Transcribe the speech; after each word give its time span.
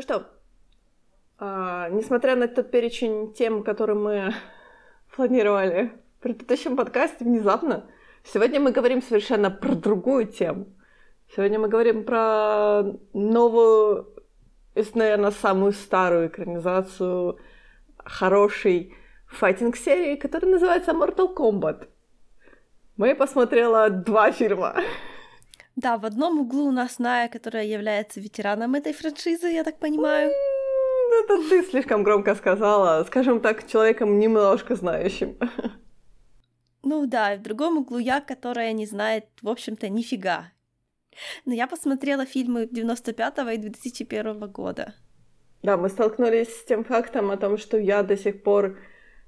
Ну 0.00 0.02
что, 0.02 0.26
а, 1.36 1.90
несмотря 1.90 2.34
на 2.34 2.48
тот 2.48 2.70
перечень 2.70 3.34
тем, 3.34 3.62
который 3.62 3.94
мы 3.94 4.32
планировали 5.14 5.92
в 6.18 6.22
предыдущем 6.22 6.74
подкасте, 6.74 7.22
внезапно, 7.22 7.84
сегодня 8.24 8.60
мы 8.60 8.72
говорим 8.72 9.02
совершенно 9.02 9.50
про 9.50 9.74
другую 9.74 10.24
тему. 10.24 10.68
Сегодня 11.36 11.58
мы 11.58 11.68
говорим 11.68 12.04
про 12.04 12.84
новую, 13.12 14.14
если, 14.74 14.98
наверное, 14.98 15.32
самую 15.32 15.72
старую 15.72 16.28
экранизацию 16.28 17.38
хорошей 17.98 18.94
файтинг-серии, 19.26 20.16
которая 20.16 20.52
называется 20.52 20.92
Mortal 20.92 21.36
Kombat. 21.36 21.88
Мы 22.96 23.14
посмотрела 23.14 23.90
два 23.90 24.32
фильма. 24.32 24.76
Да, 25.80 25.96
в 25.96 26.04
одном 26.04 26.40
углу 26.40 26.66
у 26.66 26.70
нас 26.70 26.98
Ная, 26.98 27.28
которая 27.28 27.64
является 27.64 28.20
ветераном 28.20 28.74
этой 28.74 28.92
франшизы, 28.92 29.48
я 29.48 29.64
так 29.64 29.78
понимаю. 29.78 30.30
Это 31.24 31.48
ты 31.48 31.62
слишком 31.62 32.02
громко 32.02 32.34
сказала. 32.34 33.02
Скажем 33.04 33.40
так, 33.40 33.66
человеком 33.66 34.18
немножко 34.18 34.74
знающим. 34.76 35.38
Ну 36.82 37.06
да, 37.06 37.36
в 37.36 37.42
другом 37.42 37.78
углу 37.78 37.98
я, 37.98 38.20
которая 38.20 38.72
не 38.72 38.84
знает, 38.84 39.24
в 39.40 39.48
общем-то, 39.48 39.88
нифига. 39.88 40.52
Но 41.46 41.54
я 41.54 41.66
посмотрела 41.66 42.26
фильмы 42.26 42.68
95 42.70 43.38
и 43.54 43.56
2001 43.56 44.50
года. 44.50 44.94
Да, 45.62 45.78
мы 45.78 45.88
столкнулись 45.88 46.48
с 46.48 46.64
тем 46.64 46.84
фактом 46.84 47.30
о 47.30 47.38
том, 47.38 47.56
что 47.56 47.78
я 47.78 48.02
до 48.02 48.18
сих 48.18 48.42
пор 48.42 48.78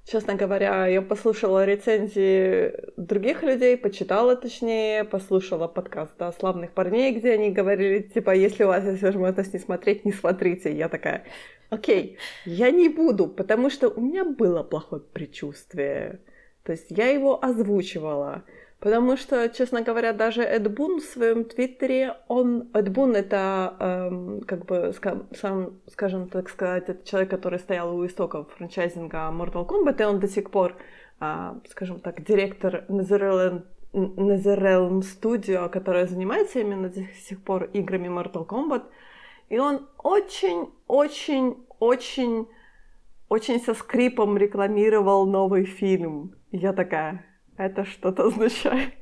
Честно 0.05 0.35
говоря, 0.35 0.85
я 0.87 1.01
послушала 1.01 1.63
рецензии 1.63 2.73
других 2.97 3.41
людей, 3.41 3.77
почитала 3.77 4.35
точнее, 4.35 5.05
послушала 5.05 5.69
подкаст 5.69 6.11
да, 6.19 6.33
славных 6.33 6.71
парней, 6.71 7.13
где 7.13 7.31
они 7.31 7.51
говорили, 7.51 8.01
типа, 8.01 8.35
если 8.35 8.65
у 8.65 8.67
вас 8.67 8.83
есть 8.83 9.01
возможность 9.01 9.53
не 9.53 9.59
смотреть, 9.59 10.03
не 10.03 10.11
смотрите. 10.11 10.75
Я 10.75 10.89
такая, 10.89 11.23
окей, 11.69 12.17
я 12.45 12.69
не 12.71 12.89
буду, 12.89 13.27
потому 13.27 13.69
что 13.69 13.87
у 13.87 14.01
меня 14.01 14.25
было 14.25 14.61
плохое 14.61 15.01
предчувствие. 15.01 16.19
То 16.63 16.73
есть 16.73 16.87
я 16.89 17.07
его 17.07 17.43
озвучивала. 17.43 18.43
Потому 18.83 19.15
что, 19.15 19.47
честно 19.47 19.81
говоря, 19.81 20.11
даже 20.11 20.43
Эд 20.43 20.69
Бун 20.69 20.99
в 20.99 21.05
своем 21.05 21.45
твиттере, 21.45 22.17
он... 22.27 22.69
Эд 22.73 22.89
Бун— 22.89 23.15
это, 23.15 23.77
эм, 23.79 24.41
как 24.41 24.65
бы, 24.65 24.93
сам, 25.39 25.79
скажем 25.89 26.27
так 26.27 26.49
сказать, 26.49 26.89
это 26.89 27.07
человек, 27.07 27.29
который 27.29 27.59
стоял 27.59 27.95
у 27.95 28.05
истоков 28.05 28.51
франчайзинга 28.57 29.31
Mortal 29.31 29.65
Kombat, 29.65 30.01
и 30.01 30.03
он 30.03 30.19
до 30.19 30.27
сих 30.27 30.51
пор, 30.51 30.75
э, 31.21 31.53
скажем 31.69 32.01
так, 32.01 32.25
директор 32.25 32.83
NetherRealm 32.89 33.63
Studio, 34.99 35.69
которая 35.69 36.05
занимается 36.05 36.59
именно 36.59 36.89
до 36.89 37.03
сих 37.25 37.41
пор 37.41 37.69
играми 37.71 38.09
Mortal 38.09 38.45
Kombat. 38.45 38.83
И 39.47 39.59
он 39.59 39.87
очень, 39.97 40.73
очень, 40.87 41.65
очень, 41.79 42.49
очень 43.29 43.61
со 43.61 43.75
скрипом 43.75 44.37
рекламировал 44.37 45.25
новый 45.25 45.63
фильм. 45.63 46.35
Я 46.51 46.73
такая, 46.73 47.23
это 47.57 47.85
что-то 47.85 48.27
означает. 48.27 48.93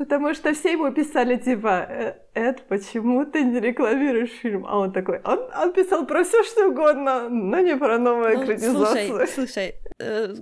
Потому 0.00 0.32
что 0.34 0.54
все 0.54 0.72
ему 0.72 0.90
писали, 0.92 1.36
типа, 1.36 1.86
«Э, 1.90 2.14
Эд, 2.32 2.62
почему 2.68 3.26
ты 3.26 3.42
не 3.42 3.60
рекламируешь 3.60 4.30
фильм? 4.30 4.64
А 4.66 4.78
он 4.78 4.92
такой, 4.92 5.20
он, 5.24 5.40
он 5.54 5.72
писал 5.74 6.06
про 6.06 6.24
все 6.24 6.42
что 6.42 6.68
угодно, 6.68 7.28
но 7.28 7.60
не 7.60 7.76
про 7.76 7.98
новую 7.98 8.38
ну, 8.38 8.44
экранизацию. 8.44 9.08
Слушай, 9.08 9.28
слушай, 9.28 9.74
э, 9.98 10.34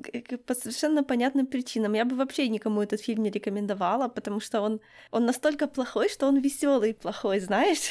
по 0.46 0.54
совершенно 0.54 1.02
понятным 1.02 1.46
причинам. 1.46 1.94
Я 1.94 2.04
бы 2.04 2.14
вообще 2.14 2.48
никому 2.48 2.83
этот 2.83 3.00
фильм 3.00 3.24
не 3.24 3.30
рекомендовала, 3.30 4.06
потому 4.08 4.38
что 4.38 4.61
он, 4.61 4.80
он 5.11 5.27
настолько 5.27 5.67
плохой, 5.67 6.08
что 6.08 6.28
он 6.28 6.38
веселый 6.38 6.94
плохой, 6.94 7.40
знаешь? 7.40 7.90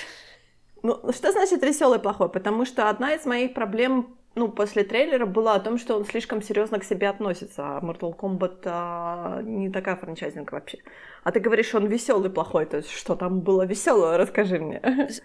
Ну, 0.83 1.11
что 1.11 1.31
значит 1.31 1.63
веселый 1.63 1.99
плохой? 1.99 2.29
Потому 2.29 2.65
что 2.65 2.89
одна 2.89 3.13
из 3.13 3.25
моих 3.25 3.53
проблем 3.53 4.16
ну, 4.37 4.49
после 4.49 4.83
трейлера 4.83 5.25
была 5.25 5.55
о 5.55 5.59
том, 5.59 5.77
что 5.77 5.97
он 5.97 6.05
слишком 6.05 6.41
серьезно 6.41 6.79
к 6.79 6.83
себе 6.83 7.09
относится, 7.09 7.63
а 7.63 7.81
Mortal 7.81 8.15
Kombat 8.15 8.61
а, 8.65 9.41
не 9.41 9.71
такая 9.71 9.95
франчайзинг 9.95 10.51
вообще. 10.51 10.77
А 11.23 11.31
ты 11.31 11.39
говоришь, 11.39 11.73
он 11.75 11.87
веселый 11.87 12.29
плохой, 12.29 12.65
то 12.67 12.77
есть 12.77 12.91
что 12.91 13.15
там 13.15 13.41
было 13.41 13.65
веселого, 13.65 14.17
расскажи 14.17 14.59
мне. 14.59 14.81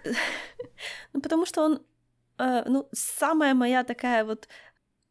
Ну, 1.13 1.21
потому 1.21 1.45
что 1.45 1.63
он, 1.63 1.81
э, 2.39 2.63
ну, 2.67 2.87
самая 2.91 3.53
моя 3.53 3.83
такая 3.83 4.25
вот, 4.25 4.47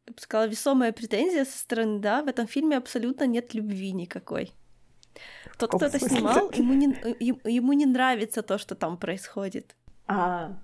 я 0.07 0.13
бы 0.13 0.21
сказала, 0.21 0.49
весомая 0.49 0.93
претензия 0.93 1.45
со 1.45 1.59
стороны, 1.59 2.01
да, 2.01 2.23
в 2.23 2.29
этом 2.29 2.49
фильме 2.49 2.77
абсолютно 2.77 3.27
нет 3.27 3.55
любви 3.55 3.93
никакой. 3.93 4.53
Тот, 5.59 5.71
кто 5.71 5.87
это 5.87 6.01
снимал, 6.01 6.51
ему 6.51 6.75
не, 6.75 6.87
ему 7.21 7.73
не 7.75 7.87
нравится 7.87 8.43
то, 8.43 8.59
что 8.59 8.75
там 8.75 8.97
происходит. 8.97 9.77
А, 10.09 10.59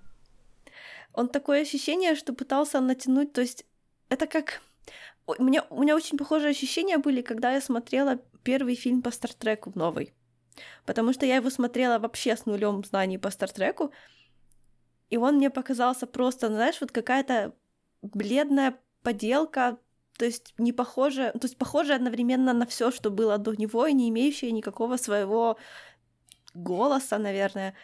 он 1.13 1.29
такое 1.29 1.63
ощущение, 1.63 2.15
что 2.15 2.33
пытался 2.33 2.81
натянуть, 2.81 3.33
то 3.33 3.41
есть 3.41 3.65
это 4.09 4.27
как... 4.27 4.61
У 5.27 5.43
меня, 5.43 5.67
у 5.69 5.83
меня 5.83 5.95
очень 5.95 6.17
похожие 6.17 6.51
ощущения 6.51 6.97
были, 6.97 7.21
когда 7.21 7.53
я 7.53 7.61
смотрела 7.61 8.17
первый 8.43 8.75
фильм 8.75 9.03
по 9.03 9.11
Стартреку 9.11 9.73
новый. 9.75 10.15
Потому 10.87 11.13
что 11.13 11.27
я 11.27 11.37
его 11.37 11.51
смотрела 11.51 11.99
вообще 11.99 12.35
с 12.35 12.47
нулем 12.47 12.83
знаний 12.85 13.19
по 13.19 13.31
Стартреку, 13.31 13.93
и 15.11 15.17
он 15.17 15.37
мне 15.37 15.51
показался 15.51 16.07
просто, 16.07 16.49
знаешь, 16.49 16.81
вот 16.81 16.93
какая-то 16.93 17.55
бледная 18.03 18.79
поделка, 19.03 19.79
то 20.19 20.25
есть 20.25 20.55
не 20.59 20.73
похоже, 20.73 21.33
то 21.33 21.45
есть 21.45 21.57
похоже 21.57 21.95
одновременно 21.95 22.53
на 22.53 22.67
все, 22.67 22.91
что 22.91 23.11
было 23.11 23.39
до 23.39 23.55
него, 23.55 23.87
и 23.87 23.93
не 23.93 24.09
имеющее 24.09 24.51
никакого 24.51 24.97
своего 24.97 25.57
голоса, 26.55 27.19
наверное. 27.19 27.75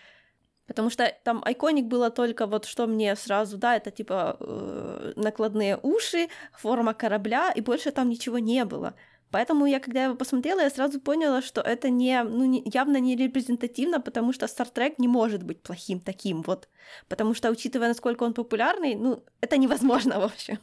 Потому 0.66 0.90
что 0.90 1.12
там 1.24 1.42
айконик 1.44 1.86
было 1.86 2.10
только 2.10 2.46
вот 2.46 2.64
что 2.64 2.86
мне 2.86 3.16
сразу, 3.16 3.58
да, 3.58 3.76
это 3.76 3.90
типа 3.90 4.36
э, 4.40 5.12
накладные 5.16 5.78
уши, 5.82 6.28
форма 6.52 6.94
корабля, 6.94 7.52
и 7.52 7.60
больше 7.60 7.90
там 7.90 8.08
ничего 8.08 8.38
не 8.38 8.64
было. 8.64 8.94
Поэтому 9.30 9.66
я, 9.66 9.80
когда 9.80 10.04
его 10.04 10.14
посмотрела, 10.14 10.60
я 10.60 10.70
сразу 10.70 11.00
поняла, 11.00 11.42
что 11.42 11.60
это 11.60 11.90
не, 11.90 12.22
ну, 12.22 12.44
не, 12.44 12.62
явно 12.72 12.98
не 13.00 13.16
репрезентативно, 13.16 14.00
потому 14.00 14.32
что 14.32 14.46
Star 14.46 14.72
Trek 14.72 14.94
не 14.98 15.08
может 15.08 15.42
быть 15.42 15.60
плохим 15.60 16.00
таким 16.00 16.42
вот. 16.42 16.68
Потому 17.08 17.34
что, 17.34 17.50
учитывая, 17.50 17.88
насколько 17.88 18.22
он 18.22 18.32
популярный, 18.32 18.94
ну, 18.94 19.24
это 19.40 19.56
невозможно 19.56 20.18
вообще. 20.20 20.58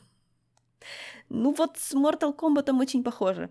Ну 1.30 1.54
вот 1.54 1.78
с 1.78 1.94
Mortal 1.94 2.34
Kombat 2.36 2.72
очень 2.80 3.04
похоже. 3.04 3.50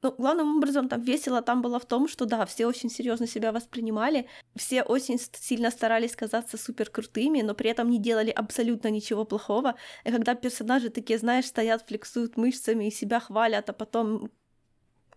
Ну, 0.00 0.14
главным 0.16 0.58
образом 0.58 0.88
там 0.88 1.02
весело 1.02 1.42
там 1.42 1.60
было 1.60 1.80
в 1.80 1.84
том, 1.84 2.06
что 2.06 2.24
да, 2.24 2.46
все 2.46 2.66
очень 2.66 2.88
серьезно 2.88 3.26
себя 3.26 3.50
воспринимали, 3.50 4.28
все 4.54 4.82
очень 4.82 5.18
сильно 5.18 5.72
старались 5.72 6.14
казаться 6.14 6.56
супер 6.56 6.88
крутыми, 6.88 7.42
но 7.42 7.54
при 7.54 7.70
этом 7.70 7.90
не 7.90 7.98
делали 7.98 8.30
абсолютно 8.30 8.88
ничего 8.88 9.24
плохого. 9.24 9.74
И 10.04 10.12
когда 10.12 10.36
персонажи 10.36 10.90
такие, 10.90 11.18
знаешь, 11.18 11.46
стоят, 11.46 11.84
флексуют 11.88 12.36
мышцами 12.36 12.84
и 12.84 12.92
себя 12.92 13.18
хвалят, 13.18 13.70
а 13.70 13.72
потом 13.72 14.30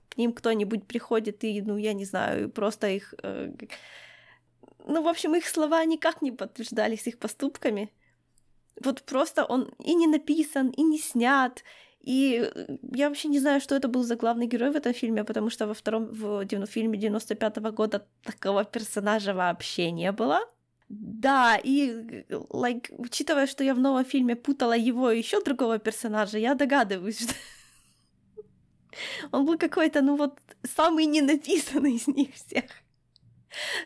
к 0.10 0.18
ним 0.18 0.34
кто-нибудь 0.34 0.88
приходит 0.88 1.44
и, 1.44 1.62
ну, 1.62 1.78
я 1.78 1.94
не 1.94 2.06
знаю, 2.06 2.50
просто 2.50 2.88
их... 2.88 3.14
Э, 3.22 3.54
ну, 4.88 5.04
в 5.04 5.08
общем, 5.08 5.36
их 5.36 5.48
слова 5.48 5.86
никак 5.86 6.24
не 6.24 6.32
подтверждались 6.32 7.06
их 7.06 7.20
поступками. 7.20 7.94
Вот 8.84 9.04
просто 9.04 9.46
он 9.46 9.72
и 9.78 9.94
не 9.94 10.08
написан, 10.08 10.70
и 10.70 10.82
не 10.82 10.98
снят, 10.98 11.64
и 12.04 12.52
э, 12.56 12.78
я 12.96 13.10
вообще 13.10 13.28
не 13.28 13.40
знаю, 13.40 13.62
что 13.62 13.76
это 13.76 13.88
был 13.88 14.04
за 14.04 14.16
главный 14.16 14.48
герой 14.48 14.72
в 14.72 14.76
этом 14.76 14.94
фильме, 14.94 15.24
потому 15.24 15.50
что 15.50 15.68
во 15.68 15.74
втором 15.74 16.06
в 16.06 16.46
фильме 16.66 16.98
95 16.98 17.58
-го 17.58 17.72
года 17.72 18.06
такого 18.24 18.64
персонажа 18.64 19.34
вообще 19.34 19.92
не 19.92 20.12
было. 20.12 20.40
Да, 20.90 21.58
и 21.64 22.26
like, 22.30 22.94
учитывая, 22.98 23.48
что 23.48 23.64
я 23.64 23.74
в 23.74 23.80
новом 23.80 24.04
фильме 24.04 24.36
путала 24.36 24.76
его 24.76 25.12
и 25.12 25.20
еще 25.20 25.42
другого 25.42 25.80
персонажа, 25.80 26.38
я 26.38 26.54
догадываюсь, 26.56 27.20
что 27.22 27.36
он 29.32 29.46
был 29.46 29.58
какой-то, 29.58 30.02
ну 30.02 30.18
вот, 30.18 30.40
самый 30.76 31.06
ненаписанный 31.06 31.96
из 31.96 32.08
них 32.08 32.34
всех. 32.34 32.66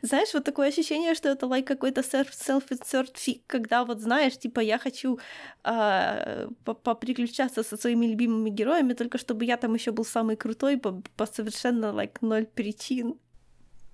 Знаешь, 0.01 0.33
вот 0.33 0.43
такое 0.43 0.69
ощущение, 0.69 1.15
что 1.15 1.29
это 1.29 1.45
like 1.45 1.63
какой-то 1.63 2.01
self-insert 2.01 3.17
фиг, 3.17 3.43
когда 3.47 3.83
вот 3.83 3.99
знаешь, 3.99 4.37
типа 4.37 4.59
я 4.59 4.77
хочу 4.77 5.19
э, 5.63 6.47
поприключаться 6.63 7.63
со 7.63 7.77
своими 7.77 8.05
любимыми 8.07 8.49
героями, 8.49 8.93
только 8.93 9.17
чтобы 9.17 9.45
я 9.45 9.57
там 9.57 9.73
еще 9.73 9.91
был 9.91 10.05
самый 10.05 10.35
крутой 10.35 10.77
по, 10.77 11.01
по 11.17 11.25
совершенно 11.25 11.85
like 11.85 12.17
ноль 12.21 12.45
причин. 12.45 13.19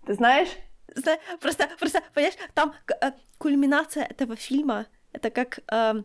Ты 0.06 0.13
знаешь? 0.13 0.50
Зна- 0.95 1.19
просто, 1.39 1.69
просто, 1.79 2.01
понимаешь, 2.13 2.38
там 2.53 2.73
э, 3.01 3.12
кульминация 3.38 4.03
этого 4.03 4.35
фильма, 4.35 4.88
это 5.13 5.29
как 5.29 5.59
э, 5.71 6.03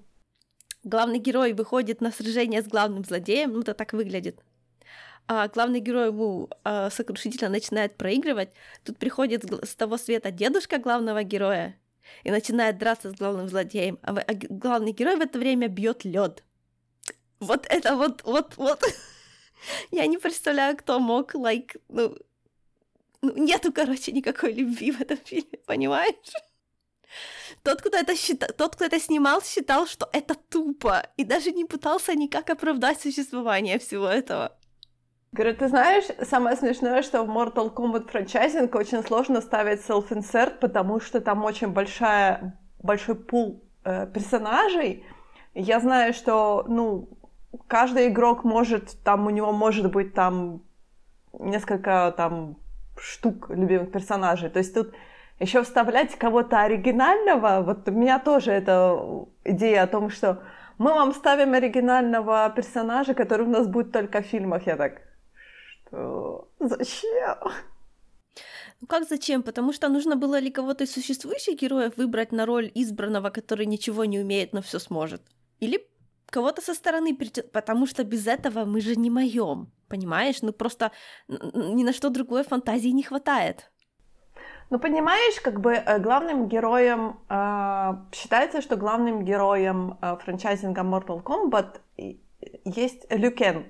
главный 0.84 1.18
герой 1.18 1.52
выходит 1.52 2.00
на 2.00 2.12
сражение 2.12 2.62
с 2.62 2.68
главным 2.68 3.04
злодеем, 3.04 3.52
ну 3.52 3.60
это 3.60 3.74
так 3.74 3.92
выглядит 3.92 4.40
а 5.28 5.48
главный 5.48 5.80
герой 5.80 6.08
ему 6.08 6.48
а, 6.64 6.90
сокрушительно 6.90 7.50
начинает 7.50 7.96
проигрывать, 7.96 8.50
тут 8.84 8.98
приходит 8.98 9.44
с 9.64 9.74
того 9.74 9.96
света 9.96 10.30
дедушка 10.30 10.78
главного 10.78 11.22
героя 11.22 11.76
и 12.22 12.30
начинает 12.30 12.78
драться 12.78 13.10
с 13.10 13.14
главным 13.14 13.48
злодеем, 13.48 13.98
а, 14.02 14.16
а 14.18 14.34
главный 14.34 14.92
герой 14.92 15.16
в 15.16 15.20
это 15.20 15.38
время 15.38 15.68
бьет 15.68 16.04
лед. 16.04 16.44
Вот 17.40 17.66
это 17.68 17.96
вот, 17.96 18.22
вот, 18.24 18.56
вот. 18.56 18.82
Я 19.90 20.06
не 20.06 20.18
представляю, 20.18 20.76
кто 20.76 21.00
мог, 21.00 21.34
like, 21.34 21.80
ну, 21.88 22.16
ну, 23.22 23.36
нету, 23.36 23.72
короче, 23.72 24.12
никакой 24.12 24.52
любви 24.52 24.92
в 24.92 25.00
этом 25.00 25.18
фильме, 25.18 25.58
понимаешь? 25.66 26.14
тот, 27.62 27.80
кто 27.82 27.96
это 27.96 28.16
считал, 28.16 28.48
тот, 28.56 28.76
кто 28.76 28.84
это 28.84 29.00
снимал, 29.00 29.42
считал, 29.42 29.86
что 29.86 30.08
это 30.12 30.34
тупо, 30.34 31.08
и 31.16 31.24
даже 31.24 31.52
не 31.52 31.64
пытался 31.64 32.14
никак 32.14 32.50
оправдать 32.50 33.00
существование 33.00 33.78
всего 33.78 34.06
этого. 34.06 34.55
Говорю, 35.36 35.54
ты 35.54 35.68
знаешь, 35.68 36.04
самое 36.22 36.56
смешное, 36.56 37.02
что 37.02 37.22
в 37.22 37.28
Mortal 37.28 37.70
Kombat 37.70 38.10
франчайзинг 38.10 38.74
очень 38.74 39.02
сложно 39.02 39.42
ставить 39.42 39.80
self-insert, 39.86 40.60
потому 40.60 40.98
что 40.98 41.20
там 41.20 41.44
очень 41.44 41.68
большая, 41.68 42.58
большой 42.82 43.16
пул 43.16 43.62
э, 43.84 44.06
персонажей. 44.06 45.04
Я 45.52 45.80
знаю, 45.80 46.14
что, 46.14 46.64
ну, 46.68 47.10
каждый 47.68 48.08
игрок 48.08 48.44
может, 48.44 48.96
там 49.04 49.26
у 49.26 49.30
него 49.30 49.52
может 49.52 49.92
быть 49.92 50.14
там 50.14 50.62
несколько 51.38 52.14
там 52.16 52.56
штук 52.98 53.50
любимых 53.50 53.92
персонажей. 53.92 54.48
То 54.48 54.60
есть 54.60 54.72
тут 54.72 54.94
еще 55.38 55.62
вставлять 55.62 56.16
кого-то 56.16 56.62
оригинального, 56.62 57.60
вот 57.60 57.86
у 57.86 57.92
меня 57.92 58.18
тоже 58.20 58.52
эта 58.52 58.98
идея 59.44 59.82
о 59.82 59.86
том, 59.86 60.08
что 60.08 60.42
мы 60.78 60.94
вам 60.94 61.12
ставим 61.12 61.52
оригинального 61.52 62.50
персонажа, 62.56 63.12
который 63.12 63.46
у 63.46 63.50
нас 63.50 63.66
будет 63.66 63.92
только 63.92 64.22
в 64.22 64.26
фильмах. 64.26 64.66
Я 64.66 64.76
так, 64.76 65.02
что? 65.86 66.48
Зачем? 66.60 67.38
Ну 68.80 68.86
как 68.86 69.08
зачем? 69.08 69.42
Потому 69.42 69.72
что 69.72 69.88
нужно 69.88 70.16
было 70.16 70.38
ли 70.38 70.50
кого-то 70.50 70.84
из 70.84 70.92
существующих 70.92 71.58
героев 71.60 71.96
выбрать 71.96 72.32
на 72.32 72.46
роль 72.46 72.70
избранного, 72.74 73.30
который 73.30 73.66
ничего 73.66 74.04
не 74.04 74.20
умеет, 74.20 74.52
но 74.52 74.60
все 74.60 74.78
сможет? 74.78 75.22
Или 75.60 75.86
кого-то 76.26 76.60
со 76.60 76.74
стороны, 76.74 77.16
потому 77.52 77.86
что 77.86 78.04
без 78.04 78.26
этого 78.26 78.64
мы 78.64 78.80
же 78.80 78.96
не 78.96 79.10
моем, 79.10 79.72
понимаешь? 79.88 80.42
Ну 80.42 80.52
просто 80.52 80.92
ни 81.28 81.84
на 81.84 81.92
что 81.92 82.10
другое 82.10 82.44
фантазии 82.44 82.90
не 82.90 83.02
хватает. 83.02 83.70
Ну, 84.68 84.80
понимаешь, 84.80 85.40
как 85.40 85.60
бы 85.60 85.74
э, 85.74 85.98
главным 86.00 86.48
героем, 86.48 87.20
э, 87.28 87.94
считается, 88.12 88.60
что 88.60 88.76
главным 88.76 89.24
героем 89.24 89.96
э, 90.02 90.16
франчайзинга 90.16 90.82
Mortal 90.82 91.22
Kombat 91.22 91.80
есть 92.64 93.06
Люкен. 93.10 93.66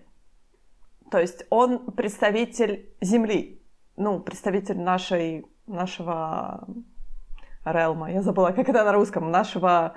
То 1.11 1.21
есть 1.21 1.45
он 1.51 1.93
представитель 1.93 2.91
Земли, 3.01 3.63
ну, 3.97 4.21
представитель 4.21 4.79
нашей, 4.79 5.47
нашего 5.67 6.67
релма, 7.65 8.13
я 8.13 8.23
забыла, 8.23 8.51
как 8.51 8.69
это 8.69 8.85
на 8.85 8.93
русском, 8.93 9.31
нашего, 9.31 9.95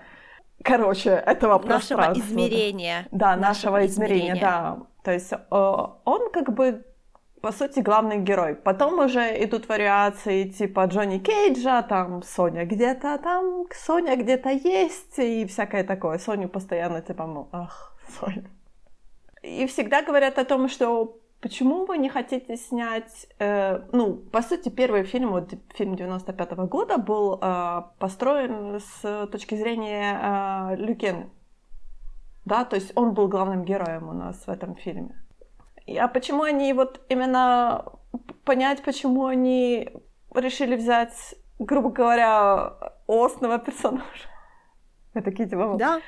короче, 0.63 1.09
этого 1.11 1.53
нашего 1.59 1.97
пространства. 1.97 2.21
измерения. 2.21 3.07
Да, 3.11 3.35
нашего, 3.35 3.77
нашего 3.77 3.85
измерения, 3.85 4.33
измерения, 4.33 4.41
да. 4.41 4.77
То 5.03 5.11
есть 5.11 5.33
он 5.49 6.31
как 6.31 6.53
бы 6.53 6.85
по 7.41 7.51
сути, 7.51 7.79
главный 7.79 8.17
герой. 8.19 8.55
Потом 8.55 8.99
уже 8.99 9.43
идут 9.43 9.69
вариации 9.69 10.49
типа 10.49 10.85
Джонни 10.85 11.19
Кейджа, 11.19 11.81
там 11.83 12.21
Соня 12.21 12.65
где-то, 12.65 13.17
там 13.17 13.65
Соня 13.73 14.15
где-то 14.17 14.49
есть, 14.49 15.17
и 15.19 15.45
всякое 15.45 15.83
такое. 15.83 16.17
Соню 16.17 16.49
постоянно 16.49 17.01
типа, 17.01 17.25
ну, 17.25 17.47
ах, 17.51 17.95
Соня. 18.19 18.49
И 19.41 19.65
всегда 19.67 20.01
говорят 20.01 20.37
о 20.37 20.45
том, 20.45 20.69
что 20.69 21.19
почему 21.41 21.85
вы 21.85 21.97
не 21.97 22.09
хотите 22.09 22.57
снять... 22.57 23.27
Э, 23.39 23.81
ну, 23.91 24.15
по 24.15 24.41
сути, 24.41 24.69
первый 24.69 25.03
фильм, 25.03 25.31
вот 25.31 25.53
фильм 25.75 25.95
95 25.95 26.51
-го 26.51 26.67
года, 26.67 26.97
был 26.97 27.39
э, 27.41 27.81
построен 27.99 28.79
с 28.79 29.27
точки 29.31 29.55
зрения 29.55 30.19
э, 30.21 30.75
Люкены. 30.75 31.29
Да, 32.45 32.65
то 32.65 32.75
есть 32.75 32.91
он 32.95 33.13
был 33.13 33.27
главным 33.27 33.63
героем 33.63 34.09
у 34.09 34.13
нас 34.13 34.47
в 34.47 34.49
этом 34.49 34.75
фильме. 34.75 35.15
А 35.97 36.07
почему 36.07 36.43
они 36.43 36.73
вот 36.73 37.01
именно 37.09 37.83
понять, 38.43 38.83
почему 38.83 39.25
они 39.25 39.89
решили 40.35 40.75
взять, 40.75 41.35
грубо 41.59 41.89
говоря, 41.89 42.73
осного 43.07 43.59
персонажа? 43.59 44.29
Мы 45.13 45.21
такие 45.21 45.49
типа... 45.49 45.75
Да. 45.77 46.01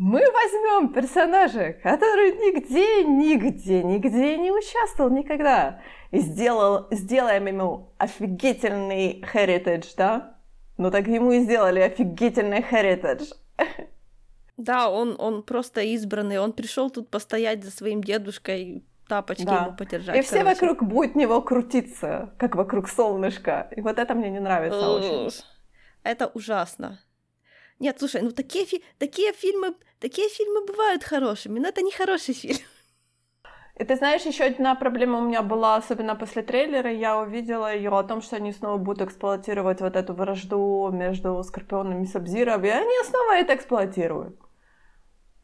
Мы 0.00 0.20
возьмем 0.20 0.94
персонажа, 0.94 1.74
который 1.74 2.32
нигде, 2.32 3.04
нигде, 3.04 3.82
нигде 3.82 4.38
не 4.38 4.50
участвовал 4.50 5.10
никогда. 5.10 5.82
И 6.10 6.20
сделал, 6.20 6.88
сделаем 6.90 7.44
ему 7.44 7.92
офигительный 7.98 9.20
heritage, 9.20 9.88
да? 9.98 10.38
Ну 10.78 10.90
так 10.90 11.06
ему 11.06 11.32
и 11.32 11.40
сделали 11.40 11.80
офигительный 11.80 12.60
heritage. 12.60 13.30
Да, 14.56 14.88
он, 14.88 15.16
он 15.18 15.42
просто 15.42 15.82
избранный, 15.82 16.38
он 16.38 16.54
пришел 16.54 16.88
тут 16.88 17.10
постоять 17.10 17.62
за 17.62 17.70
своим 17.70 18.02
дедушкой, 18.02 18.82
тапочки 19.06 19.44
да. 19.44 19.66
ему 19.66 19.76
подержать. 19.76 20.16
И 20.16 20.22
все 20.22 20.38
короче. 20.38 20.54
вокруг 20.54 20.82
будут 20.88 21.14
него 21.14 21.42
крутиться, 21.42 22.32
как 22.38 22.54
вокруг 22.54 22.88
солнышка. 22.88 23.68
И 23.76 23.82
вот 23.82 23.98
это 23.98 24.14
мне 24.14 24.30
не 24.30 24.40
нравится 24.40 24.92
очень. 24.92 25.44
Это 26.04 26.28
ужасно. 26.28 27.00
Нет, 27.80 27.98
слушай, 27.98 28.22
ну 28.22 28.30
такие, 28.30 28.64
фи- 28.66 28.82
такие 28.98 29.32
фильмы, 29.32 29.74
такие 29.98 30.28
фильмы 30.28 30.64
бывают 30.66 31.02
хорошими, 31.02 31.58
но 31.58 31.68
это 31.68 31.82
не 31.82 31.90
хороший 31.90 32.34
фильм. 32.34 32.58
И 33.76 33.84
ты 33.84 33.96
знаешь, 33.96 34.22
еще 34.26 34.44
одна 34.44 34.74
проблема 34.74 35.18
у 35.18 35.22
меня 35.22 35.42
была, 35.42 35.76
особенно 35.76 36.14
после 36.14 36.42
трейлера, 36.42 36.92
я 36.92 37.18
увидела 37.18 37.74
ее 37.74 37.90
о 37.90 38.02
том, 38.02 38.20
что 38.20 38.36
они 38.36 38.52
снова 38.52 38.76
будут 38.76 39.08
эксплуатировать 39.08 39.80
вот 39.80 39.96
эту 39.96 40.12
вражду 40.12 40.90
между 40.92 41.42
Скорпионом 41.42 42.02
и 42.02 42.06
Сабзиром, 42.06 42.64
и 42.64 42.68
они 42.68 43.04
снова 43.04 43.32
это 43.36 43.54
эксплуатируют. 43.54 44.38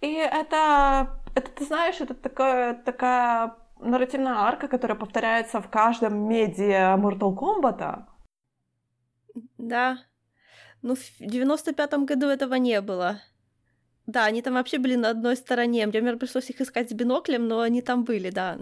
И 0.00 0.12
это, 0.15 1.21
это 1.35 1.50
ты 1.50 1.65
знаешь, 1.65 2.00
это 2.00 2.15
такая, 2.15 2.75
такая 2.75 3.56
нарративная 3.81 4.35
арка, 4.35 4.69
которая 4.69 4.99
повторяется 4.99 5.61
в 5.61 5.69
каждом 5.71 6.29
медиа 6.29 6.97
Mortal 6.97 7.35
Kombat. 7.35 8.05
Да. 9.59 9.99
Ну, 10.87 10.94
в 10.94 11.21
95-м 11.21 12.06
году 12.06 12.27
этого 12.27 12.55
не 12.55 12.81
было. 12.81 13.21
Да, 14.06 14.25
они 14.25 14.41
там 14.41 14.55
вообще 14.55 14.79
были 14.79 14.94
на 14.94 15.11
одной 15.11 15.37
стороне. 15.37 15.87
Мне, 15.87 15.87
например, 15.87 16.17
пришлось 16.17 16.50
их 16.50 16.61
искать 16.61 16.91
с 16.91 16.93
биноклем, 16.93 17.49
но 17.49 17.61
они 17.61 17.83
там 17.83 18.05
были, 18.05 18.31
да. 18.31 18.56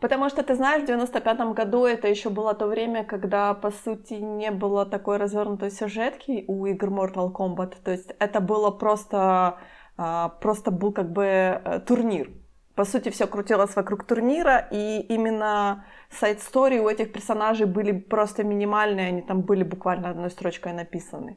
Потому 0.00 0.28
что, 0.28 0.42
ты 0.42 0.54
знаешь, 0.54 0.82
в 0.82 0.90
95-м 0.90 1.54
году 1.54 1.86
это 1.86 2.08
еще 2.08 2.28
было 2.28 2.52
то 2.54 2.66
время, 2.66 3.04
когда, 3.04 3.54
по 3.54 3.70
сути, 3.70 4.14
не 4.14 4.50
было 4.50 4.84
такой 4.84 5.16
развернутой 5.16 5.70
сюжетки 5.70 6.44
у 6.46 6.66
игр 6.66 6.88
Mortal 6.88 7.32
Kombat. 7.32 7.76
То 7.82 7.90
есть 7.90 8.10
это 8.18 8.40
было 8.40 8.70
просто 8.70 9.58
а, 9.96 10.28
просто 10.28 10.70
был 10.70 10.92
как 10.92 11.12
бы 11.12 11.24
э, 11.24 11.80
турнир. 11.86 12.30
По 12.74 12.84
сути, 12.84 13.10
все 13.10 13.26
крутилось 13.26 13.76
вокруг 13.76 14.04
турнира, 14.04 14.68
и 14.72 15.00
именно 15.00 15.84
сайт-стори 16.10 16.80
у 16.80 16.88
этих 16.88 17.12
персонажей 17.12 17.66
были 17.66 17.92
просто 17.92 18.44
минимальные, 18.44 19.08
они 19.08 19.22
там 19.22 19.42
были 19.42 19.62
буквально 19.62 20.10
одной 20.10 20.30
строчкой 20.30 20.72
написаны. 20.72 21.36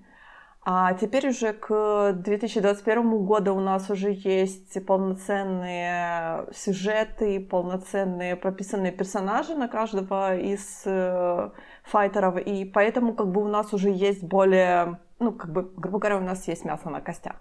А 0.67 0.95
теперь 0.95 1.29
уже 1.29 1.53
к 1.53 2.13
2021 2.13 3.23
году 3.23 3.53
у 3.55 3.59
нас 3.59 3.87
уже 3.91 4.11
есть 4.11 4.83
полноценные 4.83 6.47
сюжеты, 6.55 7.39
полноценные 7.39 8.35
прописанные 8.35 8.91
персонажи 8.91 9.53
на 9.53 9.67
каждого 9.67 10.35
из 10.35 10.81
э, 10.85 11.51
файтеров, 11.83 12.39
и 12.39 12.65
поэтому 12.65 13.13
как 13.13 13.31
бы 13.31 13.43
у 13.43 13.47
нас 13.47 13.73
уже 13.73 13.91
есть 13.91 14.23
более, 14.23 14.99
ну 15.19 15.33
как 15.33 15.51
бы, 15.51 15.71
грубо 15.77 15.99
говоря, 15.99 16.17
у 16.17 16.21
нас 16.21 16.47
есть 16.47 16.65
мясо 16.65 16.89
на 16.89 16.99
костях. 16.99 17.35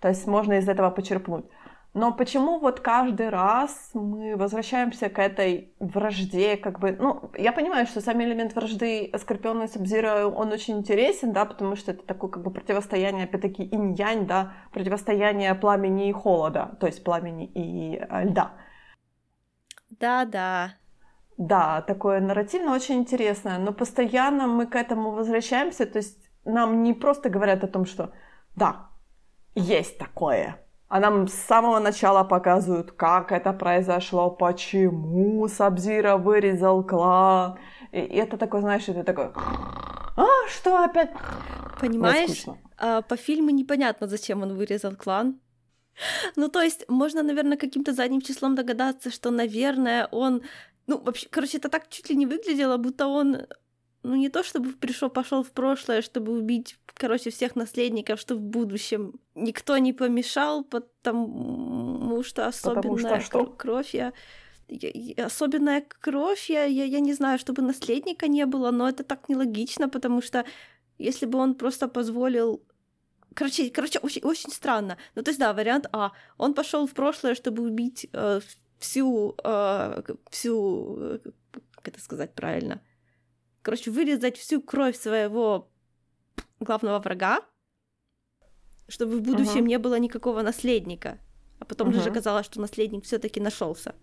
То 0.00 0.08
есть 0.08 0.26
можно 0.26 0.54
из 0.54 0.66
этого 0.66 0.88
почерпнуть. 0.88 1.44
Но 1.96 2.12
почему 2.12 2.58
вот 2.58 2.80
каждый 2.80 3.30
раз 3.30 3.92
мы 3.94 4.36
возвращаемся 4.36 5.08
к 5.08 5.18
этой 5.18 5.72
вражде, 5.80 6.58
как 6.58 6.78
бы, 6.78 6.92
ну, 6.92 7.30
я 7.38 7.52
понимаю, 7.52 7.86
что 7.86 8.02
сам 8.02 8.22
элемент 8.22 8.54
вражды 8.54 9.10
Скорпиона 9.16 9.62
и 9.62 9.66
Сабзира, 9.66 10.26
он 10.26 10.52
очень 10.52 10.76
интересен, 10.76 11.32
да, 11.32 11.46
потому 11.46 11.74
что 11.74 11.92
это 11.92 12.04
такое 12.04 12.30
как 12.30 12.42
бы 12.42 12.50
противостояние, 12.50 13.24
опять-таки, 13.24 13.62
инь-янь, 13.62 14.26
да, 14.26 14.52
противостояние 14.72 15.54
пламени 15.54 16.10
и 16.10 16.12
холода, 16.12 16.76
то 16.80 16.86
есть 16.86 17.02
пламени 17.02 17.46
и 17.46 17.96
э, 17.96 18.24
льда. 18.24 18.52
Да-да. 19.88 20.74
Да, 21.38 21.80
такое 21.80 22.20
нарративно 22.20 22.74
очень 22.74 22.96
интересное, 22.96 23.56
но 23.56 23.72
постоянно 23.72 24.46
мы 24.46 24.66
к 24.66 24.76
этому 24.76 25.12
возвращаемся, 25.12 25.86
то 25.86 25.96
есть 25.96 26.28
нам 26.44 26.82
не 26.82 26.92
просто 26.92 27.30
говорят 27.30 27.64
о 27.64 27.68
том, 27.68 27.86
что 27.86 28.12
да, 28.54 28.90
есть 29.54 29.96
такое. 29.96 30.65
А 30.88 31.00
нам 31.00 31.26
с 31.26 31.34
самого 31.34 31.80
начала 31.80 32.22
показывают, 32.22 32.92
как 32.92 33.32
это 33.32 33.52
произошло, 33.52 34.30
почему 34.30 35.48
Сабзира 35.48 36.16
вырезал 36.16 36.84
клан. 36.84 37.58
И 37.90 37.98
это 37.98 38.36
такое, 38.36 38.60
знаешь, 38.60 38.88
это 38.88 39.02
такое... 39.02 39.32
А, 40.16 40.48
что 40.48 40.84
опять? 40.84 41.10
Понимаешь, 41.80 42.44
а, 42.78 43.02
по 43.02 43.16
фильму 43.16 43.50
непонятно, 43.50 44.06
зачем 44.06 44.42
он 44.42 44.54
вырезал 44.54 44.94
клан. 44.96 45.40
Ну, 46.36 46.48
то 46.48 46.60
есть, 46.60 46.84
можно, 46.88 47.22
наверное, 47.22 47.56
каким-то 47.56 47.92
задним 47.92 48.20
числом 48.20 48.54
догадаться, 48.54 49.10
что, 49.10 49.30
наверное, 49.30 50.06
он... 50.12 50.42
Ну, 50.86 50.98
вообще, 50.98 51.26
короче, 51.30 51.58
это 51.58 51.68
так 51.68 51.88
чуть 51.88 52.10
ли 52.10 52.16
не 52.16 52.26
выглядело, 52.26 52.76
будто 52.76 53.06
он 53.06 53.38
ну 54.06 54.16
не 54.16 54.28
то 54.28 54.42
чтобы 54.42 54.72
пришел, 54.72 55.10
пошел 55.10 55.42
в 55.42 55.50
прошлое, 55.50 56.00
чтобы 56.00 56.32
убить, 56.32 56.78
короче, 56.94 57.30
всех 57.30 57.56
наследников, 57.56 58.20
что 58.20 58.36
в 58.36 58.40
будущем 58.40 59.14
никто 59.34 59.76
не 59.78 59.92
помешал, 59.92 60.64
потому 60.64 62.22
что 62.22 62.46
особенная 62.46 62.82
потому 62.82 62.98
что, 62.98 63.20
что? 63.20 63.46
кровь 63.46 63.94
я, 63.94 64.12
я, 64.68 65.26
особенная 65.26 65.84
кровь, 66.00 66.50
я, 66.50 66.64
я, 66.64 66.84
я 66.84 67.00
не 67.00 67.14
знаю, 67.14 67.38
чтобы 67.38 67.62
наследника 67.62 68.28
не 68.28 68.46
было, 68.46 68.70
но 68.70 68.88
это 68.88 69.02
так 69.02 69.28
нелогично, 69.28 69.88
потому 69.88 70.22
что 70.22 70.44
если 70.98 71.26
бы 71.26 71.38
он 71.38 71.54
просто 71.54 71.88
позволил 71.88 72.62
Короче, 73.34 73.68
короче, 73.68 73.98
очень, 73.98 74.22
очень 74.22 74.50
странно. 74.50 74.96
Ну, 75.14 75.22
то 75.22 75.30
есть, 75.30 75.38
да, 75.38 75.52
вариант 75.52 75.86
А. 75.92 76.12
Он 76.38 76.54
пошел 76.54 76.86
в 76.86 76.94
прошлое, 76.94 77.34
чтобы 77.34 77.62
убить 77.64 78.08
э, 78.14 78.40
всю, 78.78 79.36
э, 79.44 80.02
всю, 80.30 80.96
э, 80.98 81.18
как 81.74 81.88
это 81.88 82.00
сказать 82.00 82.32
правильно? 82.34 82.80
Короче, 83.66 83.90
вырезать 83.90 84.36
всю 84.36 84.62
кровь 84.62 84.96
своего 84.96 85.68
главного 86.60 87.00
врага, 87.00 87.40
чтобы 88.86 89.16
в 89.16 89.22
будущем 89.22 89.64
uh-huh. 89.64 89.68
не 89.68 89.78
было 89.78 89.98
никакого 89.98 90.42
наследника. 90.42 91.18
А 91.58 91.64
потом 91.64 91.88
uh-huh. 91.88 92.00
же 92.00 92.10
оказалось, 92.10 92.46
что 92.46 92.60
наследник 92.60 93.04
все-таки 93.04 93.40
нашелся. 93.40 93.96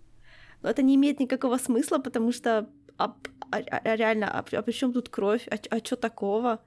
Но 0.62 0.70
это 0.70 0.82
не 0.82 0.96
имеет 0.96 1.22
никакого 1.22 1.58
смысла, 1.58 2.00
потому 2.00 2.34
что 2.34 2.70
а, 2.98 3.16
а, 3.52 3.56
а 3.56 3.96
реально, 3.96 4.38
а, 4.38 4.44
а 4.52 4.62
при 4.62 4.74
чем 4.74 4.92
тут 4.92 5.08
кровь? 5.08 5.48
А, 5.48 5.56
а 5.70 5.80
что 5.80 5.96
такого? 5.96 6.62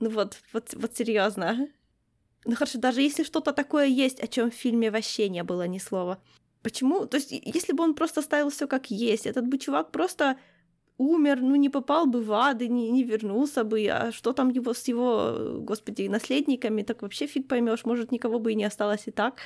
Ну 0.00 0.08
вот, 0.08 0.38
вот, 0.54 0.72
вот 0.72 0.96
серьезно. 0.96 1.68
Ну 2.46 2.56
хорошо, 2.56 2.78
даже 2.78 3.02
если 3.02 3.24
что-то 3.24 3.52
такое 3.52 3.88
есть, 3.88 4.20
о 4.20 4.26
чем 4.26 4.50
в 4.50 4.54
фильме 4.54 4.90
вообще 4.90 5.28
не 5.28 5.44
было 5.44 5.68
ни 5.68 5.76
слова. 5.76 6.18
Почему? 6.62 7.04
То 7.04 7.18
есть, 7.18 7.30
если 7.30 7.74
бы 7.74 7.84
он 7.84 7.94
просто 7.94 8.20
оставил 8.20 8.48
все 8.48 8.66
как 8.66 8.90
есть, 8.90 9.26
этот 9.26 9.46
бы 9.46 9.58
чувак 9.58 9.92
просто 9.92 10.38
умер, 10.98 11.40
ну 11.40 11.56
не 11.56 11.70
попал 11.70 12.06
бы 12.06 12.20
в 12.20 12.32
ад 12.32 12.62
и 12.62 12.68
не, 12.68 12.90
не 12.90 13.04
вернулся 13.04 13.64
бы, 13.64 13.86
а 13.88 14.12
что 14.12 14.32
там 14.32 14.50
его 14.50 14.74
с 14.74 14.88
его, 14.88 15.60
господи, 15.60 16.08
наследниками, 16.08 16.82
так 16.82 17.02
вообще 17.02 17.26
фиг 17.26 17.48
поймешь, 17.48 17.84
может, 17.84 18.12
никого 18.12 18.38
бы 18.38 18.52
и 18.52 18.56
не 18.56 18.64
осталось 18.64 19.06
и 19.06 19.10
так. 19.10 19.40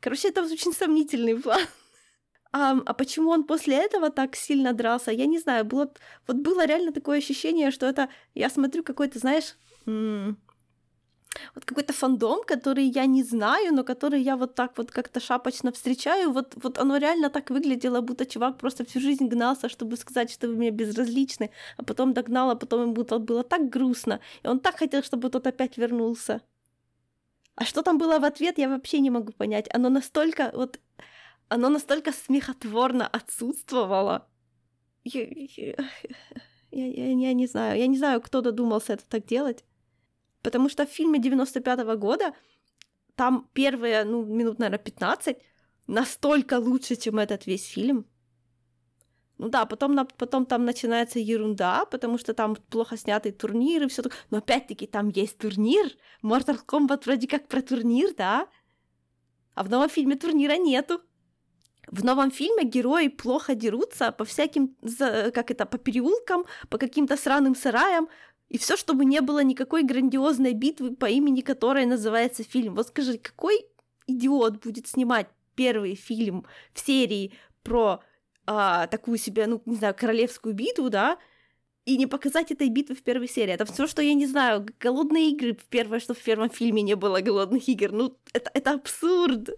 Короче, 0.00 0.28
это 0.28 0.42
очень 0.42 0.72
сомнительный 0.72 1.36
план. 1.36 1.60
А, 2.52 2.72
а 2.84 2.94
почему 2.94 3.30
он 3.30 3.44
после 3.44 3.76
этого 3.76 4.10
так 4.10 4.34
сильно 4.34 4.72
дрался, 4.72 5.12
я 5.12 5.26
не 5.26 5.38
знаю. 5.38 5.64
Было, 5.64 5.92
вот 6.26 6.36
было 6.38 6.66
реально 6.66 6.90
такое 6.90 7.18
ощущение, 7.18 7.70
что 7.70 7.86
это, 7.86 8.08
я 8.34 8.50
смотрю 8.50 8.82
какой-то, 8.82 9.20
знаешь, 9.20 9.54
вот 11.54 11.64
какой-то 11.64 11.92
фандом, 11.92 12.42
который 12.44 12.84
я 12.84 13.06
не 13.06 13.22
знаю, 13.22 13.74
но 13.74 13.84
который 13.84 14.20
я 14.20 14.36
вот 14.36 14.54
так 14.54 14.76
вот 14.78 14.90
как-то 14.90 15.20
шапочно 15.20 15.72
встречаю, 15.72 16.32
вот, 16.32 16.54
вот 16.62 16.78
оно 16.78 16.96
реально 16.96 17.30
так 17.30 17.50
выглядело, 17.50 18.00
будто 18.00 18.26
чувак 18.26 18.58
просто 18.58 18.84
всю 18.84 19.00
жизнь 19.00 19.28
гнался, 19.28 19.68
чтобы 19.68 19.96
сказать, 19.96 20.30
что 20.30 20.48
вы 20.48 20.56
мне 20.56 20.70
безразличны, 20.70 21.50
а 21.76 21.84
потом 21.84 22.12
догнал, 22.12 22.50
а 22.50 22.56
потом 22.56 22.82
ему 22.82 22.92
было, 22.94 23.18
было 23.18 23.44
так 23.44 23.68
грустно, 23.68 24.20
и 24.42 24.48
он 24.48 24.60
так 24.60 24.78
хотел, 24.78 25.02
чтобы 25.02 25.30
тот 25.30 25.46
опять 25.46 25.76
вернулся. 25.78 26.40
А 27.54 27.64
что 27.64 27.82
там 27.82 27.98
было 27.98 28.18
в 28.18 28.24
ответ, 28.24 28.58
я 28.58 28.68
вообще 28.68 29.00
не 29.00 29.10
могу 29.10 29.32
понять. 29.32 29.68
Оно 29.74 29.90
настолько 29.90 30.50
вот 30.54 30.80
оно 31.50 31.68
настолько 31.68 32.12
смехотворно 32.12 33.06
отсутствовало. 33.08 34.28
Я, 35.02 35.26
я, 35.28 35.74
я, 36.70 37.12
я 37.12 37.32
не 37.34 37.46
знаю. 37.46 37.78
Я 37.78 37.88
не 37.88 37.98
знаю, 37.98 38.20
кто 38.20 38.40
додумался 38.40 38.92
это 38.92 39.04
так 39.08 39.26
делать. 39.26 39.64
Потому 40.42 40.68
что 40.68 40.86
в 40.86 40.90
фильме 40.90 41.18
95-го 41.18 41.96
года 41.96 42.34
там 43.14 43.48
первые, 43.52 44.04
ну, 44.04 44.24
минут, 44.24 44.58
наверное, 44.58 44.78
15 44.78 45.36
настолько 45.86 46.58
лучше, 46.58 46.96
чем 46.96 47.18
этот 47.18 47.46
весь 47.46 47.66
фильм. 47.66 48.06
Ну 49.38 49.48
да, 49.48 49.64
потом, 49.64 50.06
потом 50.18 50.44
там 50.44 50.64
начинается 50.64 51.18
ерунда, 51.18 51.86
потому 51.86 52.18
что 52.18 52.34
там 52.34 52.56
плохо 52.56 52.96
снятый 52.96 53.32
турнир 53.32 53.84
и 53.84 53.88
все 53.88 54.02
такое. 54.02 54.18
Но 54.30 54.38
опять-таки 54.38 54.86
там 54.86 55.08
есть 55.08 55.38
турнир. 55.38 55.86
Mortal 56.22 56.58
Kombat 56.66 57.04
вроде 57.06 57.26
как 57.26 57.48
про 57.48 57.62
турнир, 57.62 58.14
да? 58.14 58.48
А 59.54 59.62
в 59.64 59.70
новом 59.70 59.88
фильме 59.88 60.16
турнира 60.16 60.56
нету. 60.56 61.00
В 61.86 62.04
новом 62.04 62.30
фильме 62.30 62.64
герои 62.64 63.08
плохо 63.08 63.54
дерутся 63.54 64.12
по 64.12 64.24
всяким, 64.24 64.76
как 65.34 65.50
это, 65.50 65.66
по 65.66 65.78
переулкам, 65.78 66.44
по 66.68 66.78
каким-то 66.78 67.16
сраным 67.16 67.56
сараям, 67.56 68.08
и 68.50 68.58
все, 68.58 68.76
чтобы 68.76 69.04
не 69.04 69.20
было 69.20 69.42
никакой 69.44 69.84
грандиозной 69.84 70.52
битвы, 70.54 70.94
по 70.94 71.06
имени 71.06 71.40
которой 71.40 71.86
называется 71.86 72.42
фильм. 72.42 72.74
Вот 72.74 72.88
скажи, 72.88 73.16
какой 73.16 73.64
идиот 74.08 74.62
будет 74.64 74.88
снимать 74.88 75.28
первый 75.54 75.94
фильм 75.94 76.44
в 76.74 76.80
серии 76.80 77.32
про 77.62 78.00
а, 78.46 78.88
такую 78.88 79.18
себе, 79.18 79.46
ну, 79.46 79.62
не 79.66 79.76
знаю, 79.76 79.94
королевскую 79.96 80.52
битву, 80.52 80.90
да, 80.90 81.16
и 81.84 81.96
не 81.96 82.06
показать 82.06 82.50
этой 82.50 82.68
битвы 82.68 82.96
в 82.96 83.04
первой 83.04 83.28
серии. 83.28 83.54
Это 83.54 83.64
все, 83.66 83.86
что 83.86 84.02
я 84.02 84.14
не 84.14 84.26
знаю, 84.26 84.66
голодные 84.80 85.30
игры, 85.30 85.56
первое, 85.68 86.00
что 86.00 86.14
в 86.14 86.18
первом 86.18 86.50
фильме 86.50 86.82
не 86.82 86.96
было 86.96 87.20
голодных 87.20 87.68
игр. 87.68 87.92
Ну, 87.92 88.16
это, 88.32 88.50
это 88.52 88.72
абсурд. 88.72 89.50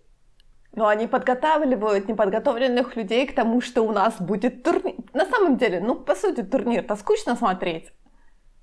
Но 0.75 0.87
они 0.87 1.07
подготавливают 1.07 2.09
неподготовленных 2.09 2.95
людей 2.97 3.27
к 3.27 3.35
тому, 3.35 3.63
что 3.63 3.83
у 3.83 3.93
нас 3.93 4.21
будет 4.21 4.63
турнир. 4.63 4.97
На 5.15 5.25
самом 5.25 5.57
деле, 5.57 5.81
ну, 5.81 5.97
по 5.97 6.15
сути, 6.15 6.43
турнир-то 6.43 6.97
скучно 6.97 7.37
смотреть. 7.37 7.91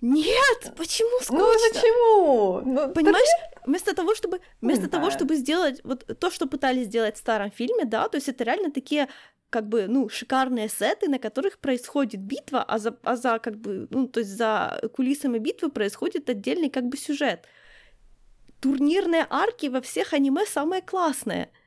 Нет, 0.02 0.74
почему 0.78 1.10
ну, 1.12 1.22
скучно? 1.22 1.40
Ну 1.40 1.54
почему? 1.74 2.62
Ну, 2.66 2.94
Понимаешь, 2.94 3.28
турнир? 3.28 3.62
вместо 3.66 3.94
того, 3.94 4.16
чтобы 4.16 4.40
вместо 4.62 4.84
Не 4.86 4.90
того, 4.90 5.12
чтобы 5.12 5.36
сделать 5.36 5.82
вот 5.84 6.06
то, 6.20 6.32
что 6.32 6.48
пытались 6.48 6.86
сделать 6.86 7.16
в 7.16 7.20
старом 7.20 7.52
фильме, 7.52 7.86
да, 7.86 8.08
то 8.08 8.16
есть 8.16 8.30
это 8.30 8.44
реально 8.44 8.72
такие 8.72 9.10
как 9.50 9.68
бы, 9.68 9.88
ну, 9.88 10.10
шикарные 10.10 10.70
сеты, 10.70 11.10
на 11.10 11.18
которых 11.20 11.58
происходит 11.58 12.22
битва, 12.22 12.64
а 12.64 12.78
за, 12.78 12.96
а 13.04 13.16
за 13.16 13.40
как 13.40 13.58
бы, 13.58 13.88
ну, 13.90 14.08
то 14.08 14.20
есть 14.20 14.32
за 14.32 14.80
кулисами 14.94 15.40
битвы 15.40 15.70
происходит 15.70 16.30
отдельный 16.30 16.70
как 16.70 16.86
бы 16.86 16.98
сюжет. 16.98 17.46
Турнирные 18.62 19.26
арки 19.30 19.68
во 19.68 19.82
всех 19.82 20.14
аниме 20.14 20.46
самые 20.46 20.82
классные— 20.82 21.50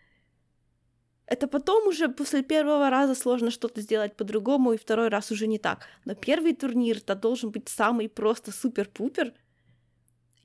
это 1.32 1.48
потом 1.48 1.88
уже 1.88 2.08
после 2.08 2.42
первого 2.42 2.90
раза 2.90 3.14
сложно 3.14 3.50
что-то 3.50 3.80
сделать 3.80 4.16
по-другому, 4.16 4.72
и 4.72 4.76
второй 4.76 5.08
раз 5.08 5.30
уже 5.30 5.46
не 5.46 5.58
так. 5.58 5.86
Но 6.04 6.14
первый 6.14 6.54
турнир-то 6.54 7.14
должен 7.14 7.50
быть 7.50 7.68
самый 7.68 8.08
просто 8.08 8.52
супер-пупер. 8.52 9.32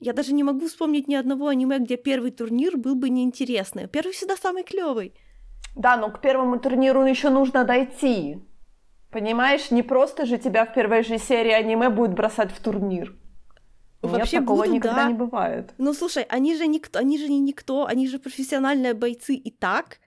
Я 0.00 0.12
даже 0.12 0.32
не 0.32 0.44
могу 0.44 0.66
вспомнить 0.66 1.06
ни 1.06 1.14
одного 1.14 1.48
аниме, 1.48 1.78
где 1.78 1.96
первый 1.96 2.30
турнир 2.30 2.78
был 2.78 2.94
бы 2.94 3.10
неинтересный. 3.10 3.86
Первый 3.86 4.12
всегда 4.12 4.36
самый 4.36 4.62
клевый. 4.62 5.12
Да, 5.76 5.96
но 5.96 6.10
к 6.10 6.20
первому 6.22 6.58
турниру 6.58 7.04
еще 7.04 7.28
нужно 7.28 7.64
дойти. 7.64 8.38
Понимаешь, 9.10 9.70
не 9.70 9.82
просто 9.82 10.24
же 10.24 10.38
тебя 10.38 10.64
в 10.64 10.72
первой 10.72 11.02
же 11.02 11.18
серии 11.18 11.52
аниме 11.52 11.90
будет 11.90 12.14
бросать 12.14 12.50
в 12.50 12.60
турнир. 12.62 13.14
Вообще 14.00 14.36
Нет, 14.36 14.46
такого 14.46 14.62
буду, 14.62 14.74
никогда 14.74 15.02
да. 15.02 15.08
не 15.08 15.14
бывает. 15.14 15.74
Ну 15.76 15.92
слушай, 15.92 16.22
они 16.30 16.56
же 16.56 16.66
никто, 16.66 16.98
они 17.00 17.18
же 17.18 17.28
не 17.28 17.40
никто, 17.40 17.84
они 17.84 18.08
же 18.08 18.18
профессиональные 18.18 18.94
бойцы 18.94 19.34
и 19.34 19.50
так. 19.50 19.98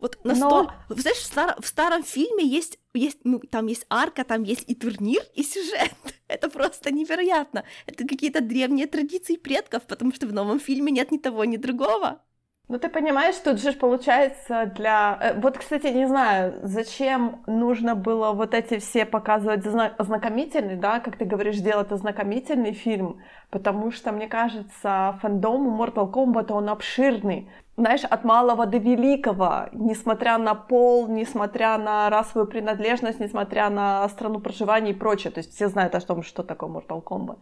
Вот 0.00 0.18
настолько... 0.24 0.74
Но... 0.88 0.96
Знаешь, 0.96 1.18
в, 1.18 1.24
стар... 1.24 1.56
в 1.60 1.66
старом 1.66 2.02
фильме 2.02 2.44
есть, 2.44 2.78
есть, 2.94 3.18
ну, 3.24 3.38
там 3.38 3.66
есть 3.66 3.84
арка, 3.90 4.24
там 4.24 4.42
есть 4.42 4.64
и 4.66 4.74
турнир, 4.74 5.22
и 5.34 5.42
сюжет. 5.42 5.94
Это 6.28 6.48
просто 6.48 6.90
невероятно. 6.92 7.64
Это 7.86 8.06
какие-то 8.06 8.40
древние 8.40 8.86
традиции 8.86 9.36
предков, 9.36 9.86
потому 9.86 10.12
что 10.14 10.26
в 10.26 10.32
новом 10.32 10.58
фильме 10.58 10.90
нет 10.90 11.12
ни 11.12 11.18
того, 11.18 11.44
ни 11.44 11.58
другого. 11.58 12.22
Ну, 12.70 12.78
ты 12.78 12.88
понимаешь, 12.88 13.34
тут 13.34 13.60
же 13.60 13.72
получается 13.72 14.70
для... 14.76 15.18
Э, 15.20 15.40
вот, 15.40 15.58
кстати, 15.58 15.88
не 15.88 16.06
знаю, 16.06 16.54
зачем 16.62 17.42
нужно 17.48 17.96
было 17.96 18.30
вот 18.30 18.54
эти 18.54 18.78
все 18.78 19.04
показывать 19.04 19.66
ознакомительный, 19.98 20.76
да, 20.76 21.00
как 21.00 21.16
ты 21.16 21.24
говоришь, 21.24 21.56
делать 21.56 21.90
ознакомительный 21.90 22.72
фильм, 22.72 23.20
потому 23.50 23.90
что, 23.90 24.12
мне 24.12 24.28
кажется, 24.28 25.18
фандом 25.20 25.82
Mortal 25.82 26.12
Kombat, 26.12 26.52
он 26.52 26.68
обширный. 26.68 27.50
Знаешь, 27.76 28.04
от 28.04 28.22
малого 28.22 28.66
до 28.66 28.78
великого, 28.78 29.68
несмотря 29.72 30.38
на 30.38 30.54
пол, 30.54 31.08
несмотря 31.08 31.76
на 31.76 32.08
расовую 32.08 32.46
принадлежность, 32.46 33.18
несмотря 33.18 33.68
на 33.68 34.08
страну 34.10 34.38
проживания 34.38 34.92
и 34.92 34.94
прочее. 34.94 35.32
То 35.32 35.38
есть 35.38 35.52
все 35.56 35.66
знают 35.66 35.96
о 35.96 36.00
том, 36.00 36.22
что 36.22 36.44
такое 36.44 36.70
Mortal 36.70 37.02
Kombat. 37.02 37.38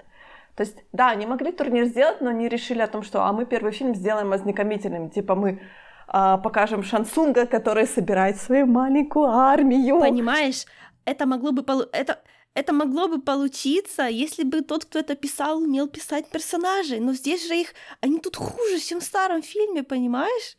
То 0.59 0.65
есть, 0.65 0.77
да, 0.93 1.11
они 1.11 1.25
могли 1.25 1.53
турнир 1.53 1.85
сделать, 1.85 2.21
но 2.21 2.33
не 2.33 2.49
решили 2.49 2.81
о 2.81 2.89
том, 2.89 3.05
что 3.05 3.23
а 3.23 3.33
мы 3.33 3.47
первый 3.47 3.71
фильм 3.71 3.95
сделаем 3.95 4.33
ознакомительным. 4.33 5.09
Типа 5.09 5.37
мы 5.37 5.61
а, 6.09 6.37
покажем 6.39 6.83
Шансунга, 6.83 7.47
который 7.47 7.87
собирает 7.87 8.39
свою 8.39 8.67
маленькую 8.67 9.27
армию. 9.27 10.01
Понимаешь, 10.01 10.67
это 11.05 11.27
могло 11.27 11.53
бы... 11.53 11.63
Полу... 11.63 11.85
Это... 11.93 12.19
Это 12.55 12.73
могло 12.73 13.07
бы 13.07 13.23
получиться, 13.23 14.09
если 14.09 14.43
бы 14.43 14.63
тот, 14.63 14.85
кто 14.85 14.99
это 14.99 15.15
писал, 15.15 15.59
умел 15.59 15.87
писать 15.87 16.29
персонажей. 16.29 16.99
Но 16.99 17.13
здесь 17.13 17.47
же 17.47 17.55
их... 17.55 17.69
Они 18.01 18.19
тут 18.19 18.35
хуже, 18.35 18.81
чем 18.81 18.99
в 18.99 19.05
старом 19.05 19.43
фильме, 19.43 19.85
понимаешь? 19.85 20.57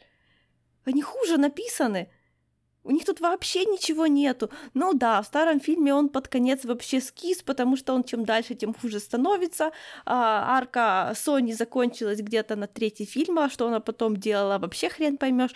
Они 0.86 1.02
хуже 1.02 1.38
написаны. 1.38 2.08
У 2.84 2.92
них 2.92 3.06
тут 3.06 3.20
вообще 3.20 3.66
ничего 3.66 4.08
нету. 4.08 4.50
Ну 4.74 4.94
да, 4.94 5.22
в 5.22 5.26
старом 5.26 5.60
фильме 5.60 5.94
он 5.94 6.10
под 6.10 6.28
конец 6.28 6.64
вообще 6.64 7.02
скис, 7.02 7.44
потому 7.44 7.76
что 7.76 7.94
он 7.94 8.04
чем 8.04 8.26
дальше, 8.26 8.56
тем 8.56 8.74
хуже 8.74 9.00
становится. 9.00 9.72
А, 10.06 10.58
арка 10.58 11.14
Сони 11.16 11.52
закончилась 11.52 12.22
где-то 12.22 12.56
на 12.56 12.68
третий 12.68 13.06
фильм, 13.06 13.38
а 13.40 13.50
что 13.50 13.68
она 13.68 13.80
потом 13.82 14.16
делала, 14.16 14.58
вообще 14.60 14.90
хрен 14.90 15.18
поймешь. 15.18 15.52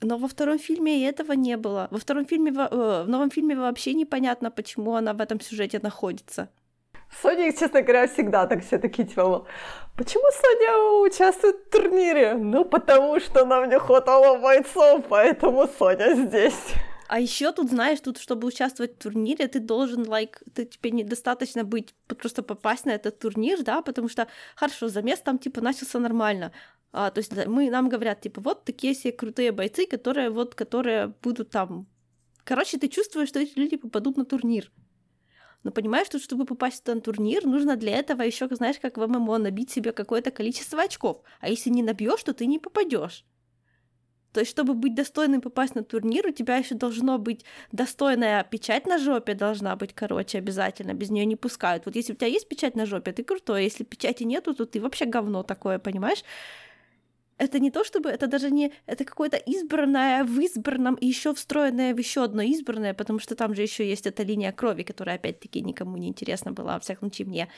Но 0.00 0.18
во 0.18 0.28
втором 0.28 0.58
фильме 0.58 1.00
и 1.00 1.02
этого 1.02 1.32
не 1.32 1.56
было. 1.56 1.88
Во 1.90 1.98
втором 1.98 2.26
фильме, 2.26 2.52
э, 2.52 3.02
в 3.04 3.08
новом 3.08 3.30
фильме 3.30 3.56
вообще 3.56 3.94
непонятно, 3.94 4.50
почему 4.50 4.94
она 4.94 5.12
в 5.12 5.20
этом 5.20 5.40
сюжете 5.40 5.80
находится. 5.82 6.50
Соня, 7.22 7.52
честно 7.52 7.82
говоря, 7.82 8.06
всегда 8.06 8.46
так 8.46 8.64
все 8.64 8.78
такие 8.78 9.08
типа, 9.08 9.46
почему 9.96 10.24
Соня 10.32 11.06
участвует 11.06 11.56
в 11.56 11.70
турнире? 11.70 12.34
Ну, 12.34 12.64
потому 12.64 13.20
что 13.20 13.44
нам 13.44 13.68
не 13.68 13.78
хватало 13.78 14.38
бойцов, 14.38 15.04
поэтому 15.08 15.68
Соня 15.78 16.14
здесь. 16.14 16.74
А 17.08 17.20
еще 17.20 17.52
тут, 17.52 17.70
знаешь, 17.70 18.00
тут, 18.00 18.18
чтобы 18.18 18.46
участвовать 18.46 18.96
в 18.96 18.98
турнире, 18.98 19.48
ты 19.48 19.60
должен, 19.60 20.02
like, 20.02 20.36
ты, 20.52 20.66
тебе 20.66 20.90
недостаточно 20.90 21.64
быть, 21.64 21.94
просто 22.06 22.42
попасть 22.42 22.84
на 22.84 22.90
этот 22.90 23.18
турнир, 23.18 23.62
да, 23.62 23.80
потому 23.80 24.10
что, 24.10 24.28
хорошо, 24.54 24.88
замес 24.88 25.20
там, 25.20 25.38
типа, 25.38 25.62
начался 25.62 25.98
нормально, 25.98 26.52
а, 26.92 27.10
то 27.10 27.18
есть 27.18 27.32
мы, 27.46 27.70
нам 27.70 27.88
говорят, 27.88 28.20
типа, 28.20 28.40
вот 28.40 28.64
такие 28.64 28.94
все 28.94 29.12
крутые 29.12 29.52
бойцы, 29.52 29.86
которые 29.86 30.30
вот, 30.30 30.54
которые 30.54 31.14
будут 31.22 31.50
там... 31.50 31.86
Короче, 32.44 32.78
ты 32.78 32.88
чувствуешь, 32.88 33.28
что 33.28 33.40
эти 33.40 33.58
люди 33.58 33.76
попадут 33.76 34.16
на 34.16 34.24
турнир. 34.24 34.70
Но 35.64 35.72
понимаешь, 35.72 36.06
что 36.06 36.18
чтобы 36.18 36.44
попасть 36.44 36.86
на 36.86 37.00
турнир, 37.00 37.44
нужно 37.44 37.76
для 37.76 37.96
этого 37.96 38.22
еще, 38.22 38.46
знаешь, 38.50 38.78
как 38.80 38.96
в 38.96 39.06
ММО, 39.06 39.38
набить 39.38 39.70
себе 39.70 39.92
какое-то 39.92 40.30
количество 40.30 40.82
очков. 40.82 41.22
А 41.40 41.48
если 41.48 41.70
не 41.70 41.82
набьешь, 41.82 42.22
то 42.22 42.32
ты 42.32 42.46
не 42.46 42.58
попадешь. 42.58 43.24
То 44.32 44.40
есть, 44.40 44.50
чтобы 44.50 44.74
быть 44.74 44.94
достойным 44.94 45.40
попасть 45.40 45.74
на 45.74 45.82
турнир, 45.82 46.26
у 46.26 46.30
тебя 46.30 46.58
еще 46.58 46.74
должно 46.74 47.18
быть 47.18 47.44
достойная 47.72 48.44
печать 48.44 48.86
на 48.86 48.98
жопе, 48.98 49.34
должна 49.34 49.74
быть, 49.74 49.94
короче, 49.94 50.38
обязательно. 50.38 50.92
Без 50.94 51.10
нее 51.10 51.24
не 51.24 51.34
пускают. 51.34 51.86
Вот 51.86 51.96
если 51.96 52.12
у 52.12 52.16
тебя 52.16 52.26
есть 52.28 52.48
печать 52.48 52.76
на 52.76 52.86
жопе, 52.86 53.12
ты 53.12 53.24
крутой. 53.24 53.64
Если 53.64 53.84
печати 53.84 54.24
нету, 54.24 54.54
то 54.54 54.66
ты 54.66 54.80
вообще 54.80 55.06
говно 55.06 55.42
такое, 55.42 55.78
понимаешь? 55.78 56.22
Это 57.38 57.58
не 57.60 57.70
то 57.70 57.84
чтобы, 57.84 58.10
это 58.10 58.26
даже 58.26 58.50
не, 58.50 58.72
это 58.86 59.04
какое-то 59.04 59.36
избранное 59.36 60.24
в 60.24 60.40
избранном 60.40 60.96
и 60.96 61.06
еще 61.06 61.32
встроенное 61.32 61.94
в 61.94 61.98
еще 61.98 62.24
одно 62.24 62.42
избранное, 62.42 62.94
потому 62.94 63.18
что 63.20 63.34
там 63.34 63.54
же 63.54 63.62
еще 63.62 63.88
есть 63.88 64.06
эта 64.06 64.24
линия 64.24 64.52
крови, 64.52 64.82
которая 64.82 65.16
опять-таки 65.16 65.62
никому 65.62 65.96
не 65.96 66.08
интересна 66.08 66.52
была, 66.52 66.74
во 66.74 66.80
всяком 66.80 67.12
случае 67.12 67.28
мне. 67.28 67.48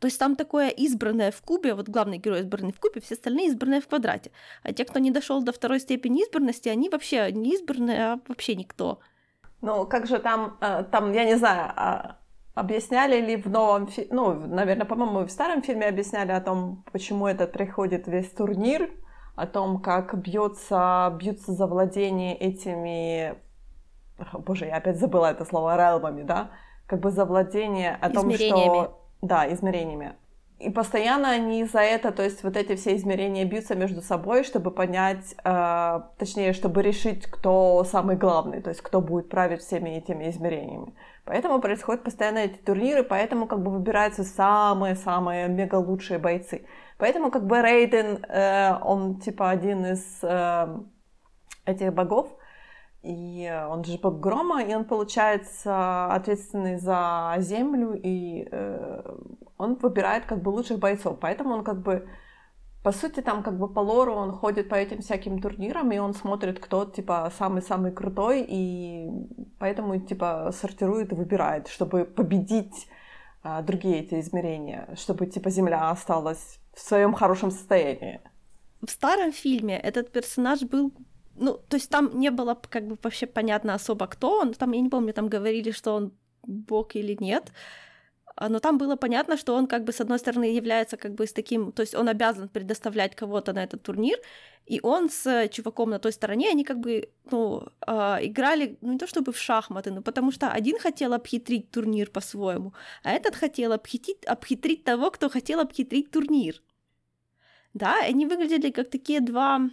То 0.00 0.06
есть 0.06 0.18
там 0.18 0.36
такое 0.36 0.68
избранное 0.68 1.30
в 1.30 1.42
кубе, 1.42 1.74
вот 1.74 1.88
главный 1.88 2.18
герой 2.18 2.40
избранный 2.40 2.72
в 2.72 2.80
кубе, 2.80 3.00
все 3.00 3.14
остальные 3.14 3.48
избранные 3.48 3.80
в 3.80 3.88
квадрате. 3.88 4.30
А 4.62 4.72
те, 4.72 4.84
кто 4.84 4.98
не 4.98 5.10
дошел 5.10 5.42
до 5.42 5.52
второй 5.52 5.80
степени 5.80 6.22
избранности, 6.22 6.70
они 6.70 6.88
вообще 6.88 7.30
не 7.32 7.54
избранные, 7.54 8.04
а 8.04 8.20
вообще 8.26 8.54
никто. 8.54 9.00
Ну, 9.60 9.86
как 9.86 10.06
же 10.06 10.18
там, 10.18 10.56
э, 10.62 10.84
там, 10.90 11.12
я 11.12 11.24
не 11.24 11.36
знаю, 11.36 11.70
а 11.76 12.19
Объясняли 12.54 13.20
ли 13.20 13.36
в 13.36 13.48
новом 13.48 13.86
фильме, 13.86 14.10
ну, 14.12 14.34
наверное, 14.34 14.86
по-моему, 14.86 15.24
в 15.24 15.30
старом 15.30 15.62
фильме 15.62 15.86
объясняли 15.86 16.32
о 16.32 16.40
том, 16.40 16.84
почему 16.92 17.26
этот 17.26 17.52
приходит 17.52 18.08
весь 18.08 18.30
турнир, 18.30 18.90
о 19.36 19.46
том, 19.46 19.80
как 19.80 20.18
бьется, 20.18 21.16
бьются 21.18 21.52
за 21.52 21.66
владение 21.66 22.36
этими, 22.36 23.36
боже, 24.32 24.66
я 24.66 24.76
опять 24.76 24.98
забыла 24.98 25.30
это 25.30 25.44
слово, 25.44 25.76
релмами, 25.76 26.22
да, 26.22 26.50
как 26.86 27.00
бы 27.00 27.10
за 27.10 27.24
владение 27.24 27.96
о 28.00 28.10
том, 28.10 28.30
что... 28.32 28.96
Да, 29.22 29.52
измерениями. 29.52 30.14
И 30.58 30.68
постоянно 30.68 31.30
они 31.30 31.64
за 31.64 31.80
это, 31.80 32.12
то 32.12 32.22
есть 32.22 32.42
вот 32.42 32.54
эти 32.54 32.76
все 32.76 32.94
измерения 32.96 33.46
бьются 33.46 33.74
между 33.74 34.02
собой, 34.02 34.44
чтобы 34.44 34.70
понять, 34.70 35.34
э, 35.42 36.00
точнее, 36.18 36.52
чтобы 36.52 36.82
решить, 36.82 37.26
кто 37.26 37.82
самый 37.84 38.16
главный, 38.16 38.60
то 38.60 38.68
есть 38.68 38.82
кто 38.82 39.00
будет 39.00 39.30
править 39.30 39.62
всеми 39.62 39.90
этими 39.90 40.28
измерениями. 40.28 40.92
Поэтому 41.24 41.60
происходят 41.60 42.02
постоянно 42.02 42.38
эти 42.38 42.58
турниры, 42.58 43.02
поэтому 43.02 43.46
как 43.46 43.62
бы 43.62 43.70
выбираются 43.70 44.24
самые-самые 44.24 45.48
мега 45.48 45.76
лучшие 45.76 46.18
бойцы. 46.18 46.66
Поэтому 46.98 47.30
как 47.30 47.46
бы 47.46 47.60
Рейден, 47.62 48.24
э, 48.24 48.78
он 48.82 49.20
типа 49.20 49.50
один 49.50 49.86
из 49.86 50.18
э, 50.22 50.66
этих 51.64 51.94
богов, 51.94 52.36
и 53.02 53.50
он 53.68 53.84
же 53.84 53.98
бог 53.98 54.20
грома, 54.20 54.62
и 54.62 54.74
он 54.74 54.84
получается 54.84 56.06
ответственный 56.12 56.76
за 56.76 57.34
землю, 57.38 57.94
и 57.94 58.46
э, 58.50 59.02
он 59.56 59.76
выбирает 59.76 60.26
как 60.26 60.42
бы 60.42 60.50
лучших 60.50 60.78
бойцов. 60.78 61.18
Поэтому 61.20 61.54
он 61.54 61.64
как 61.64 61.80
бы, 61.80 62.08
по 62.82 62.92
сути, 62.92 63.20
там 63.20 63.42
как 63.42 63.58
бы 63.58 63.68
по 63.68 63.80
лору 63.80 64.14
он 64.14 64.32
ходит 64.32 64.68
по 64.68 64.74
этим 64.74 65.02
всяким 65.02 65.40
турнирам, 65.40 65.92
и 65.92 65.98
он 65.98 66.14
смотрит, 66.14 66.58
кто 66.58 66.84
типа 66.86 67.30
самый-самый 67.38 67.92
крутой, 67.92 68.46
и 68.48 69.10
поэтому 69.58 70.00
типа 70.00 70.50
сортирует 70.52 71.12
и 71.12 71.14
выбирает, 71.14 71.68
чтобы 71.68 72.04
победить 72.04 72.88
а, 73.42 73.62
другие 73.62 74.00
эти 74.00 74.20
измерения, 74.20 74.88
чтобы 74.96 75.26
типа 75.26 75.50
Земля 75.50 75.90
осталась 75.90 76.58
в 76.74 76.80
своем 76.80 77.12
хорошем 77.12 77.50
состоянии. 77.50 78.20
В 78.80 78.90
старом 78.90 79.32
фильме 79.32 79.78
этот 79.78 80.10
персонаж 80.10 80.62
был 80.62 80.92
ну, 81.36 81.58
то 81.68 81.76
есть 81.76 81.90
там 81.90 82.18
не 82.18 82.30
было 82.30 82.54
как 82.54 82.86
бы 82.86 82.98
вообще 83.02 83.26
понятно 83.26 83.74
особо, 83.74 84.06
кто 84.06 84.40
он. 84.40 84.52
Там, 84.52 84.72
я 84.72 84.80
не 84.80 84.90
помню, 84.90 85.12
там 85.14 85.28
говорили, 85.28 85.70
что 85.70 85.94
он 85.94 86.12
бог 86.42 86.96
или 86.96 87.16
нет. 87.18 87.52
А, 88.40 88.48
но 88.48 88.58
там 88.58 88.78
было 88.78 88.96
понятно, 88.96 89.36
что 89.36 89.54
он 89.54 89.66
как 89.66 89.84
бы 89.84 89.92
с 89.92 90.00
одной 90.00 90.18
стороны 90.18 90.44
является 90.44 90.96
как 90.96 91.14
бы 91.14 91.26
с 91.26 91.32
таким, 91.32 91.72
то 91.72 91.82
есть 91.82 91.94
он 91.94 92.08
обязан 92.08 92.48
предоставлять 92.48 93.14
кого-то 93.14 93.52
на 93.52 93.62
этот 93.62 93.82
турнир, 93.82 94.18
и 94.64 94.80
он 94.82 95.10
с 95.10 95.48
чуваком 95.48 95.90
на 95.90 95.98
той 95.98 96.12
стороне, 96.12 96.48
они 96.48 96.64
как 96.64 96.78
бы, 96.78 97.10
ну, 97.30 97.68
э, 97.86 97.92
играли, 98.22 98.78
ну, 98.80 98.92
не 98.92 98.98
то 98.98 99.06
чтобы 99.06 99.32
в 99.32 99.38
шахматы, 99.38 99.90
но 99.90 100.00
потому 100.00 100.32
что 100.32 100.50
один 100.50 100.78
хотел 100.78 101.12
обхитрить 101.12 101.70
турнир 101.70 102.10
по-своему, 102.10 102.72
а 103.02 103.10
этот 103.10 103.36
хотел 103.36 103.72
обхитрить, 103.72 104.24
обхитрить 104.24 104.84
того, 104.84 105.10
кто 105.10 105.28
хотел 105.28 105.60
обхитрить 105.60 106.10
турнир. 106.10 106.62
Да, 107.74 108.00
они 108.08 108.26
выглядели 108.26 108.70
как 108.70 108.90
такие 108.90 109.20
два... 109.20 109.70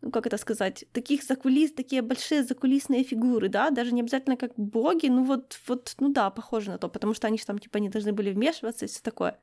ну, 0.00 0.10
как 0.10 0.26
это 0.26 0.36
сказать, 0.36 0.84
таких 0.92 1.22
закулис, 1.22 1.72
такие 1.72 2.02
большие 2.02 2.44
закулисные 2.44 3.02
фигуры, 3.02 3.48
да, 3.48 3.70
даже 3.70 3.92
не 3.92 4.00
обязательно 4.00 4.36
как 4.36 4.54
боги, 4.56 5.08
ну 5.08 5.24
вот, 5.24 5.58
вот, 5.66 5.94
ну 5.98 6.12
да, 6.12 6.30
похоже 6.30 6.70
на 6.70 6.78
то, 6.78 6.88
потому 6.88 7.14
что 7.14 7.26
они 7.26 7.38
же 7.38 7.46
там, 7.46 7.58
типа, 7.58 7.78
не 7.78 7.88
должны 7.88 8.12
были 8.12 8.32
вмешиваться 8.32 8.84
и 8.84 8.88
все 8.88 9.00
такое. 9.02 9.40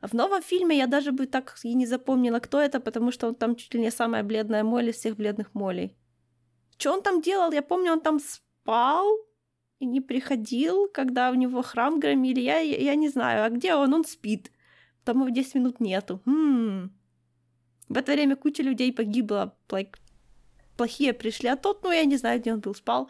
А 0.00 0.06
в 0.06 0.14
новом 0.14 0.42
фильме 0.42 0.78
я 0.78 0.86
даже 0.86 1.12
бы 1.12 1.26
так 1.26 1.56
и 1.62 1.74
не 1.74 1.86
запомнила, 1.86 2.38
кто 2.38 2.60
это, 2.60 2.80
потому 2.80 3.12
что 3.12 3.28
он 3.28 3.34
там 3.34 3.56
чуть 3.56 3.74
ли 3.74 3.80
не 3.80 3.90
самая 3.90 4.22
бледная 4.22 4.64
моль 4.64 4.88
из 4.88 4.96
всех 4.96 5.16
бледных 5.16 5.54
молей. 5.54 5.96
Что 6.78 6.94
он 6.94 7.02
там 7.02 7.20
делал? 7.20 7.52
Я 7.52 7.62
помню, 7.62 7.92
он 7.92 8.00
там 8.00 8.18
спал 8.18 9.06
и 9.78 9.86
не 9.86 10.00
приходил, 10.00 10.88
когда 10.88 11.30
у 11.30 11.34
него 11.34 11.60
храм 11.62 12.00
громили. 12.00 12.40
Я, 12.40 12.60
я 12.60 12.94
не 12.94 13.10
знаю, 13.10 13.44
а 13.44 13.50
где 13.50 13.74
он? 13.74 13.92
Он 13.92 14.04
спит. 14.04 14.50
Его 15.06 15.28
10 15.28 15.54
минут 15.56 15.80
нету. 15.80 16.22
Хм. 16.24 16.90
В 17.90 17.96
это 17.96 18.12
время 18.12 18.36
куча 18.36 18.62
людей 18.62 18.92
погибла, 18.92 19.52
like, 19.68 19.96
плохие 20.76 21.12
пришли, 21.12 21.48
а 21.48 21.56
тот, 21.56 21.82
ну, 21.82 21.92
я 21.92 22.04
не 22.04 22.16
знаю, 22.16 22.40
где 22.40 22.52
он 22.52 22.60
был, 22.60 22.74
спал. 22.74 23.08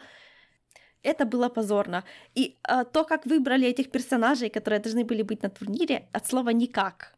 Это 1.03 1.25
было 1.25 1.49
позорно. 1.49 2.03
И 2.35 2.57
а, 2.63 2.83
то, 2.83 3.03
как 3.03 3.25
выбрали 3.25 3.67
этих 3.67 3.91
персонажей, 3.91 4.49
которые 4.49 4.79
должны 4.79 5.05
были 5.05 5.21
быть 5.21 5.43
на 5.43 5.49
турнире, 5.49 6.09
от 6.11 6.27
слова 6.27 6.49
«никак». 6.49 7.15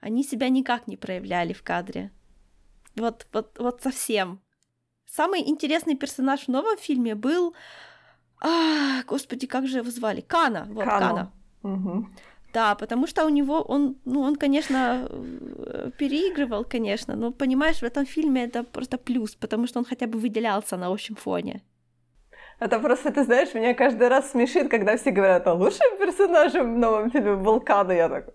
Они 0.00 0.22
себя 0.24 0.48
никак 0.48 0.86
не 0.86 0.96
проявляли 0.96 1.52
в 1.52 1.62
кадре. 1.62 2.10
Вот, 2.96 3.26
вот, 3.32 3.58
вот 3.58 3.82
совсем. 3.82 4.40
Самый 5.06 5.40
интересный 5.40 5.96
персонаж 5.96 6.46
в 6.46 6.48
новом 6.48 6.78
фильме 6.78 7.14
был... 7.14 7.54
А, 8.40 9.02
господи, 9.02 9.46
как 9.46 9.66
же 9.66 9.78
его 9.78 9.90
звали? 9.90 10.20
Кана. 10.20 10.66
Вот, 10.70 10.84
Кана. 10.84 11.08
Кана. 11.08 11.32
Угу. 11.62 12.06
Да, 12.52 12.74
потому 12.74 13.06
что 13.06 13.24
у 13.24 13.28
него, 13.28 13.62
он, 13.62 13.96
ну, 14.04 14.20
он, 14.22 14.36
конечно, 14.36 15.06
э, 15.08 15.90
переигрывал, 15.98 16.64
конечно, 16.64 17.16
но, 17.16 17.32
понимаешь, 17.32 17.80
в 17.80 17.84
этом 17.84 18.06
фильме 18.06 18.44
это 18.44 18.64
просто 18.64 18.98
плюс, 18.98 19.34
потому 19.34 19.66
что 19.66 19.78
он 19.78 19.84
хотя 19.84 20.06
бы 20.06 20.18
выделялся 20.18 20.76
на 20.76 20.86
общем 20.86 21.14
фоне. 21.14 21.62
Это 22.60 22.78
просто, 22.78 23.10
ты 23.10 23.24
знаешь, 23.24 23.54
меня 23.54 23.74
каждый 23.74 24.08
раз 24.08 24.30
смешит, 24.30 24.68
когда 24.68 24.96
все 24.96 25.12
говорят, 25.12 25.46
а 25.46 25.54
лучшим 25.54 25.98
персонажем 25.98 26.74
в 26.74 26.78
новом 26.78 27.10
фильме 27.10 27.34
Вулкана, 27.34 27.92
я 27.92 28.08
так... 28.08 28.34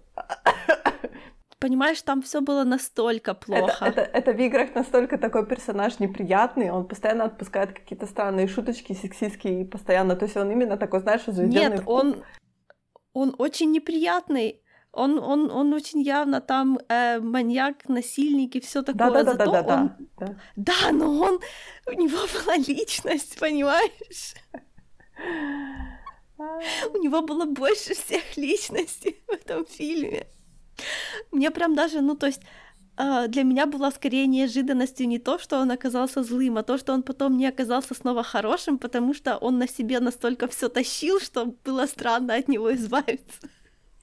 Понимаешь, 1.60 2.02
там 2.02 2.22
все 2.22 2.42
было 2.42 2.64
настолько 2.64 3.34
плохо. 3.34 3.86
Это, 3.86 4.02
это, 4.02 4.18
это 4.18 4.34
в 4.34 4.40
играх 4.40 4.76
настолько 4.76 5.18
такой 5.18 5.46
персонаж 5.46 6.00
неприятный, 6.00 6.70
он 6.70 6.88
постоянно 6.88 7.26
отпускает 7.26 7.74
какие-то 7.74 8.06
странные 8.06 8.48
шуточки 8.48 8.94
сексистские, 8.94 9.66
постоянно, 9.66 10.16
то 10.16 10.26
есть 10.26 10.38
он 10.38 10.52
именно 10.52 10.78
такой, 10.78 11.00
знаешь, 11.00 11.24
заведенный 11.26 11.78
Нет, 11.78 11.84
он, 11.86 12.24
он 13.16 13.34
очень 13.38 13.72
неприятный. 13.72 14.62
Он, 14.92 15.20
он, 15.20 15.50
он 15.52 15.74
очень 15.74 16.02
явно 16.02 16.42
там 16.42 16.80
э, 16.90 17.20
маньяк, 17.20 17.88
насильник 17.90 18.56
и 18.56 18.60
все 18.60 18.82
такое. 18.82 19.12
Да, 19.12 19.24
да, 19.24 19.32
Зато 19.32 19.52
да, 19.52 19.62
да, 19.62 19.76
он... 19.76 19.92
да, 20.18 20.26
да. 20.28 20.36
Да, 20.56 20.92
но 20.92 21.20
он 21.20 21.40
у 21.88 21.92
него 21.92 22.18
была 22.34 22.58
личность, 22.58 23.40
понимаешь? 23.40 24.36
У 26.38 26.98
него 26.98 27.22
было 27.22 27.46
больше 27.46 27.94
всех 27.94 28.38
личностей 28.38 29.24
в 29.28 29.32
этом 29.32 29.66
фильме. 29.66 30.28
Мне 31.32 31.52
прям 31.52 31.74
даже, 31.74 32.02
ну 32.02 32.16
то 32.16 32.28
есть 32.28 32.42
для 32.98 33.44
меня 33.44 33.66
была 33.66 33.92
скорее 33.92 34.28
неожиданностью 34.28 35.08
не 35.08 35.20
то, 35.20 35.38
что 35.38 35.60
он 35.60 35.72
оказался 35.72 36.24
злым, 36.24 36.58
а 36.58 36.64
то, 36.64 36.78
что 36.78 36.94
он 36.94 37.04
потом 37.04 37.38
не 37.38 37.48
оказался 37.48 37.94
снова 37.94 38.24
хорошим, 38.24 38.78
потому 38.78 39.14
что 39.14 39.38
он 39.38 39.58
на 39.58 39.68
себе 39.68 40.00
настолько 40.00 40.48
все 40.48 40.70
тащил, 40.70 41.20
что 41.20 41.54
было 41.66 41.86
странно 41.88 42.36
от 42.36 42.48
него 42.48 42.74
избавиться. 42.74 43.50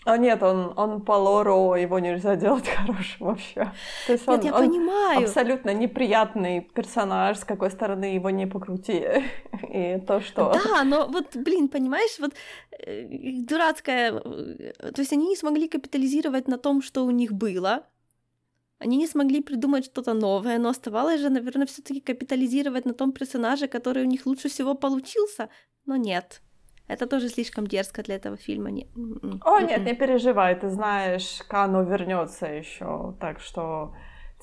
А 0.05 0.17
нет, 0.17 0.43
он, 0.43 0.73
он 0.77 1.01
по 1.01 1.13
лору 1.13 1.75
его 1.75 1.99
нельзя 1.99 2.35
делать 2.35 2.69
хорошим 2.77 3.27
вообще. 3.27 3.73
То 4.07 4.13
есть 4.13 4.29
он, 4.29 4.37
нет, 4.37 4.45
я 4.47 4.55
он 4.55 4.69
понимаю. 4.69 5.23
абсолютно 5.23 5.73
неприятный 5.73 6.61
персонаж, 6.61 7.39
с 7.39 7.45
какой 7.45 7.71
стороны 7.71 8.17
его 8.17 8.31
не 8.31 8.47
покрути. 8.47 9.05
И 9.69 10.01
то, 10.07 10.21
что... 10.21 10.53
Да, 10.65 10.83
но 10.85 11.07
вот, 11.07 11.37
блин, 11.37 11.69
понимаешь, 11.69 12.19
вот 12.19 12.33
э, 12.79 13.07
дурацкая... 13.47 14.13
Э, 14.13 14.93
то 14.93 15.01
есть 15.01 15.13
они 15.13 15.29
не 15.29 15.37
смогли 15.37 15.69
капитализировать 15.69 16.49
на 16.49 16.59
том, 16.59 16.83
что 16.83 17.05
у 17.05 17.11
них 17.11 17.33
было, 17.33 17.85
Они 18.83 18.97
не 18.97 19.07
смогли 19.07 19.43
придумать 19.43 19.85
что-то 19.85 20.15
новое, 20.15 20.59
но 20.59 20.69
оставалось 20.69 21.21
же, 21.21 21.31
наверное, 21.31 21.67
все 21.67 21.83
таки 21.83 22.01
капитализировать 22.01 22.87
на 22.87 22.93
том 22.93 23.13
персонаже, 23.13 23.69
который 23.69 24.03
у 24.03 24.09
них 24.09 24.27
лучше 24.27 24.49
всего 24.49 24.75
получился. 24.75 25.49
Но 25.87 25.97
нет. 25.97 26.43
Это 26.89 27.07
тоже 27.07 27.29
слишком 27.29 27.67
дерзко 27.67 28.03
для 28.03 28.17
этого 28.17 28.37
фильма. 28.37 28.71
Не... 28.71 28.89
М-м. 28.97 29.41
О, 29.45 29.61
нет, 29.61 29.85
не 29.85 29.95
переживай, 29.95 30.55
ты 30.55 30.69
знаешь, 30.69 31.43
Кано 31.49 31.83
вернется 31.85 32.47
еще, 32.47 33.15
так 33.21 33.41
что 33.41 33.95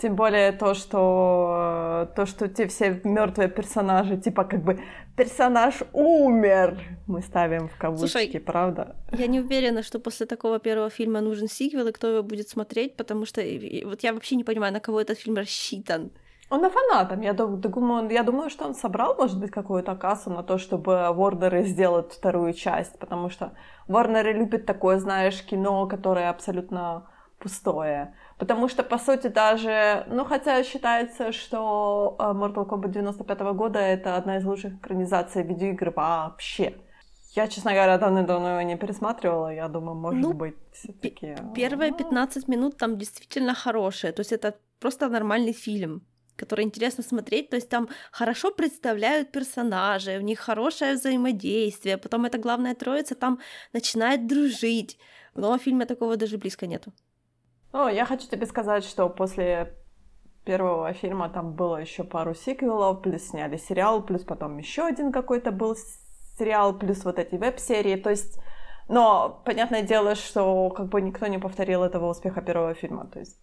тем 0.02 0.16
более 0.16 0.52
то, 0.52 0.74
что 0.74 2.10
то, 2.16 2.26
что 2.26 2.48
те 2.48 2.68
все 2.68 3.02
мертвые 3.04 3.50
персонажи, 3.50 4.18
типа 4.18 4.44
как 4.44 4.64
бы 4.64 4.80
персонаж 5.18 5.84
умер, 5.94 6.80
мы 7.08 7.22
ставим 7.22 7.68
в 7.68 7.78
кавычки, 7.78 8.12
Слушай, 8.12 8.40
правда? 8.40 8.96
Я 9.12 9.28
не 9.28 9.40
уверена, 9.40 9.84
что 9.84 10.00
после 10.00 10.26
такого 10.26 10.60
первого 10.60 10.90
фильма 10.90 11.22
нужен 11.22 11.48
сиквел 11.48 11.88
и 11.88 11.92
кто 11.92 12.08
его 12.08 12.24
будет 12.24 12.50
смотреть, 12.50 12.96
потому 12.96 13.26
что 13.26 13.42
вот 13.86 14.04
я 14.04 14.14
вообще 14.14 14.36
не 14.36 14.44
понимаю, 14.44 14.74
на 14.74 14.80
кого 14.80 15.02
этот 15.02 15.20
фильм 15.20 15.36
рассчитан. 15.36 16.12
Он 16.50 16.62
на 16.62 16.70
фанатам. 16.70 17.22
Я 17.22 17.34
думаю, 17.34 18.10
я 18.10 18.24
думаю, 18.24 18.50
что 18.50 18.66
он 18.66 18.74
собрал, 18.74 19.16
может 19.16 19.40
быть, 19.40 19.52
какую-то 19.52 19.96
кассу 19.96 20.32
на 20.32 20.42
то, 20.42 20.58
чтобы 20.58 21.14
Ворнеры 21.14 21.64
сделать 21.64 22.12
вторую 22.12 22.54
часть, 22.54 22.98
потому 22.98 23.30
что 23.30 23.52
Ворнеры 23.88 24.34
любят 24.34 24.66
такое, 24.66 24.98
знаешь, 24.98 25.44
кино, 25.44 25.88
которое 25.88 26.30
абсолютно 26.30 27.08
пустое. 27.40 28.16
Потому 28.40 28.70
что, 28.70 28.84
по 28.84 28.98
сути, 28.98 29.28
даже, 29.28 30.06
ну, 30.08 30.24
хотя 30.24 30.64
считается, 30.64 31.34
что 31.34 32.16
э, 32.20 32.24
Mortal 32.24 32.66
Kombat 32.66 32.90
95 32.90 33.42
-го 33.42 33.54
года 33.54 33.80
это 33.80 34.16
одна 34.16 34.38
из 34.38 34.46
лучших 34.46 34.74
экранизаций 34.76 35.44
видеоигр 35.44 35.92
вообще. 35.96 36.74
Я, 37.36 37.48
честно 37.48 37.74
говоря, 37.74 37.98
давно-давно 37.98 38.50
его 38.50 38.62
не 38.62 38.78
пересматривала. 38.78 39.54
Я 39.54 39.68
думаю, 39.68 39.96
может 39.96 40.22
ну, 40.22 40.34
быть, 40.34 40.56
все-таки. 40.72 41.36
Первые 41.56 41.92
15 41.92 42.48
минут 42.48 42.78
там 42.78 42.98
действительно 42.98 43.54
хорошие. 43.54 44.14
То 44.14 44.22
есть 44.22 44.32
это 44.32 44.56
просто 44.80 45.10
нормальный 45.10 45.54
фильм 45.54 46.02
который 46.40 46.64
интересно 46.64 47.04
смотреть, 47.04 47.50
то 47.50 47.58
есть 47.58 47.70
там 47.70 47.90
хорошо 48.12 48.52
представляют 48.52 49.32
персонажей, 49.32 50.18
у 50.18 50.22
них 50.22 50.40
хорошее 50.40 50.94
взаимодействие, 50.94 51.98
потом 51.98 52.26
эта 52.26 52.38
главная 52.38 52.76
троица 52.76 53.16
там 53.16 53.40
начинает 53.74 54.26
дружить. 54.26 54.98
В 55.34 55.40
новом 55.40 55.60
фильме 55.60 55.86
такого 55.86 56.16
даже 56.16 56.38
близко 56.38 56.66
нету. 56.66 56.94
Ну, 57.72 57.88
я 57.88 58.06
хочу 58.06 58.28
тебе 58.28 58.46
сказать, 58.46 58.84
что 58.84 59.10
после 59.10 59.76
первого 60.44 60.94
фильма 60.94 61.30
там 61.30 61.54
было 61.54 61.78
еще 61.78 62.04
пару 62.04 62.34
сиквелов, 62.34 63.02
плюс 63.02 63.28
сняли 63.28 63.58
сериал, 63.58 64.02
плюс 64.02 64.24
потом 64.24 64.58
еще 64.58 64.86
один 64.86 65.12
какой-то 65.12 65.52
был 65.52 65.76
сериал, 66.38 66.74
плюс 66.78 67.06
вот 67.06 67.20
эти 67.20 67.36
веб-серии. 67.36 67.96
То 67.96 68.10
есть, 68.10 68.40
но 68.88 69.42
понятное 69.46 69.84
дело, 69.84 70.16
что 70.16 70.70
как 70.72 70.88
бы 70.88 71.02
никто 71.02 71.28
не 71.28 71.38
повторил 71.38 71.84
этого 71.84 72.10
успеха 72.10 72.42
первого 72.42 72.74
фильма. 72.74 73.06
То 73.06 73.20
есть. 73.20 73.40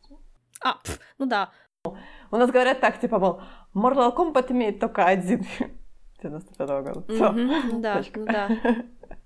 А, 0.60 0.74
пф, 0.82 0.98
ну 1.18 1.26
да. 1.26 1.50
У 1.84 2.36
нас 2.36 2.50
говорят 2.50 2.80
так, 2.80 2.98
типа, 2.98 3.18
мол, 3.20 3.40
Mortal 3.74 4.12
Kombat 4.12 4.50
имеет 4.50 4.80
только 4.80 5.04
один 5.04 5.46
95-го 6.20 6.82
года. 6.82 7.02
Все. 7.08 7.24
Mm-hmm, 7.24 7.80
да, 7.80 8.02
ну 8.16 8.26
да. 8.26 8.48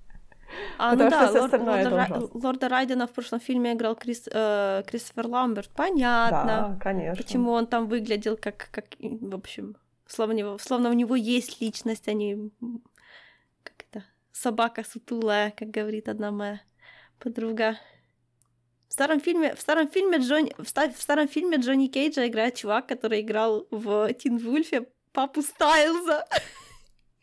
А, 0.78 0.94
ну 0.94 1.10
да, 1.10 1.30
Лорд, 1.30 1.52
Лорда, 1.52 1.90
Рай, 1.90 2.08
Лорда 2.32 2.68
Райдена 2.68 3.06
в 3.06 3.12
прошлом 3.12 3.40
фильме 3.40 3.72
играл 3.72 3.94
Крис, 3.94 4.28
э, 4.32 4.82
Кристофер 4.86 5.26
Ламберт. 5.26 5.70
Понятно. 5.70 6.44
Да, 6.44 6.78
конечно. 6.82 7.22
Почему 7.22 7.52
он 7.52 7.66
там 7.66 7.86
выглядел 7.86 8.36
как, 8.36 8.68
как 8.70 8.86
в 8.98 9.34
общем, 9.34 9.76
словно, 10.06 10.58
словно 10.58 10.90
у 10.90 10.92
него 10.92 11.16
есть 11.16 11.60
личность, 11.60 12.08
а 12.08 12.12
не 12.12 12.50
как 13.62 13.86
это, 13.90 14.04
собака 14.32 14.84
сутулая, 14.84 15.52
как 15.56 15.68
говорит 15.68 16.08
одна 16.08 16.30
моя 16.30 16.60
подруга. 17.18 17.76
В 18.88 18.92
старом 18.92 19.20
фильме, 19.20 19.54
в 19.54 19.60
старом 19.60 19.88
фильме 19.88 20.18
Джонни, 20.18 20.52
в, 20.58 20.64
в 20.64 21.02
старом 21.02 21.28
фильме 21.28 21.58
Джонни 21.58 21.86
Кейджа 21.86 22.26
играет 22.26 22.56
чувак, 22.56 22.88
который 22.88 23.20
играл 23.20 23.66
в 23.70 24.12
Тин 24.14 24.38
Вульфе 24.38 24.88
папу 25.12 25.42
Стайлза. 25.42 26.26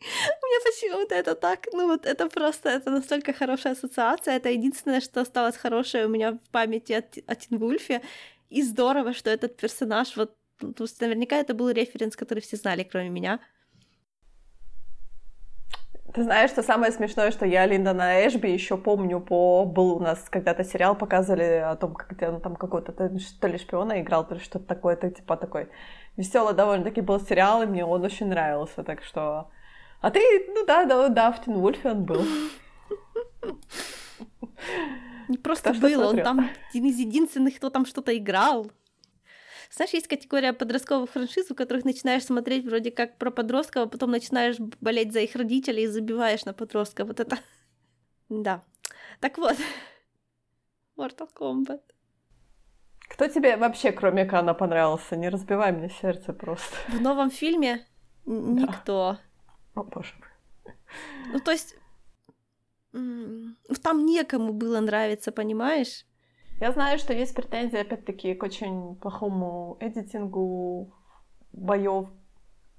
Меня 0.00 0.60
почему-то 0.64 1.14
это 1.14 1.34
так, 1.34 1.66
ну 1.72 1.88
вот 1.88 2.06
это 2.06 2.28
просто, 2.28 2.68
это 2.68 2.90
настолько 2.90 3.32
хорошая 3.32 3.72
ассоциация, 3.72 4.36
это 4.36 4.48
единственное, 4.48 5.00
что 5.00 5.20
осталось 5.20 5.56
хорошее 5.56 6.06
у 6.06 6.08
меня 6.08 6.32
в 6.32 6.50
памяти 6.52 6.92
от, 6.92 7.18
о 7.26 7.34
Тинвульфе, 7.34 8.02
и 8.48 8.62
здорово, 8.62 9.12
что 9.12 9.30
этот 9.30 9.56
персонаж, 9.56 10.16
вот, 10.16 10.36
ну, 10.60 10.72
то 10.72 10.84
есть 10.84 11.00
наверняка 11.00 11.36
это 11.36 11.52
был 11.52 11.70
референс, 11.70 12.16
который 12.16 12.40
все 12.40 12.56
знали, 12.56 12.84
кроме 12.84 13.10
меня. 13.10 13.40
Ты 16.14 16.22
знаешь, 16.22 16.50
что 16.50 16.62
самое 16.62 16.90
смешное, 16.90 17.30
что 17.30 17.44
я 17.44 17.66
Линдона 17.66 18.26
Эшби 18.26 18.48
еще 18.48 18.78
помню 18.78 19.20
по... 19.20 19.66
Был 19.66 19.96
у 19.96 20.00
нас 20.00 20.26
когда-то 20.30 20.64
сериал, 20.64 20.96
показывали 20.96 21.62
о 21.64 21.76
том, 21.76 21.94
как 21.94 22.22
он 22.22 22.40
там 22.40 22.56
какой-то 22.56 22.92
то 22.92 23.46
ли 23.46 23.58
шпиона 23.58 24.00
играл, 24.00 24.26
то 24.26 24.34
ли 24.34 24.40
что-то 24.40 24.64
такое, 24.64 24.96
то 24.96 25.10
типа 25.10 25.36
такой 25.36 25.68
веселый 26.16 26.54
довольно-таки 26.54 27.02
был 27.02 27.20
сериал, 27.20 27.62
и 27.62 27.66
мне 27.66 27.84
он 27.84 28.04
очень 28.04 28.28
нравился, 28.28 28.82
так 28.84 29.04
что 29.04 29.50
а 30.00 30.10
ты, 30.10 30.20
ну 30.48 30.64
да, 30.66 30.84
да, 30.84 31.08
да, 31.08 31.32
в 31.32 31.44
Тинвульфе 31.44 31.90
он 31.90 32.04
был. 32.04 32.24
Не 35.28 35.38
просто 35.38 35.74
был, 35.74 36.00
он 36.00 36.16
там 36.22 36.50
один 36.70 36.86
из 36.86 36.98
единственных, 36.98 37.56
кто 37.56 37.70
там 37.70 37.84
что-то 37.84 38.16
играл. 38.16 38.70
Знаешь, 39.70 39.92
есть 39.92 40.08
категория 40.08 40.54
подростковых 40.54 41.10
франшиз, 41.10 41.50
у 41.50 41.54
которых 41.54 41.84
начинаешь 41.84 42.24
смотреть 42.24 42.64
вроде 42.64 42.90
как 42.90 43.18
про 43.18 43.30
подростков, 43.30 43.82
а 43.82 43.88
потом 43.88 44.10
начинаешь 44.10 44.56
болеть 44.58 45.12
за 45.12 45.20
их 45.20 45.36
родителей 45.36 45.82
и 45.84 45.86
забиваешь 45.88 46.46
на 46.46 46.54
подростка. 46.54 47.04
Вот 47.04 47.20
это... 47.20 47.38
Да. 48.30 48.64
Так 49.20 49.36
вот. 49.36 49.56
Mortal 50.96 51.28
Kombat. 51.38 51.80
Кто 53.10 53.28
тебе 53.28 53.56
вообще, 53.56 53.92
кроме 53.92 54.24
Кана, 54.24 54.54
понравился? 54.54 55.16
Не 55.16 55.28
разбивай 55.28 55.72
мне 55.72 55.90
сердце 55.90 56.32
просто. 56.32 56.76
В 56.88 57.00
новом 57.00 57.30
фильме 57.30 57.86
никто. 58.24 59.12
Да. 59.12 59.27
О, 59.78 59.84
боже 59.84 60.14
мой. 60.18 60.74
Ну, 61.32 61.40
то 61.40 61.52
есть, 61.52 61.76
там 63.82 64.06
некому 64.06 64.52
было 64.52 64.80
нравиться, 64.80 65.30
понимаешь? 65.30 66.04
Я 66.60 66.72
знаю, 66.72 66.98
что 66.98 67.12
есть 67.12 67.34
претензии, 67.34 67.78
опять-таки, 67.78 68.34
к 68.34 68.42
очень 68.42 68.96
плохому 68.96 69.76
эдитингу 69.80 70.92
боев, 71.52 72.08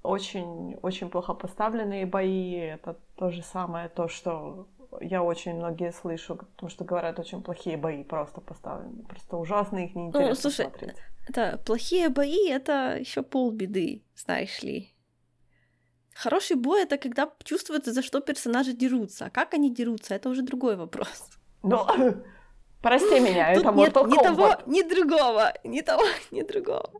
очень-очень 0.02 1.08
плохо 1.08 1.32
поставленные 1.34 2.04
бои. 2.04 2.54
Это 2.54 2.98
то 3.16 3.30
же 3.30 3.42
самое, 3.42 3.88
то, 3.88 4.08
что 4.08 4.68
я 5.00 5.22
очень 5.22 5.54
многие 5.54 5.92
слышу, 5.92 6.36
потому 6.36 6.68
что 6.68 6.84
говорят, 6.84 7.18
очень 7.18 7.42
плохие 7.42 7.78
бои 7.78 8.04
просто 8.04 8.42
поставлены. 8.42 9.04
Просто 9.04 9.36
ужасно 9.38 9.78
их 9.78 9.94
неинтересно 9.94 10.28
ну, 10.28 10.34
слушай, 10.34 10.66
смотреть. 10.66 10.96
Это 11.28 11.58
плохие 11.64 12.10
бои, 12.10 12.50
это 12.50 12.96
еще 12.98 13.22
полбеды, 13.22 14.02
знаешь 14.14 14.62
ли. 14.62 14.92
Хороший 16.22 16.56
бой 16.56 16.82
это 16.82 16.98
когда 16.98 17.30
чувствуется, 17.44 17.92
за 17.92 18.02
что 18.02 18.20
персонажи 18.20 18.72
дерутся. 18.72 19.26
А 19.26 19.30
как 19.30 19.54
они 19.54 19.74
дерутся, 19.74 20.14
это 20.14 20.28
уже 20.28 20.42
другой 20.42 20.76
вопрос. 20.76 21.30
Ну, 21.62 21.86
прости 22.82 23.20
меня, 23.20 23.54
Тут 23.54 23.64
это 23.64 23.74
нет 23.74 23.96
Mortal 23.96 24.08
ни 24.08 24.22
того, 24.22 24.56
ни 24.66 24.82
другого, 24.82 25.52
ни 25.64 25.80
того, 25.80 26.04
ни 26.30 26.42
другого. 26.42 26.90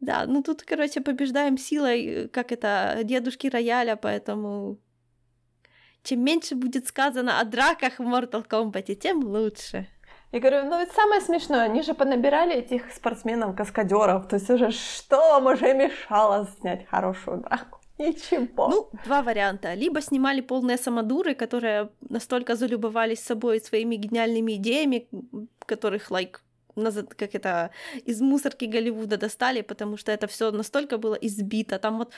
Да, 0.00 0.26
ну 0.26 0.42
тут, 0.42 0.62
короче, 0.62 1.00
побеждаем 1.00 1.58
силой, 1.58 2.28
как 2.28 2.52
это, 2.52 3.00
дедушки 3.02 3.48
рояля, 3.48 3.96
поэтому 3.96 4.78
чем 6.04 6.24
меньше 6.24 6.54
будет 6.54 6.86
сказано 6.86 7.40
о 7.40 7.44
драках 7.44 7.98
в 7.98 8.02
Mortal 8.02 8.46
Kombat, 8.46 8.94
тем 8.94 9.24
лучше. 9.24 9.88
Я 10.32 10.40
говорю, 10.40 10.64
ну 10.64 10.80
это 10.80 10.92
самое 10.92 11.20
смешное, 11.20 11.64
они 11.64 11.82
же 11.82 11.94
понабирали 11.94 12.54
этих 12.54 12.92
спортсменов-каскадеров, 12.92 14.28
то 14.28 14.36
есть 14.36 14.50
уже 14.50 14.70
что 14.70 15.16
вам 15.16 15.46
уже 15.46 15.72
мешало 15.72 16.48
снять 16.60 16.86
хорошую 16.88 17.38
драку? 17.38 17.78
Ничего. 17.98 18.68
Ну, 18.68 18.90
два 19.04 19.22
варианта. 19.22 19.74
Либо 19.74 20.00
снимали 20.00 20.42
полные 20.42 20.76
самодуры, 20.76 21.34
которые 21.34 21.88
настолько 22.10 22.54
залюбовались 22.54 23.20
собой 23.20 23.60
своими 23.60 23.96
гениальными 23.96 24.52
идеями, 24.56 25.08
которых, 25.60 26.10
like, 26.10 26.36
как 27.16 27.34
это, 27.34 27.70
из 28.04 28.20
мусорки 28.20 28.66
Голливуда 28.66 29.16
достали, 29.16 29.62
потому 29.62 29.96
что 29.96 30.12
это 30.12 30.26
все 30.26 30.50
настолько 30.50 30.98
было 30.98 31.14
избито. 31.14 31.78
Там 31.78 31.98
вот 31.98 32.12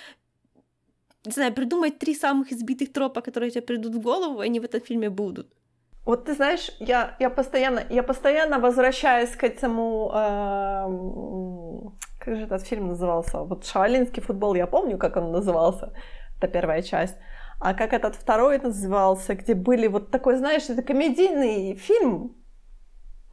не 1.25 1.33
знаю, 1.33 1.53
придумать 1.53 1.99
три 1.99 2.14
самых 2.14 2.53
избитых 2.53 2.92
тропа, 2.92 3.21
которые 3.21 3.51
тебе 3.51 3.62
придут 3.62 3.94
в 3.94 4.01
голову, 4.01 4.40
они 4.40 4.61
в 4.61 4.64
этом 4.64 4.81
фильме 4.81 5.11
будут. 5.11 5.53
Вот 6.04 6.24
ты 6.24 6.34
знаешь, 6.34 6.70
я, 6.78 7.16
я, 7.18 7.30
постоянно, 7.30 7.82
я 7.90 8.02
постоянно 8.02 8.58
возвращаюсь 8.58 9.37
к 9.37 9.44
этому... 9.44 10.11
Э, 10.14 10.87
как 12.18 12.37
же 12.37 12.44
этот 12.44 12.66
фильм 12.66 12.88
назывался? 12.88 13.40
Вот 13.40 13.66
«Шаолинский 13.66 14.22
футбол», 14.22 14.54
я 14.54 14.66
помню, 14.66 14.98
как 14.98 15.16
он 15.16 15.32
назывался. 15.32 15.92
Это 16.38 16.48
первая 16.48 16.82
часть. 16.82 17.16
А 17.61 17.74
как 17.74 17.92
этот 17.92 18.14
второй 18.14 18.58
назывался, 18.58 19.34
где 19.34 19.54
были 19.54 19.88
вот 19.88 20.11
такой, 20.11 20.37
знаешь, 20.37 20.70
это 20.70 20.82
комедийный 20.82 21.74
фильм, 21.74 22.37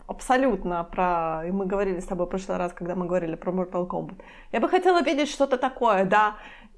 абсолютно 0.07 0.83
про... 0.83 1.43
И 1.47 1.51
мы 1.51 1.65
говорили 1.65 1.99
с 1.99 2.05
тобой 2.05 2.25
в 2.25 2.29
прошлый 2.29 2.57
раз, 2.57 2.73
когда 2.73 2.95
мы 2.95 3.05
говорили 3.05 3.35
про 3.35 3.51
Mortal 3.51 3.87
Kombat. 3.87 4.21
Я 4.51 4.59
бы 4.59 4.69
хотела 4.69 5.01
видеть 5.01 5.29
что-то 5.29 5.57
такое, 5.57 6.05
да, 6.05 6.35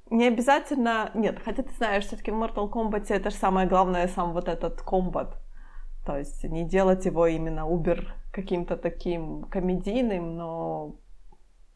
не 0.10 0.28
обязательно... 0.28 1.12
Нет, 1.13 1.39
хотя 1.43 1.63
ты 1.63 1.73
знаешь, 1.73 2.06
все 2.06 2.17
таки 2.17 2.32
в 2.32 2.36
Mortal 2.36 2.69
Kombat 2.69 3.06
это 3.10 3.30
же 3.30 3.36
самое 3.36 3.67
главное, 3.67 4.08
сам 4.08 4.34
вот 4.34 4.47
этот 4.47 4.82
комбат. 4.82 5.38
То 6.08 6.17
есть 6.17 6.46
не 6.46 6.63
делать 6.63 7.06
его 7.06 7.28
именно 7.28 7.67
убер 7.67 8.15
каким-то 8.32 8.78
таким 8.78 9.43
комедийным, 9.43 10.38
но 10.38 10.96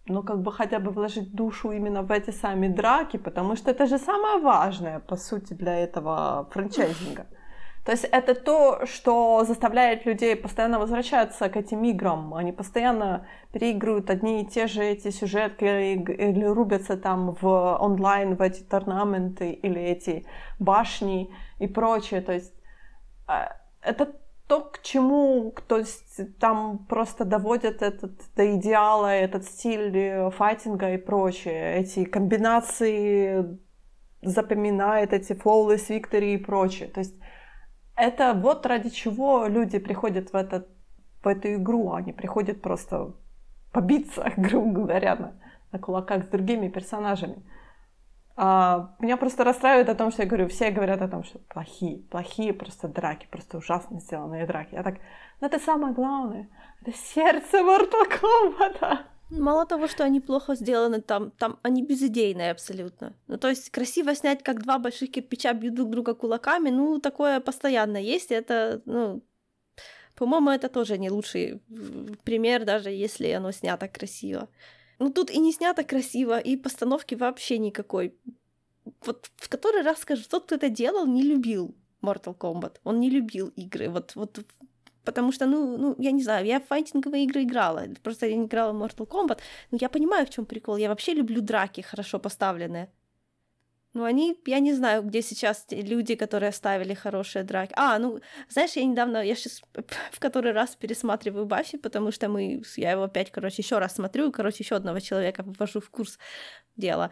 ну, 0.05 0.23
как 0.23 0.41
бы 0.41 0.53
хотя 0.53 0.79
бы 0.79 0.91
вложить 0.91 1.35
душу 1.35 1.71
именно 1.71 2.01
в 2.01 2.11
эти 2.11 2.31
сами 2.31 2.69
драки, 2.69 3.17
потому 3.17 3.57
что 3.57 3.71
это 3.71 3.85
же 3.87 3.97
самое 3.97 4.39
важное, 4.39 4.99
по 4.99 5.17
сути, 5.17 5.53
для 5.53 5.77
этого 5.79 6.47
франчайзинга. 6.51 7.25
То 7.83 7.91
есть 7.91 8.05
это 8.05 8.33
то, 8.33 8.85
что 8.85 9.43
заставляет 9.43 10.05
людей 10.05 10.37
постоянно 10.37 10.79
возвращаться 10.79 11.49
к 11.49 11.57
этим 11.57 11.83
играм. 11.83 12.33
Они 12.33 12.53
постоянно 12.53 13.27
переигрывают 13.51 14.09
одни 14.09 14.43
и 14.43 14.45
те 14.45 14.67
же 14.67 14.81
эти 14.81 15.11
сюжетки 15.11 15.65
или 15.65 16.45
рубятся 16.45 16.95
там 16.95 17.35
в 17.41 17.77
онлайн, 17.81 18.35
в 18.35 18.41
эти 18.41 18.63
торнаменты 18.63 19.51
или 19.51 19.81
эти 19.81 20.25
башни 20.57 21.29
и 21.59 21.67
прочее. 21.67 22.21
То 22.21 22.31
есть 22.31 22.53
а, 23.27 23.57
это 23.81 24.13
то, 24.51 24.59
к 24.59 24.81
чему, 24.81 25.53
то 25.65 25.77
есть 25.77 26.37
там 26.37 26.85
просто 26.89 27.23
доводят 27.23 27.81
этот 27.81 28.11
до 28.35 28.57
идеала, 28.57 29.07
этот 29.07 29.45
стиль 29.45 29.97
э, 29.97 30.29
файтинга 30.29 30.93
и 30.93 30.97
прочее, 30.97 31.77
эти 31.77 32.03
комбинации 32.03 33.57
запоминает 34.21 35.13
эти 35.13 35.31
flawless 35.31 35.87
victory 35.87 36.33
и 36.33 36.37
прочее. 36.37 36.89
То 36.89 36.99
есть 36.99 37.15
это 37.95 38.33
вот 38.33 38.65
ради 38.65 38.89
чего 38.89 39.47
люди 39.47 39.79
приходят 39.79 40.33
в, 40.33 40.35
этот, 40.35 40.67
в 41.23 41.27
эту 41.29 41.53
игру, 41.53 41.93
они 41.93 42.11
приходят 42.11 42.61
просто 42.61 43.13
побиться, 43.71 44.33
грубо 44.35 44.81
говоря, 44.81 45.15
на, 45.15 45.33
на 45.71 45.79
кулаках 45.79 46.25
с 46.25 46.27
другими 46.27 46.67
персонажами. 46.67 47.41
А, 48.35 48.95
меня 48.99 49.17
просто 49.17 49.43
расстраивает 49.43 49.89
о 49.89 49.95
том, 49.95 50.11
что 50.11 50.23
я 50.23 50.27
говорю, 50.27 50.47
все 50.47 50.71
говорят 50.71 51.01
о 51.01 51.07
том, 51.07 51.23
что 51.23 51.39
плохие, 51.39 51.99
плохие 52.09 52.53
просто 52.53 52.87
драки, 52.87 53.27
просто 53.29 53.57
ужасно 53.57 53.99
сделанные 53.99 54.45
драки. 54.45 54.73
Я 54.75 54.83
так, 54.83 54.95
ну 55.41 55.47
это 55.47 55.59
самое 55.59 55.93
главное, 55.93 56.49
это 56.81 56.95
сердце 56.97 57.57
Mortal 57.57 58.07
Kombat. 58.09 58.99
Мало 59.31 59.65
того, 59.65 59.87
что 59.87 60.03
они 60.03 60.19
плохо 60.19 60.55
сделаны, 60.55 61.01
там, 61.01 61.31
там 61.31 61.57
они 61.61 61.83
безыдейные 61.83 62.51
абсолютно. 62.51 63.13
Ну, 63.27 63.37
то 63.37 63.47
есть 63.47 63.69
красиво 63.69 64.13
снять, 64.13 64.43
как 64.43 64.61
два 64.61 64.77
больших 64.77 65.11
кирпича 65.11 65.53
бьют 65.53 65.75
друг 65.75 65.89
друга 65.89 66.13
кулаками, 66.13 66.69
ну, 66.69 66.99
такое 66.99 67.39
постоянно 67.39 67.97
есть, 67.97 68.31
это, 68.31 68.81
ну, 68.85 69.23
по-моему, 70.15 70.49
это 70.49 70.67
тоже 70.67 70.97
не 70.97 71.09
лучший 71.09 71.61
пример, 72.23 72.65
даже 72.65 72.89
если 72.89 73.31
оно 73.31 73.51
снято 73.51 73.87
красиво. 73.87 74.49
Ну, 75.01 75.09
тут 75.09 75.31
и 75.31 75.39
не 75.39 75.51
снято 75.51 75.83
красиво, 75.83 76.39
и 76.39 76.55
постановки 76.55 77.15
вообще 77.15 77.57
никакой. 77.57 78.13
Вот 79.05 79.31
в 79.35 79.49
который 79.49 79.81
раз 79.81 79.99
скажу, 79.99 80.23
тот, 80.29 80.45
кто 80.45 80.55
это 80.55 80.69
делал, 80.69 81.07
не 81.07 81.23
любил 81.23 81.75
Mortal 82.03 82.37
Kombat. 82.37 82.75
Он 82.83 82.99
не 82.99 83.09
любил 83.09 83.47
игры. 83.55 83.89
Вот, 83.89 84.15
вот 84.15 84.45
Потому 85.03 85.31
что, 85.31 85.47
ну, 85.47 85.77
ну, 85.77 85.95
я 85.97 86.11
не 86.11 86.21
знаю, 86.21 86.45
я 86.45 86.59
в 86.59 86.67
файтинговые 86.67 87.23
игры 87.23 87.41
играла, 87.41 87.87
просто 88.03 88.27
я 88.27 88.35
не 88.35 88.45
играла 88.45 88.73
в 88.73 88.83
Mortal 88.83 89.07
Kombat, 89.07 89.39
но 89.71 89.79
я 89.81 89.89
понимаю, 89.89 90.27
в 90.27 90.29
чем 90.29 90.45
прикол. 90.45 90.77
Я 90.77 90.89
вообще 90.89 91.15
люблю 91.15 91.41
драки 91.41 91.81
хорошо 91.81 92.19
поставленные. 92.19 92.91
Ну, 93.93 94.05
они, 94.05 94.37
я 94.45 94.59
не 94.59 94.73
знаю, 94.73 95.03
где 95.03 95.21
сейчас 95.21 95.65
люди, 95.69 96.15
которые 96.15 96.53
ставили 96.53 96.93
хорошие 96.93 97.43
драки. 97.43 97.73
А, 97.75 97.99
ну, 97.99 98.21
знаешь, 98.47 98.71
я 98.77 98.85
недавно, 98.85 99.17
я 99.25 99.35
сейчас 99.35 99.61
в 100.11 100.19
который 100.19 100.53
раз 100.53 100.75
пересматриваю 100.75 101.45
Баффи, 101.45 101.77
потому 101.77 102.11
что 102.11 102.29
мы, 102.29 102.63
я 102.77 102.91
его 102.91 103.03
опять, 103.03 103.31
короче, 103.31 103.61
еще 103.61 103.79
раз 103.79 103.95
смотрю, 103.95 104.31
короче, 104.31 104.63
еще 104.63 104.75
одного 104.75 104.99
человека 104.99 105.43
ввожу 105.45 105.81
в 105.81 105.89
курс 105.89 106.17
дела. 106.77 107.11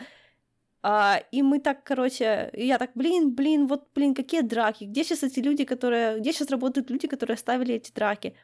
А, 0.82 1.22
и 1.32 1.42
мы 1.42 1.60
так, 1.60 1.84
короче, 1.84 2.50
я 2.54 2.78
так, 2.78 2.92
блин, 2.96 3.36
блин, 3.36 3.68
вот, 3.68 3.90
блин, 3.94 4.16
какие 4.16 4.42
драки, 4.42 4.86
где 4.86 5.04
сейчас 5.04 5.24
эти 5.24 5.42
люди, 5.42 5.66
которые, 5.66 6.20
где 6.20 6.32
сейчас 6.32 6.50
работают 6.50 6.90
люди, 6.90 7.08
которые 7.08 7.36
ставили 7.36 7.76
эти 7.76 7.92
драки? 7.92 8.36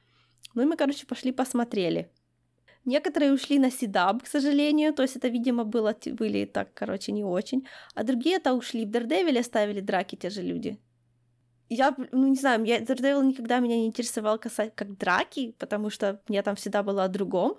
Ну 0.53 0.61
и 0.63 0.65
мы, 0.65 0.75
короче, 0.75 1.05
пошли 1.05 1.31
посмотрели. 1.31 2.11
Некоторые 2.85 3.33
ушли 3.33 3.57
на 3.57 3.71
Сидаб, 3.71 4.23
к 4.23 4.27
сожалению, 4.27 4.93
то 4.93 5.01
есть 5.01 5.15
это, 5.15 5.27
видимо, 5.27 5.63
было, 5.63 5.95
были 6.05 6.45
так, 6.45 6.73
короче, 6.75 7.11
не 7.11 7.23
очень. 7.23 7.67
А 7.95 8.03
другие-то 8.03 8.53
ушли 8.53 8.85
в 8.85 8.91
Дердевиле, 8.91 9.41
ставили 9.41 9.81
драки 9.81 10.15
те 10.15 10.29
же 10.29 10.43
люди. 10.43 10.79
Я, 11.67 11.95
ну, 12.11 12.27
не 12.27 12.35
знаю, 12.35 12.63
я, 12.63 12.79
Daredevil 12.79 13.25
никогда 13.25 13.59
меня 13.59 13.75
не 13.75 13.87
интересовал 13.87 14.37
касать 14.37 14.75
как 14.75 14.97
драки, 14.97 15.55
потому 15.57 15.89
что 15.89 16.21
мне 16.27 16.43
там 16.43 16.55
всегда 16.55 16.83
было 16.83 17.03
о 17.03 17.07
другом. 17.07 17.57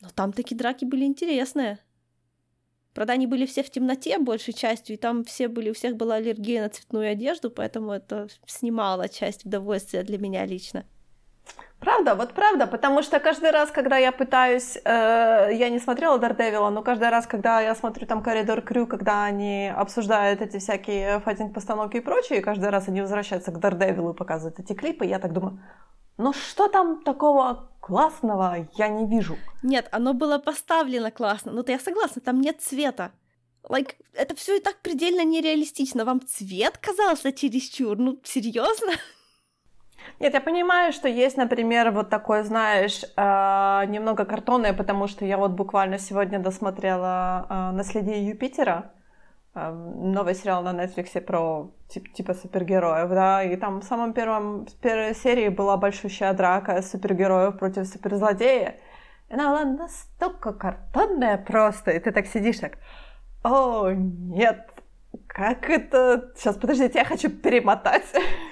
Но 0.00 0.08
там 0.14 0.32
такие 0.32 0.56
драки 0.56 0.86
были 0.86 1.04
интересные. 1.04 1.78
Правда, 2.94 3.12
они 3.12 3.26
были 3.26 3.44
все 3.44 3.62
в 3.62 3.70
темноте 3.70 4.18
большей 4.18 4.54
частью, 4.54 4.94
и 4.94 4.98
там 4.98 5.24
все 5.24 5.48
были, 5.48 5.70
у 5.70 5.74
всех 5.74 5.96
была 5.96 6.14
аллергия 6.14 6.62
на 6.62 6.70
цветную 6.70 7.10
одежду, 7.12 7.50
поэтому 7.50 7.92
это 7.92 8.28
снимало 8.46 9.08
часть 9.08 9.44
удовольствия 9.44 10.02
для 10.02 10.16
меня 10.18 10.46
лично. 10.46 10.86
Правда, 11.82 12.14
вот 12.14 12.32
правда, 12.32 12.68
потому 12.68 13.02
что 13.02 13.18
каждый 13.18 13.50
раз, 13.50 13.72
когда 13.72 13.96
я 13.96 14.12
пытаюсь, 14.12 14.76
э, 14.84 15.48
я 15.52 15.68
не 15.68 15.80
смотрела 15.80 16.16
Дардевила, 16.16 16.70
но 16.70 16.82
каждый 16.82 17.08
раз, 17.08 17.26
когда 17.26 17.60
я 17.60 17.74
смотрю 17.74 18.06
там 18.06 18.22
Коридор 18.22 18.62
Крю, 18.62 18.86
когда 18.86 19.24
они 19.24 19.72
обсуждают 19.76 20.40
эти 20.42 20.58
всякие 20.58 21.18
файтинг-постановки 21.18 21.96
и 21.96 22.00
прочее, 22.00 22.38
и 22.38 22.42
каждый 22.42 22.70
раз 22.70 22.86
они 22.86 23.00
возвращаются 23.00 23.50
к 23.50 23.58
Дардевилу 23.58 24.12
и 24.12 24.16
показывают 24.16 24.60
эти 24.60 24.74
клипы, 24.74 25.06
я 25.06 25.18
так 25.18 25.32
думаю, 25.32 25.60
ну 26.18 26.32
что 26.32 26.68
там 26.68 27.02
такого 27.02 27.70
классного 27.80 28.68
я 28.74 28.86
не 28.86 29.06
вижу? 29.06 29.36
Нет, 29.64 29.88
оно 29.90 30.14
было 30.14 30.38
поставлено 30.38 31.10
классно, 31.10 31.50
но 31.50 31.64
я 31.66 31.80
согласна, 31.80 32.22
там 32.22 32.40
нет 32.40 32.60
цвета. 32.60 33.10
Like, 33.64 33.94
это 34.12 34.36
все 34.36 34.56
и 34.56 34.60
так 34.60 34.76
предельно 34.82 35.24
нереалистично. 35.24 36.04
Вам 36.04 36.20
цвет 36.20 36.78
казался 36.78 37.32
чересчур? 37.32 37.96
Ну, 37.96 38.20
серьезно? 38.24 38.92
Нет, 40.20 40.34
я 40.34 40.40
понимаю, 40.40 40.92
что 40.92 41.08
есть, 41.08 41.36
например, 41.36 41.90
вот 41.90 42.10
такое, 42.10 42.44
знаешь, 42.44 43.02
э, 43.16 43.86
немного 43.88 44.24
картонное, 44.24 44.72
потому 44.72 45.08
что 45.08 45.24
я 45.24 45.36
вот 45.36 45.52
буквально 45.52 45.98
сегодня 45.98 46.38
досмотрела 46.38 47.46
э, 47.48 47.70
«Наследие 47.72 48.26
Юпитера», 48.26 48.92
э, 49.54 49.70
новый 49.70 50.34
сериал 50.34 50.62
на 50.62 50.72
Netflix 50.72 51.20
про 51.20 51.70
тип, 51.88 52.12
типа 52.12 52.34
супергероев, 52.34 53.08
да, 53.10 53.42
и 53.42 53.56
там 53.56 53.80
в 53.80 53.84
самом 53.84 54.12
первом, 54.12 54.66
в 54.66 54.74
первой 54.80 55.14
серии 55.14 55.48
была 55.48 55.76
большущая 55.76 56.32
драка 56.32 56.82
супергероев 56.82 57.58
против 57.58 57.86
суперзлодея. 57.86 58.76
И 59.28 59.34
она 59.34 59.50
была 59.50 59.64
настолько 59.64 60.52
картонная 60.52 61.38
просто, 61.38 61.90
и 61.90 61.98
ты 61.98 62.12
так 62.12 62.26
сидишь 62.26 62.58
так, 62.58 62.78
о, 63.42 63.90
нет, 63.90 64.70
как 65.26 65.68
это... 65.70 66.32
Сейчас, 66.36 66.56
подождите, 66.56 66.98
я 66.98 67.04
хочу 67.04 67.28
перемотать. 67.30 68.04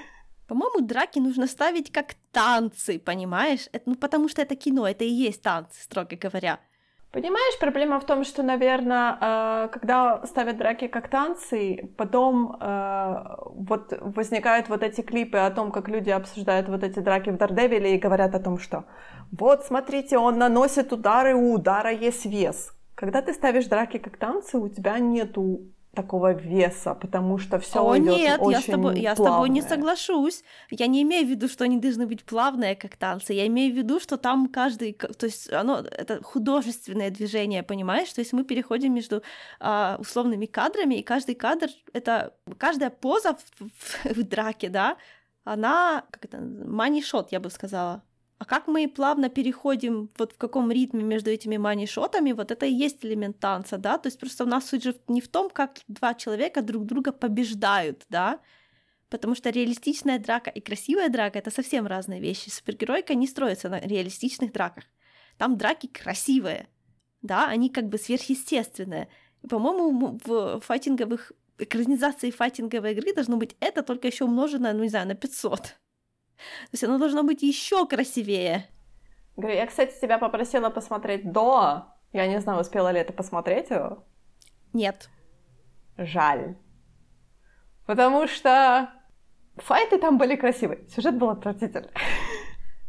По-моему, 0.50 0.80
драки 0.80 1.20
нужно 1.20 1.46
ставить 1.46 1.92
как 1.92 2.14
танцы, 2.32 2.98
понимаешь? 2.98 3.68
Это, 3.72 3.90
ну, 3.90 3.94
потому 3.94 4.28
что 4.28 4.42
это 4.42 4.56
кино, 4.56 4.84
это 4.84 5.04
и 5.04 5.08
есть 5.08 5.42
танцы, 5.42 5.80
строго 5.80 6.16
говоря. 6.16 6.58
Понимаешь, 7.12 7.60
проблема 7.60 8.00
в 8.00 8.04
том, 8.04 8.24
что, 8.24 8.42
наверное, 8.42 9.16
э, 9.20 9.68
когда 9.68 10.26
ставят 10.26 10.56
драки 10.56 10.88
как 10.88 11.08
танцы, 11.08 11.92
потом 11.96 12.56
э, 12.60 13.24
вот 13.46 13.92
возникают 14.00 14.68
вот 14.68 14.82
эти 14.82 15.02
клипы 15.02 15.38
о 15.38 15.50
том, 15.52 15.70
как 15.70 15.88
люди 15.88 16.10
обсуждают 16.10 16.68
вот 16.68 16.82
эти 16.82 16.98
драки 16.98 17.30
в 17.30 17.36
Дардевиле 17.36 17.94
и 17.94 18.00
говорят 18.00 18.34
о 18.34 18.40
том, 18.40 18.58
что 18.58 18.86
вот, 19.30 19.64
смотрите, 19.64 20.18
он 20.18 20.38
наносит 20.38 20.92
удары, 20.92 21.32
у 21.36 21.54
удара 21.54 21.92
есть 21.92 22.26
вес. 22.26 22.72
Когда 22.96 23.22
ты 23.22 23.34
ставишь 23.34 23.66
драки 23.66 23.98
как 23.98 24.16
танцы, 24.16 24.58
у 24.58 24.68
тебя 24.68 24.98
нету 24.98 25.60
такого 25.94 26.32
веса, 26.32 26.94
потому 26.94 27.38
что 27.38 27.58
все 27.58 27.84
О, 27.84 27.98
идет 27.98 28.16
нет, 28.16 28.40
очень 28.40 28.52
я 28.52 28.60
с 28.60 28.64
тобой, 28.64 29.00
я 29.00 29.14
с 29.14 29.18
тобой 29.18 29.48
не 29.48 29.60
соглашусь. 29.62 30.44
Я 30.70 30.86
не 30.86 31.02
имею 31.02 31.26
в 31.26 31.30
виду, 31.30 31.48
что 31.48 31.64
они 31.64 31.78
должны 31.78 32.06
быть 32.06 32.24
плавные, 32.24 32.76
как 32.76 32.96
танцы. 32.96 33.32
Я 33.32 33.46
имею 33.48 33.72
в 33.74 33.76
виду, 33.76 33.98
что 33.98 34.16
там 34.16 34.48
каждый, 34.48 34.92
то 34.92 35.26
есть 35.26 35.52
оно 35.52 35.78
это 35.80 36.22
художественное 36.22 37.10
движение, 37.10 37.62
понимаешь? 37.62 38.12
То 38.12 38.20
есть 38.20 38.32
мы 38.32 38.44
переходим 38.44 38.94
между 38.94 39.22
а, 39.58 39.96
условными 39.98 40.46
кадрами, 40.46 40.96
и 40.96 41.02
каждый 41.02 41.34
кадр 41.34 41.68
это 41.92 42.34
каждая 42.58 42.90
поза 42.90 43.36
в, 43.58 43.68
в, 43.68 44.04
в 44.14 44.22
драке, 44.22 44.68
да, 44.68 44.96
она 45.44 46.04
как 46.10 46.24
это, 46.24 46.38
money 46.38 47.02
я 47.30 47.40
бы 47.40 47.50
сказала. 47.50 48.02
А 48.40 48.46
как 48.46 48.68
мы 48.68 48.88
плавно 48.88 49.28
переходим, 49.28 50.08
вот 50.16 50.32
в 50.32 50.38
каком 50.38 50.72
ритме 50.72 51.04
между 51.04 51.30
этими 51.30 51.58
мани-шотами, 51.58 52.32
вот 52.32 52.50
это 52.50 52.64
и 52.64 52.72
есть 52.72 53.04
элемент 53.04 53.38
танца, 53.38 53.76
да, 53.76 53.98
то 53.98 54.06
есть 54.06 54.18
просто 54.18 54.44
у 54.44 54.46
нас 54.46 54.66
суть 54.66 54.82
же 54.82 54.96
не 55.08 55.20
в 55.20 55.28
том, 55.28 55.50
как 55.50 55.80
два 55.88 56.14
человека 56.14 56.62
друг 56.62 56.86
друга 56.86 57.12
побеждают, 57.12 58.06
да, 58.08 58.40
потому 59.10 59.34
что 59.34 59.50
реалистичная 59.50 60.18
драка 60.18 60.48
и 60.48 60.60
красивая 60.62 61.10
драка— 61.10 61.38
это 61.40 61.50
совсем 61.50 61.86
разные 61.86 62.18
вещи. 62.18 62.48
Супергеройка 62.48 63.14
не 63.14 63.26
строится 63.26 63.68
на 63.68 63.78
реалистичных 63.78 64.52
драках. 64.52 64.84
Там 65.36 65.58
драки 65.58 65.86
красивые, 65.86 66.70
да, 67.20 67.46
они 67.46 67.68
как 67.68 67.90
бы 67.90 67.98
сверхъестественные. 67.98 69.08
По-моему, 69.50 70.18
в 70.24 70.60
файтинговых 70.60 71.32
экранизации 71.58 72.30
файтинговой 72.30 72.92
игры 72.92 73.12
должно 73.12 73.36
быть 73.36 73.54
это 73.60 73.82
только 73.82 74.06
еще 74.08 74.24
умноженное, 74.24 74.72
ну 74.72 74.82
не 74.82 74.88
знаю, 74.88 75.08
на 75.08 75.14
500. 75.14 75.76
То 76.64 76.72
есть 76.72 76.84
оно 76.84 76.98
должно 76.98 77.22
быть 77.22 77.42
еще 77.42 77.86
красивее. 77.86 78.68
Говорю, 79.36 79.56
я, 79.56 79.66
кстати, 79.66 79.98
тебя 80.00 80.18
попросила 80.18 80.70
посмотреть 80.70 81.30
до. 81.30 81.86
Я 82.12 82.26
не 82.26 82.40
знаю, 82.40 82.60
успела 82.60 82.90
ли 82.90 83.00
это 83.00 83.12
посмотреть 83.12 83.70
его. 83.70 84.04
Нет. 84.72 85.08
Жаль. 85.96 86.56
Потому 87.86 88.26
что 88.28 88.90
файты 89.56 89.98
там 89.98 90.18
были 90.18 90.36
красивые, 90.36 90.86
сюжет 90.88 91.16
был 91.16 91.30
отвратительный. 91.30 91.90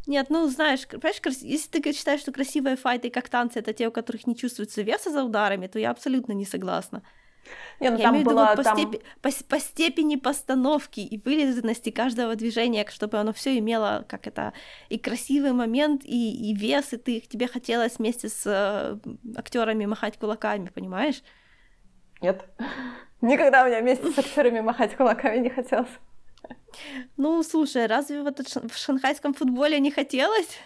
Нет, 0.08 0.28
ну 0.30 0.48
знаешь, 0.48 0.88
понимаешь, 0.88 1.22
если 1.42 1.70
ты 1.70 1.94
считаешь, 1.94 2.22
что 2.22 2.32
красивые 2.32 2.76
файты 2.76 3.10
как 3.10 3.30
танцы 3.30 3.60
это 3.60 3.74
те, 3.74 3.88
у 3.88 3.92
которых 3.92 4.26
не 4.28 4.36
чувствуется 4.36 4.82
веса 4.82 5.12
за 5.12 5.24
ударами, 5.24 5.68
то 5.68 5.80
я 5.80 5.92
абсолютно 5.92 6.34
не 6.34 6.46
согласна. 6.46 7.04
Не, 7.80 7.90
ну, 7.90 7.98
Я 7.98 8.04
там 8.04 8.16
имею 8.16 8.28
в 8.28 8.30
виду 8.30 8.40
вот 8.40 8.56
по, 8.58 8.64
там... 8.64 8.78
степи... 8.78 9.02
по, 9.22 9.30
по 9.50 9.60
степени 9.60 10.16
постановки 10.16 11.00
и 11.00 11.18
вылизанности 11.18 11.90
каждого 11.90 12.36
движения, 12.36 12.86
чтобы 12.90 13.18
оно 13.18 13.34
все 13.34 13.58
имело, 13.58 14.06
как 14.08 14.28
это, 14.28 14.54
и 14.90 15.00
красивый 15.00 15.52
момент, 15.52 16.04
и, 16.06 16.52
и 16.52 16.54
вес, 16.54 16.94
и 16.94 16.98
ты, 16.98 17.20
тебе 17.22 17.48
хотелось 17.48 17.98
вместе 17.98 18.30
с 18.30 18.44
э, 18.46 18.98
актерами 19.36 19.86
махать 19.86 20.18
кулаками, 20.18 20.70
понимаешь? 20.70 21.24
Нет. 22.22 22.46
Никогда 23.22 23.64
у 23.64 23.68
меня 23.68 23.82
вместе 23.82 24.12
с 24.12 24.20
актерами 24.20 24.60
махать 24.62 24.96
кулаками 24.96 25.38
не 25.38 25.50
хотелось. 25.50 25.90
Ну, 27.18 27.42
слушай, 27.44 27.88
разве 27.88 28.22
вот 28.22 28.40
в 28.40 28.78
шанхайском 28.78 29.34
футболе 29.34 29.80
не 29.80 29.92
хотелось? 29.92 30.60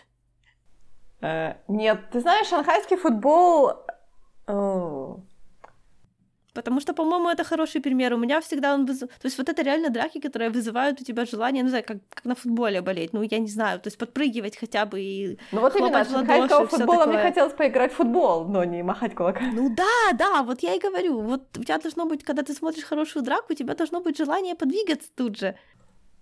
Э, 1.21 1.55
нет, 1.67 2.09
ты 2.11 2.19
знаешь, 2.19 2.47
шанхайский 2.47 2.97
футбол... 2.97 3.73
Потому 6.55 6.79
что, 6.79 6.93
по-моему, 6.93 7.29
это 7.29 7.43
хороший 7.43 7.81
пример. 7.81 8.13
У 8.13 8.17
меня 8.17 8.39
всегда 8.39 8.73
он 8.73 8.85
выз... 8.85 8.99
То 8.99 9.25
есть 9.25 9.37
вот 9.37 9.49
это 9.49 9.61
реально 9.61 9.89
драки, 9.89 10.21
которые 10.21 10.49
вызывают 10.49 11.01
у 11.01 11.03
тебя 11.03 11.25
желание, 11.25 11.63
не 11.63 11.69
знаю, 11.69 11.83
как, 11.85 11.97
как 12.09 12.25
на 12.25 12.33
футболе 12.33 12.81
болеть. 12.81 13.13
Ну, 13.13 13.21
я 13.23 13.39
не 13.39 13.49
знаю, 13.49 13.79
то 13.79 13.87
есть 13.87 13.97
подпрыгивать 13.97 14.57
хотя 14.57 14.85
бы 14.85 15.01
и 15.01 15.37
Ну 15.51 15.59
вот 15.61 15.75
именно, 15.75 15.99
от 15.99 16.09
шанхайского 16.09 16.67
футбола 16.67 17.05
мне 17.05 17.17
хотелось 17.17 17.53
поиграть 17.53 17.91
в 17.91 17.95
футбол, 17.95 18.45
но 18.45 18.63
не 18.63 18.83
махать 18.83 19.13
кулаками. 19.15 19.51
Ну 19.53 19.75
да, 19.75 20.13
да, 20.13 20.43
вот 20.43 20.63
я 20.63 20.75
и 20.75 20.79
говорю. 20.79 21.21
Вот 21.21 21.41
у 21.57 21.63
тебя 21.63 21.77
должно 21.77 22.05
быть, 22.05 22.23
когда 22.23 22.41
ты 22.43 22.53
смотришь 22.53 22.85
хорошую 22.85 23.23
драку, 23.23 23.51
у 23.51 23.55
тебя 23.55 23.75
должно 23.75 23.99
быть 23.99 24.17
желание 24.17 24.55
подвигаться 24.55 25.09
тут 25.15 25.37
же. 25.37 25.55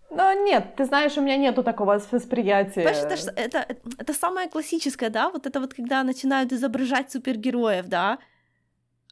Но 0.09 0.33
нет, 0.33 0.75
ты 0.77 0.85
знаешь, 0.85 1.17
у 1.17 1.21
меня 1.21 1.37
нету 1.37 1.63
такого 1.63 2.01
восприятия. 2.11 2.83
Понимаешь, 2.83 2.97
это, 3.03 3.31
это, 3.35 3.77
это 3.99 4.13
самое 4.13 4.49
классическое, 4.49 5.09
да, 5.09 5.29
вот 5.29 5.45
это 5.45 5.59
вот 5.59 5.73
когда 5.73 6.03
начинают 6.03 6.51
изображать 6.51 7.11
супергероев, 7.11 7.87
да, 7.87 8.17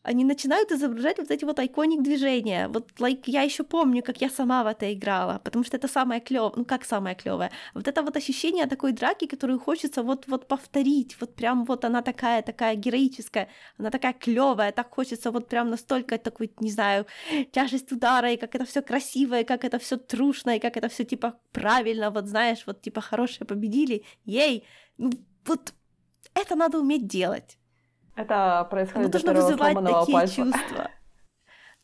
они 0.04 0.26
начинают 0.26 0.72
изображать 0.72 1.20
вот 1.20 1.32
эти 1.32 1.46
вот 1.46 1.60
айконик 1.60 2.02
движения. 2.02 2.68
Вот, 2.68 2.92
like, 3.00 3.24
я 3.26 3.44
еще 3.44 3.64
помню, 3.64 4.02
как 4.04 4.22
я 4.22 4.30
сама 4.30 4.64
в 4.64 4.68
это 4.68 4.92
играла, 4.94 5.40
потому 5.44 5.64
что 5.64 5.78
это 5.78 5.88
самое 5.88 6.22
клевое, 6.22 6.54
ну 6.56 6.66
как 6.66 6.86
самое 6.86 7.16
клевое, 7.16 7.52
вот 7.74 7.88
это 7.88 8.02
вот 8.02 8.18
ощущение 8.18 8.66
такой 8.66 8.92
драки, 8.94 9.28
которую 9.28 9.60
хочется 9.60 10.04
вот 10.04 10.28
вот 10.28 10.48
повторить, 10.48 11.18
вот 11.22 11.36
прям 11.36 11.66
вот 11.66 11.86
она 11.86 12.02
такая 12.02 12.42
такая 12.42 12.76
героическая, 12.76 13.48
она 13.78 13.90
такая 13.90 14.14
клевая, 14.14 14.72
так 14.72 14.94
хочется 14.94 15.32
вот 15.32 15.48
прям 15.48 15.70
настолько 15.70 16.18
такой, 16.18 16.52
не 16.60 16.72
знаю, 16.72 17.06
тяжесть 17.52 17.92
удара 17.92 18.32
и 18.32 18.38
как 18.38 18.56
это 18.56 18.66
все 18.66 18.82
красиво, 18.82 19.40
и 19.40 19.44
как 19.44 19.64
это 19.64 19.78
все 19.78 19.98
трушно, 19.98 20.56
и 20.56 20.60
как 20.60 20.78
это 20.78 20.90
все 20.90 21.04
типа 21.04 21.40
правильно, 21.52 22.10
вот 22.10 22.26
знаешь, 22.28 22.64
вот 22.66 22.82
типа 22.82 23.02
хорошие 23.02 23.46
победили, 23.46 24.04
ей, 24.26 24.66
ну 24.98 25.12
вот 25.46 25.74
это 26.34 26.56
надо 26.56 26.80
уметь 26.80 27.08
делать. 27.08 27.58
Это 28.16 28.68
происходит 28.70 28.98
Оно 28.98 29.10
должно 29.10 29.34
вызывать 29.34 29.76
такие 29.76 30.14
пальца. 30.14 30.36
чувства. 30.36 30.92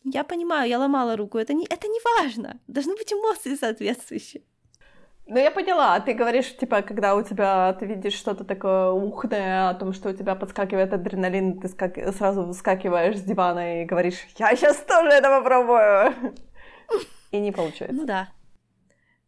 Я 0.04 0.24
понимаю, 0.24 0.70
я 0.70 0.80
ломала 0.80 1.16
руку, 1.18 1.38
это 1.38 1.54
не, 1.54 1.66
это 1.66 1.88
не 1.88 2.00
важно. 2.18 2.60
Должны 2.68 2.96
быть 2.96 3.12
эмоции 3.12 3.56
соответствующие. 3.56 4.44
Ну, 5.30 5.38
я 5.38 5.52
поняла. 5.52 6.00
Ты 6.00 6.14
говоришь, 6.14 6.56
типа, 6.56 6.82
когда 6.82 7.16
у 7.16 7.22
тебя, 7.22 7.74
ты 7.74 7.86
видишь 7.86 8.14
что-то 8.14 8.46
такое 8.46 8.92
ухное, 8.92 9.70
о 9.70 9.74
том, 9.74 9.92
что 9.92 10.10
у 10.10 10.14
тебя 10.14 10.36
подскакивает 10.36 10.94
адреналин, 10.94 11.60
ты 11.60 11.68
скак... 11.68 11.98
сразу 12.16 12.44
выскакиваешь 12.44 13.18
с 13.18 13.24
дивана 13.24 13.82
и 13.82 13.86
говоришь, 13.86 14.26
я 14.38 14.56
сейчас 14.56 14.78
тоже 14.78 15.10
это 15.10 15.28
попробую. 15.28 16.14
И 17.32 17.40
не 17.40 17.52
получается. 17.52 17.98
Ну 17.98 18.06
да. 18.06 18.30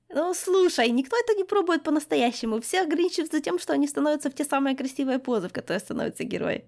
Ну, 0.08 0.34
слушай, 0.34 0.90
никто 0.90 1.18
это 1.18 1.36
не 1.36 1.44
пробует 1.44 1.84
по-настоящему. 1.84 2.62
Все 2.62 2.82
ограничиваются 2.82 3.42
тем, 3.42 3.60
что 3.60 3.74
они 3.74 3.86
становятся 3.86 4.30
в 4.30 4.34
те 4.34 4.46
самые 4.46 4.78
красивые 4.78 5.20
позы, 5.20 5.50
в 5.50 5.54
которые 5.54 5.80
становятся 5.82 6.24
герои 6.24 6.64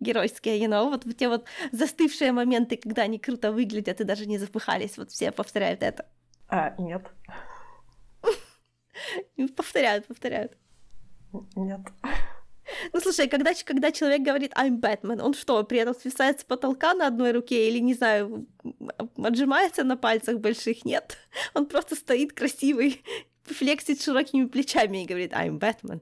геройские, 0.00 0.60
you 0.60 0.68
know, 0.68 0.90
вот 0.90 1.04
те 1.16 1.28
вот 1.28 1.46
застывшие 1.72 2.32
моменты, 2.32 2.76
когда 2.76 3.02
они 3.02 3.18
круто 3.18 3.52
выглядят 3.52 4.00
и 4.00 4.04
даже 4.04 4.26
не 4.26 4.38
запыхались, 4.38 4.98
вот 4.98 5.10
все 5.10 5.32
повторяют 5.32 5.82
это. 5.82 6.06
А, 6.48 6.74
нет. 6.78 7.02
Повторяют, 9.56 10.06
повторяют. 10.06 10.56
Нет. 11.54 11.80
Ну 12.92 13.00
слушай, 13.00 13.28
когда, 13.28 13.52
когда 13.64 13.92
человек 13.92 14.22
говорит 14.22 14.52
I'm 14.54 14.80
Batman, 14.80 15.20
он 15.22 15.34
что, 15.34 15.62
при 15.64 15.78
этом 15.78 15.94
свисает 15.94 16.40
с 16.40 16.44
потолка 16.44 16.94
на 16.94 17.06
одной 17.06 17.32
руке 17.32 17.68
или, 17.68 17.78
не 17.78 17.94
знаю, 17.94 18.46
отжимается 19.16 19.84
на 19.84 19.96
пальцах 19.96 20.38
больших? 20.40 20.84
Нет. 20.84 21.16
Он 21.54 21.66
просто 21.66 21.94
стоит 21.94 22.32
красивый, 22.32 23.02
флексит 23.44 24.02
широкими 24.02 24.46
плечами 24.46 25.02
и 25.02 25.06
говорит 25.06 25.32
I'm 25.32 25.58
Batman. 25.58 26.00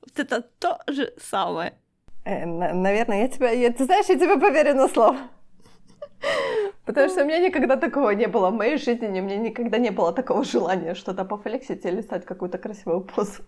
Вот 0.00 0.18
это 0.18 0.42
то 0.58 0.80
же 0.88 1.14
самое. 1.18 1.78
Э, 2.26 2.44
наверное, 2.44 3.22
я 3.22 3.28
тебя... 3.28 3.50
Я, 3.50 3.72
ты 3.72 3.84
знаешь, 3.84 4.06
я 4.06 4.16
тебе 4.16 4.36
поверю 4.36 4.74
на 4.74 4.88
слово. 4.88 5.16
Потому 6.84 7.08
что 7.08 7.22
у 7.22 7.24
меня 7.24 7.38
никогда 7.38 7.76
такого 7.76 8.10
не 8.10 8.26
было 8.26 8.50
в 8.50 8.54
моей 8.54 8.78
жизни, 8.78 9.06
у 9.06 9.22
меня 9.22 9.36
никогда 9.36 9.78
не 9.78 9.90
было 9.90 10.12
такого 10.12 10.44
желания 10.44 10.94
что-то 10.94 11.24
пофлексить 11.24 11.84
или 11.84 12.00
стать 12.00 12.24
какую-то 12.24 12.58
красивую 12.58 13.02
позу. 13.02 13.42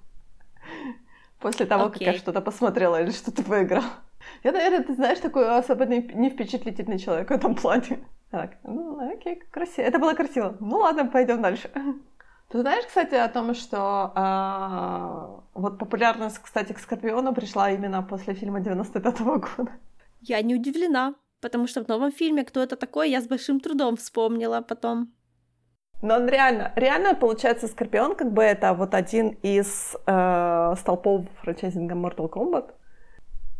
После 1.40 1.66
того, 1.66 1.84
okay. 1.86 1.92
как 1.92 2.00
я 2.00 2.12
что-то 2.14 2.40
посмотрела 2.40 3.02
или 3.02 3.10
что-то 3.10 3.42
поиграла. 3.42 3.84
Я, 4.44 4.52
наверное, 4.52 4.84
ты 4.84 4.94
знаешь, 4.94 5.18
такой 5.18 5.58
особо 5.58 5.86
не 5.86 6.30
впечатлительный 6.30 6.98
человек 6.98 7.30
в 7.30 7.32
этом 7.32 7.54
плане. 7.56 7.98
Так, 8.30 8.58
ну, 8.62 9.12
окей, 9.12 9.42
красиво. 9.50 9.86
Это 9.86 9.98
было 9.98 10.14
красиво. 10.14 10.56
Ну 10.60 10.78
ладно, 10.78 11.06
пойдем 11.06 11.42
дальше. 11.42 11.70
Ты 12.48 12.60
знаешь, 12.60 12.86
кстати, 12.86 13.14
о 13.14 13.28
том, 13.28 13.54
что 13.54 14.12
э, 14.16 15.40
вот 15.52 15.78
популярность, 15.78 16.38
кстати, 16.38 16.72
к 16.72 16.78
Скорпиону 16.78 17.34
пришла 17.34 17.70
именно 17.70 18.02
после 18.02 18.34
фильма 18.34 18.60
95-го 18.60 19.38
года. 19.38 19.72
Я 20.22 20.40
не 20.40 20.54
удивлена, 20.54 21.14
потому 21.42 21.66
что 21.66 21.84
в 21.84 21.88
новом 21.88 22.10
фильме 22.10 22.44
«Кто 22.44 22.62
это 22.62 22.76
такой?» 22.76 23.10
я 23.10 23.20
с 23.20 23.28
большим 23.28 23.60
трудом 23.60 23.96
вспомнила 23.96 24.62
потом. 24.62 25.12
Но 26.00 26.14
он 26.14 26.28
реально, 26.28 26.72
реально 26.76 27.14
получается 27.14 27.66
Скорпион 27.66 28.14
как 28.14 28.32
бы 28.32 28.42
это 28.42 28.72
вот 28.72 28.94
один 28.94 29.36
из 29.42 29.94
э, 30.06 30.74
столпов 30.78 31.26
франчайзинга 31.42 31.94
Mortal 31.94 32.30
Kombat. 32.30 32.70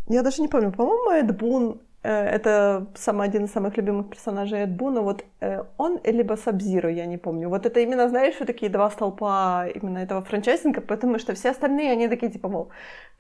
Я 0.09 0.22
даже 0.22 0.40
не 0.40 0.48
помню, 0.48 0.72
по-моему, 0.72 1.11
Эд 1.11 1.37
Бун 1.37 1.83
это 2.02 2.87
самый 2.94 3.26
один 3.26 3.44
из 3.44 3.52
самых 3.52 3.76
любимых 3.76 4.08
персонажей 4.11 4.61
Эд 4.61 4.70
Буна. 4.70 5.00
Вот 5.00 5.24
э, 5.40 5.64
он 5.76 6.00
либо 6.04 6.37
Сабзиру, 6.37 6.88
я 6.88 7.06
не 7.06 7.18
помню. 7.18 7.48
Вот 7.48 7.66
это 7.66 7.80
именно, 7.80 8.08
знаешь, 8.08 8.37
вот 8.38 8.46
такие 8.46 8.70
два 8.70 8.90
столпа 8.90 9.66
именно 9.74 9.98
этого 9.98 10.22
франчайзинга, 10.22 10.80
потому 10.80 11.18
что 11.18 11.34
все 11.34 11.50
остальные, 11.50 11.92
они 11.92 12.08
такие, 12.08 12.30
типа, 12.30 12.48
мол, 12.48 12.70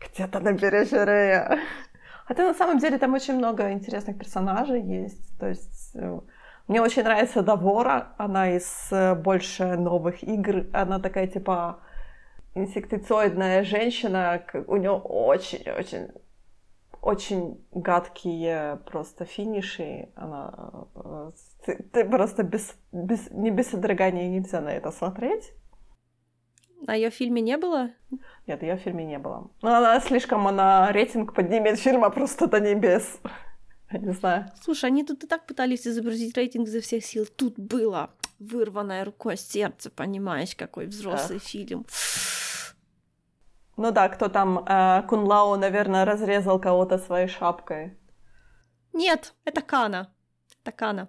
где-то 0.00 0.40
на 0.40 0.56
периферии. 0.56 1.58
Хотя 2.26 2.44
на 2.44 2.54
самом 2.54 2.78
деле 2.78 2.98
там 2.98 3.14
очень 3.14 3.34
много 3.34 3.72
интересных 3.72 4.16
персонажей 4.16 4.82
есть. 4.82 5.38
То 5.38 5.48
есть 5.48 5.90
э, 5.94 6.20
мне 6.68 6.80
очень 6.80 7.02
нравится 7.02 7.42
Давора, 7.42 8.12
она 8.16 8.50
из 8.56 8.92
больше 9.24 9.76
новых 9.76 10.22
игр. 10.22 10.66
Она 10.72 11.00
такая, 11.00 11.26
типа, 11.26 11.80
инсектицоидная 12.54 13.64
женщина, 13.64 14.42
у 14.66 14.76
нее 14.76 14.92
очень-очень 14.92 16.10
очень 17.08 17.64
гадкие 17.72 18.80
просто 18.84 19.24
финиши. 19.24 20.10
Она... 20.14 20.86
Э, 20.94 21.30
ты, 21.64 21.82
ты 21.92 22.04
просто 22.04 22.42
без, 22.42 22.74
без, 22.92 23.30
не 23.30 23.50
без 23.50 23.68
содрогания 23.68 24.28
нельзя 24.28 24.60
на 24.60 24.68
это 24.68 24.90
смотреть. 24.90 25.52
А 26.86 26.96
ее 26.96 27.08
в 27.10 27.14
фильме 27.14 27.40
не 27.40 27.56
было? 27.56 27.90
Нет, 28.46 28.62
ее 28.62 28.76
в 28.76 28.80
фильме 28.80 29.06
не 29.06 29.18
было. 29.18 29.50
Но 29.62 29.74
она 29.74 29.98
слишком, 30.00 30.46
она 30.46 30.92
рейтинг 30.92 31.34
поднимет 31.34 31.78
фильма 31.78 32.10
просто 32.10 32.46
до 32.46 32.60
небес. 32.60 33.20
Я 33.90 33.98
не 34.00 34.12
знаю. 34.12 34.46
Слушай, 34.62 34.90
они 34.90 35.02
тут 35.02 35.24
и 35.24 35.26
так 35.26 35.46
пытались 35.46 35.86
изобразить 35.86 36.36
рейтинг 36.36 36.68
за 36.68 36.82
всех 36.82 37.02
сил. 37.04 37.26
Тут 37.36 37.58
было 37.58 38.10
вырванное 38.38 39.02
рукой 39.04 39.38
сердце, 39.38 39.90
понимаешь, 39.90 40.54
какой 40.54 40.86
взрослый 40.86 41.38
Ах. 41.38 41.42
фильм. 41.42 41.86
Ну 43.78 43.92
да, 43.92 44.08
кто 44.08 44.28
там, 44.28 44.58
э, 44.58 45.02
Кунлау, 45.08 45.56
наверное, 45.56 46.04
разрезал 46.04 46.60
кого-то 46.60 46.98
своей 46.98 47.28
шапкой. 47.28 47.96
Нет, 48.92 49.34
это 49.44 49.62
Кана. 49.62 50.12
Это 50.60 50.72
Кана. 50.72 51.08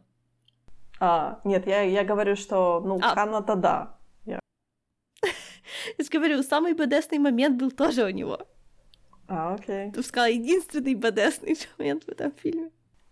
А, 1.00 1.40
нет, 1.44 1.66
я, 1.66 1.82
я 1.82 2.04
говорю, 2.04 2.36
что, 2.36 2.80
ну, 2.86 3.00
а. 3.02 3.16
Кана-то 3.16 3.56
да. 3.56 3.98
Я... 4.24 4.40
я 5.98 6.06
говорю, 6.12 6.44
самый 6.44 6.74
бедесный 6.74 7.18
момент 7.18 7.60
был 7.60 7.72
тоже 7.72 8.04
у 8.04 8.10
него. 8.10 8.38
А, 9.28 9.56
окей. 9.56 9.92
Ты 9.92 10.04
сказала, 10.04 10.30
единственный 10.30 10.94
бедесный 10.94 11.58
момент 11.80 12.04
в 12.04 12.10
этом 12.10 12.32
фильме. 12.34 12.70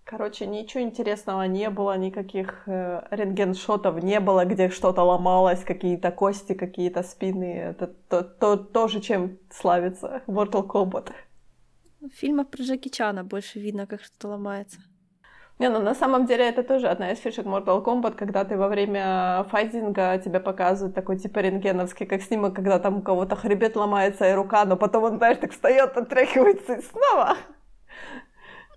Короче, 0.09 0.47
ничего 0.47 0.83
интересного 0.83 1.47
не 1.47 1.69
было, 1.69 1.97
никаких 1.97 2.63
э, 2.65 3.01
рентгеншотов 3.11 4.01
не 4.01 4.21
было, 4.21 4.45
где 4.45 4.69
что-то 4.69 5.03
ломалось, 5.03 5.65
какие-то 5.65 6.11
кости, 6.11 6.53
какие-то 6.53 7.03
спины. 7.03 7.57
Это 7.57 7.87
то, 7.87 8.23
то, 8.23 8.55
то 8.55 8.87
же, 8.87 9.01
чем 9.01 9.37
славится 9.51 10.21
Mortal 10.27 10.65
Kombat. 10.65 11.11
В 11.99 12.09
фильмах 12.13 12.47
про 12.47 12.63
Джеки 12.63 12.87
Чана 12.87 13.25
больше 13.25 13.59
видно, 13.59 13.85
как 13.85 14.01
что-то 14.01 14.29
ломается. 14.29 14.79
Не, 15.59 15.67
ну 15.69 15.81
на 15.81 15.93
самом 15.93 16.25
деле 16.25 16.47
это 16.47 16.63
тоже 16.63 16.87
одна 16.87 17.11
из 17.11 17.19
фишек 17.19 17.45
Mortal 17.45 17.83
Kombat, 17.83 18.15
когда 18.15 18.45
ты 18.45 18.55
во 18.55 18.69
время 18.69 19.45
файтинга 19.51 20.17
тебе 20.23 20.39
показывают 20.39 20.95
такой 20.95 21.17
типа 21.17 21.39
рентгеновский, 21.39 22.05
как 22.05 22.21
снимок, 22.21 22.55
когда 22.55 22.79
там 22.79 22.99
у 22.99 23.01
кого-то 23.01 23.35
хребет 23.35 23.75
ломается 23.75 24.29
и 24.29 24.33
рука, 24.33 24.63
но 24.63 24.77
потом 24.77 25.03
он, 25.03 25.17
знаешь, 25.17 25.39
так 25.39 25.51
встает, 25.51 25.97
отряхивается 25.97 26.75
и 26.75 26.81
снова. 26.81 27.35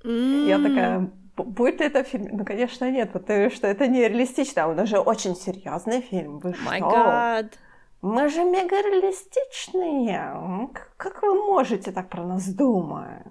Mm. 0.05 0.49
Я 0.49 0.59
такая, 0.59 1.11
будет 1.45 1.80
ли 1.80 1.86
это 1.86 2.03
фильм? 2.03 2.36
Ну, 2.36 2.45
конечно, 2.45 2.91
нет, 2.91 3.12
потому 3.12 3.51
что 3.51 3.66
это 3.66 3.86
не 3.86 4.01
реалистично, 4.01 4.68
он 4.68 4.78
уже 4.78 4.99
очень 4.99 5.36
серьезный 5.36 6.01
фильм. 6.01 6.38
Вы 6.38 6.51
My 6.51 6.76
что? 6.76 6.86
God. 6.86 7.53
Мы 8.03 8.28
же 8.28 8.45
мега 8.45 8.76
реалистичные. 8.76 10.68
Как 10.97 11.22
вы 11.22 11.34
можете 11.34 11.93
так 11.93 12.09
про 12.09 12.24
нас 12.24 12.49
думать? 12.49 13.26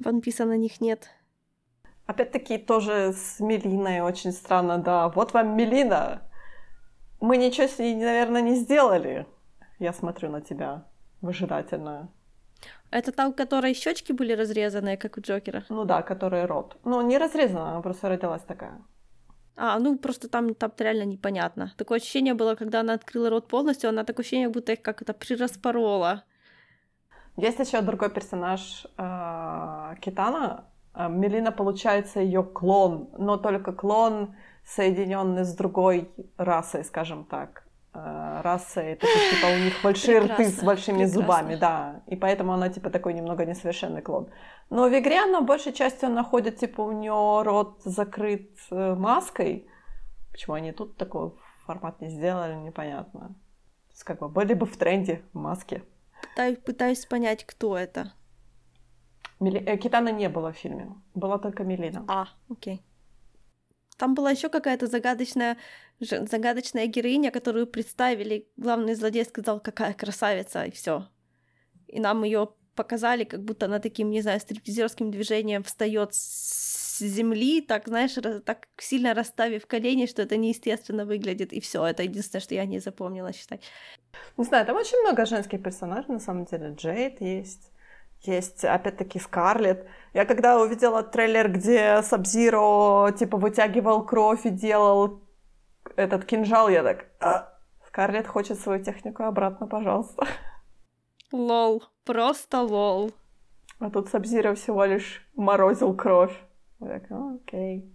Ванписа 0.00 0.44
на 0.44 0.56
них 0.56 0.80
нет. 0.80 1.10
Опять-таки 2.06 2.58
тоже 2.58 3.12
с 3.12 3.40
Мелиной 3.40 4.00
очень 4.00 4.32
странно, 4.32 4.78
да. 4.78 5.08
Вот 5.08 5.32
вам 5.34 5.56
Мелина. 5.56 6.22
Мы 7.20 7.36
ничего 7.36 7.66
с 7.66 7.78
ней, 7.78 7.94
наверное, 7.94 8.42
не 8.42 8.54
сделали. 8.56 9.26
Я 9.78 9.92
смотрю 9.92 10.30
на 10.30 10.40
тебя 10.40 10.84
выжидательно. 11.20 12.08
Это 12.94 13.10
та, 13.10 13.26
у 13.26 13.32
которой 13.32 13.74
щечки 13.74 14.12
были 14.12 14.36
разрезанные, 14.36 14.96
как 14.96 15.18
у 15.18 15.20
Джокера? 15.20 15.64
Ну 15.68 15.84
да, 15.84 16.02
которая 16.02 16.46
рот. 16.46 16.76
Ну, 16.84 17.02
не 17.02 17.18
разрезана, 17.18 17.70
она 17.70 17.80
просто 17.80 18.08
родилась 18.08 18.42
такая. 18.42 18.80
А, 19.56 19.78
ну 19.80 19.98
просто 19.98 20.28
там, 20.28 20.54
там 20.54 20.70
реально 20.78 21.04
непонятно. 21.04 21.72
Такое 21.76 21.98
ощущение 21.98 22.34
было, 22.34 22.54
когда 22.54 22.80
она 22.80 22.94
открыла 22.94 23.30
рот 23.30 23.48
полностью, 23.48 23.88
она 23.88 24.04
такое 24.04 24.22
ощущение, 24.22 24.48
будто 24.48 24.72
их 24.72 24.82
как 24.82 25.02
это 25.02 25.12
прираспорола. 25.12 26.22
Есть 27.36 27.58
еще 27.58 27.80
другой 27.80 28.10
персонаж 28.10 28.86
э, 28.96 29.94
Китана, 30.00 30.64
а, 30.92 31.08
Мелина, 31.08 31.50
получается, 31.50 32.20
ее 32.20 32.44
клон, 32.44 33.08
но 33.18 33.36
только 33.36 33.72
клон, 33.72 34.36
соединенный 34.64 35.42
с 35.42 35.56
другой 35.56 36.08
расой, 36.36 36.84
скажем 36.84 37.24
так. 37.24 37.63
А, 37.96 38.42
расы, 38.42 38.80
это 38.80 39.06
типа 39.06 39.46
у 39.46 39.56
них 39.56 39.74
большие 39.84 40.18
рты 40.18 40.46
с 40.46 40.64
большими 40.64 41.04
прекрасно. 41.04 41.20
зубами, 41.20 41.54
да. 41.54 42.02
И 42.08 42.16
поэтому 42.16 42.52
она 42.52 42.68
типа 42.68 42.90
такой 42.90 43.14
немного 43.14 43.46
несовершенный 43.46 44.02
клон. 44.02 44.30
Но 44.68 44.88
в 44.88 44.98
игре 44.98 45.22
она 45.22 45.40
большей 45.42 45.72
частью 45.72 46.10
находит, 46.10 46.56
типа, 46.56 46.80
у 46.80 46.90
нее 46.90 47.42
рот 47.42 47.82
закрыт 47.84 48.50
э, 48.72 48.94
маской. 48.94 49.68
Почему 50.32 50.54
они 50.54 50.72
тут 50.72 50.96
такой 50.96 51.34
формат 51.66 52.00
не 52.00 52.08
сделали, 52.08 52.54
непонятно. 52.56 53.28
То 53.28 53.92
есть, 53.92 54.04
как 54.04 54.18
бы 54.18 54.28
были 54.28 54.54
бы 54.54 54.66
в 54.66 54.76
тренде 54.76 55.22
маски. 55.32 55.84
Пытаюсь 56.64 57.06
понять, 57.06 57.44
кто 57.44 57.78
это. 57.78 58.12
Мили... 59.38 59.60
Э, 59.60 59.76
Китана 59.76 60.08
не 60.08 60.28
было 60.28 60.52
в 60.52 60.56
фильме, 60.56 60.92
была 61.14 61.38
только 61.38 61.62
Мелина. 61.62 62.04
А, 62.08 62.26
окей. 62.50 62.82
Там 63.96 64.14
была 64.14 64.30
еще 64.32 64.48
какая-то 64.48 64.86
загадочная, 64.86 65.56
загадочная 66.04 66.86
героиня, 66.86 67.30
которую 67.30 67.66
представили. 67.66 68.48
Главный 68.56 68.94
злодей 68.94 69.24
сказал, 69.24 69.60
какая 69.60 69.94
красавица, 69.94 70.64
и 70.64 70.70
все. 70.70 71.08
И 71.86 72.00
нам 72.00 72.24
ее 72.24 72.48
показали, 72.74 73.24
как 73.24 73.42
будто 73.44 73.66
она 73.66 73.78
таким, 73.78 74.10
не 74.10 74.22
знаю, 74.22 74.40
стриптизерским 74.40 75.10
движением 75.10 75.62
встает 75.62 76.14
с 76.14 76.98
земли, 76.98 77.60
так, 77.60 77.88
знаешь, 77.88 78.14
так 78.44 78.68
сильно 78.78 79.14
расставив 79.14 79.66
колени, 79.66 80.06
что 80.06 80.22
это 80.22 80.36
неестественно 80.36 81.04
выглядит, 81.04 81.52
и 81.52 81.60
все. 81.60 81.84
Это 81.84 82.02
единственное, 82.02 82.42
что 82.42 82.54
я 82.54 82.64
не 82.66 82.80
запомнила 82.80 83.32
считать. 83.32 83.62
Не 84.36 84.44
знаю, 84.44 84.66
там 84.66 84.76
очень 84.76 85.00
много 85.00 85.26
женских 85.26 85.62
персонажей, 85.62 86.12
на 86.12 86.20
самом 86.20 86.44
деле. 86.44 86.74
Джейд 86.76 87.20
есть 87.20 87.70
есть, 88.26 88.64
опять-таки, 88.64 89.18
Скарлет. 89.18 89.86
Я 90.14 90.24
когда 90.24 90.60
увидела 90.60 91.02
трейлер, 91.02 91.50
где 91.50 92.02
Сабзиро, 92.02 93.12
типа, 93.12 93.36
вытягивал 93.36 94.04
кровь 94.04 94.46
и 94.46 94.50
делал 94.50 95.20
этот 95.96 96.24
кинжал, 96.24 96.68
я 96.68 96.82
так... 96.82 97.06
А, 97.20 97.54
Скарлет 97.86 98.26
хочет 98.26 98.58
свою 98.58 98.82
технику 98.82 99.22
обратно, 99.22 99.66
пожалуйста. 99.66 100.26
Лол, 101.32 101.82
просто 102.04 102.60
лол. 102.60 103.12
А 103.78 103.90
тут 103.90 104.08
Сабзиро 104.08 104.54
всего 104.54 104.84
лишь 104.84 105.26
морозил 105.34 105.94
кровь. 105.94 106.36
Я 106.80 107.00
так, 107.00 107.10
окей. 107.10 107.90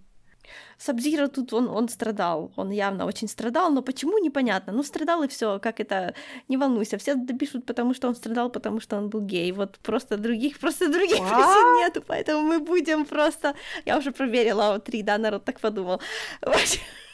Сабзира 0.77 1.27
тут 1.27 1.53
он, 1.53 1.67
он 1.67 1.89
страдал, 1.89 2.51
он 2.55 2.71
явно 2.71 3.05
очень 3.05 3.27
страдал, 3.27 3.71
но 3.71 3.81
почему 3.81 4.17
непонятно. 4.17 4.73
Ну, 4.73 4.83
страдал 4.83 5.23
и 5.23 5.27
все, 5.27 5.59
как 5.59 5.79
это, 5.79 6.13
не 6.47 6.57
волнуйся, 6.57 6.97
все 6.97 7.15
допишут, 7.15 7.65
потому 7.65 7.93
что 7.93 8.07
он 8.07 8.15
страдал, 8.15 8.49
потому 8.49 8.79
что 8.79 8.97
он 8.97 9.09
был 9.09 9.21
гей. 9.21 9.51
Вот 9.51 9.77
просто 9.79 10.17
других, 10.17 10.59
просто 10.61 10.87
других 10.87 11.19
What? 11.19 11.27
причин 11.27 11.75
нету, 11.79 12.03
поэтому 12.07 12.41
мы 12.41 12.59
будем 12.59 13.05
просто... 13.05 13.55
Я 13.85 13.97
уже 13.97 14.11
проверила, 14.11 14.73
вот 14.73 14.85
три, 14.85 15.03
да, 15.03 15.17
народ 15.17 15.43
так 15.43 15.59
подумал. 15.59 16.01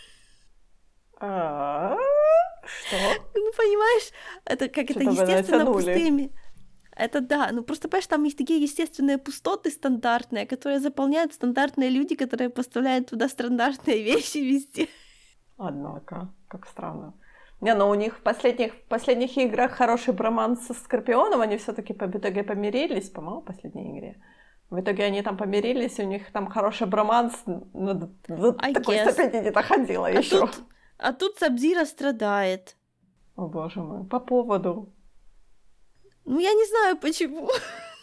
А, 1.19 1.95
что? 2.65 2.95
Ну, 3.33 3.51
понимаешь, 3.57 4.11
это 4.45 4.67
как 4.69 4.89
это 4.91 5.03
естественно 5.03 5.65
пустыми. 5.65 6.31
Это 6.95 7.19
да, 7.19 7.49
ну 7.51 7.61
просто, 7.61 7.89
понимаешь, 7.89 8.07
там 8.07 8.23
есть 8.23 8.37
такие 8.37 8.61
естественные 8.61 9.17
пустоты 9.17 9.69
стандартные, 9.69 10.45
которые 10.45 10.79
заполняют 10.79 11.33
стандартные 11.33 11.89
люди, 11.89 12.15
которые 12.15 12.49
поставляют 12.49 13.09
туда 13.09 13.27
стандартные 13.27 14.01
вещи 14.13 14.37
везде. 14.37 14.87
Однако, 15.57 16.33
как 16.47 16.67
странно. 16.67 17.13
Не, 17.61 17.73
но 17.73 17.89
у 17.89 17.95
них 17.95 18.17
в 18.17 18.21
последних, 18.21 18.73
в 18.73 18.83
последних 18.87 19.37
играх 19.37 19.71
хороший 19.71 20.13
броманс 20.13 20.67
со 20.67 20.73
Скорпионом, 20.73 21.41
они 21.41 21.57
все 21.57 21.73
таки 21.73 21.93
по 21.93 22.05
итоге 22.05 22.43
помирились, 22.43 23.09
по-моему, 23.09 23.41
в 23.41 23.45
последней 23.45 23.97
игре. 23.97 24.21
В 24.69 24.79
итоге 24.79 25.03
они 25.05 25.21
там 25.21 25.37
помирились, 25.37 25.99
у 25.99 26.03
них 26.03 26.31
там 26.31 26.47
хороший 26.47 26.87
броманс, 26.87 27.33
ну, 27.45 27.93
до 28.27 28.53
такой 28.53 28.97
guess. 28.97 29.11
степени 29.11 29.43
не 29.43 29.51
доходило 29.51 30.07
а 30.07 30.09
еще. 30.11 30.41
Тут, 30.41 30.63
а 30.97 31.13
тут 31.13 31.37
Сабзира 31.37 31.85
страдает. 31.85 32.75
О 33.35 33.47
боже 33.47 33.81
мой, 33.81 34.05
по 34.05 34.19
поводу 34.19 34.95
ну, 36.25 36.39
я 36.39 36.53
не 36.53 36.65
знаю, 36.65 36.97
почему. 36.97 37.49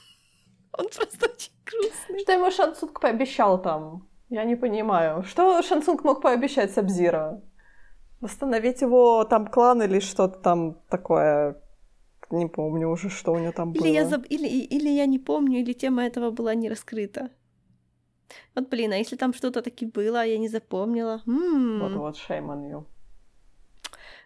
Он 0.79 0.87
просто 0.97 1.27
очень 1.27 1.53
грустный. 1.67 2.21
Что 2.21 2.33
ему 2.33 2.51
Шансунг 2.51 3.01
пообещал 3.01 3.61
там? 3.61 4.09
Я 4.31 4.45
не 4.45 4.57
понимаю. 4.57 5.23
Что 5.25 5.63
Шансунг 5.63 6.05
мог 6.05 6.23
пообещать 6.23 6.73
Сабзира? 6.73 7.43
Восстановить 8.21 8.81
его 8.83 9.25
там 9.25 9.47
клан 9.47 9.83
или 9.83 9.99
что-то 10.01 10.39
там 10.39 10.75
такое? 10.89 11.61
Не 12.31 12.47
помню 12.47 12.89
уже, 12.89 13.11
что 13.11 13.33
у 13.33 13.39
него 13.39 13.53
там 13.53 13.73
было. 13.73 13.85
Или 13.85 13.93
я, 13.93 14.07
заб... 14.07 14.25
или, 14.31 14.49
или 14.49 14.89
я 14.89 15.07
не 15.07 15.19
помню, 15.19 15.59
или 15.59 15.73
тема 15.75 16.05
этого 16.05 16.31
была 16.31 16.55
не 16.55 16.71
раскрыта. 16.71 17.31
Вот, 18.55 18.69
блин, 18.69 18.93
а 18.93 18.97
если 18.97 19.17
там 19.17 19.33
что-то 19.35 19.63
таки 19.63 19.87
было, 19.87 20.25
я 20.25 20.39
не 20.39 20.49
запомнила. 20.49 21.23
Вот-вот, 21.27 22.17
shame 22.17 22.47
on 22.47 22.71
you. 22.71 22.85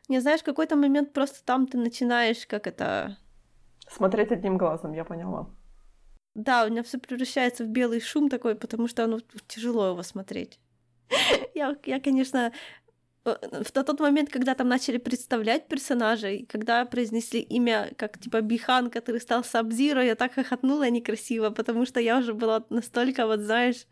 Не 0.08 0.20
знаешь, 0.20 0.40
в 0.40 0.44
какой-то 0.44 0.76
момент 0.76 1.12
просто 1.12 1.44
там 1.44 1.66
ты 1.66 1.78
начинаешь, 1.78 2.46
как 2.46 2.66
это, 2.66 3.16
Смотреть 3.88 4.32
одним 4.32 4.58
глазом, 4.58 4.92
я 4.92 5.04
поняла. 5.04 5.48
Да, 6.34 6.66
у 6.66 6.70
меня 6.70 6.82
все 6.82 6.98
превращается 6.98 7.64
в 7.64 7.68
белый 7.68 8.00
шум 8.00 8.28
такой, 8.28 8.54
потому 8.56 8.88
что 8.88 9.06
ну, 9.06 9.20
тяжело 9.46 9.88
его 9.88 10.02
смотреть. 10.02 10.58
я, 11.54 11.76
я, 11.86 12.00
конечно, 12.00 12.52
э, 13.26 13.62
в 13.64 13.70
тот 13.70 14.00
момент, 14.00 14.30
когда 14.30 14.54
там 14.54 14.68
начали 14.68 14.98
представлять 14.98 15.68
персонажей, 15.68 16.46
когда 16.46 16.84
произнесли 16.84 17.40
имя 17.40 17.92
как 17.96 18.18
типа 18.18 18.40
Бихан, 18.40 18.90
который 18.90 19.20
стал 19.20 19.44
Сабзиро, 19.44 20.02
я 20.04 20.14
так 20.14 20.34
хохотнула 20.34 20.90
некрасиво, 20.90 21.50
потому 21.50 21.86
что 21.86 22.00
я 22.00 22.18
уже 22.18 22.32
была 22.32 22.64
настолько, 22.70 23.26
вот 23.26 23.40
знаешь, 23.40 23.86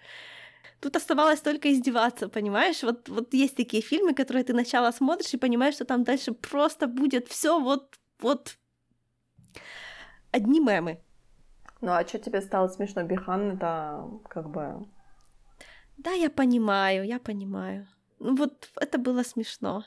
тут 0.80 0.96
оставалось 0.96 1.40
только 1.40 1.72
издеваться, 1.72 2.28
понимаешь? 2.28 2.82
Вот, 2.82 3.08
вот 3.08 3.34
есть 3.34 3.56
такие 3.56 3.82
фильмы, 3.82 4.14
которые 4.14 4.44
ты 4.44 4.52
сначала 4.52 4.90
смотришь 4.92 5.34
и 5.34 5.38
понимаешь, 5.38 5.74
что 5.74 5.84
там 5.84 6.04
дальше 6.04 6.32
просто 6.32 6.86
будет 6.86 7.28
все 7.28 7.60
вот, 7.60 7.96
вот 8.20 8.56
одни 10.30 10.60
мемы. 10.60 11.00
Ну 11.80 11.92
а 11.92 12.06
что 12.06 12.18
тебе 12.18 12.40
стало 12.40 12.68
смешно? 12.68 13.02
Бихан 13.02 13.52
это 13.52 14.08
как 14.28 14.50
бы... 14.50 14.86
Да, 15.96 16.10
я 16.12 16.30
понимаю, 16.30 17.06
я 17.06 17.18
понимаю. 17.18 17.86
Ну 18.18 18.36
вот 18.36 18.70
это 18.80 18.98
было 18.98 19.22
смешно. 19.22 19.84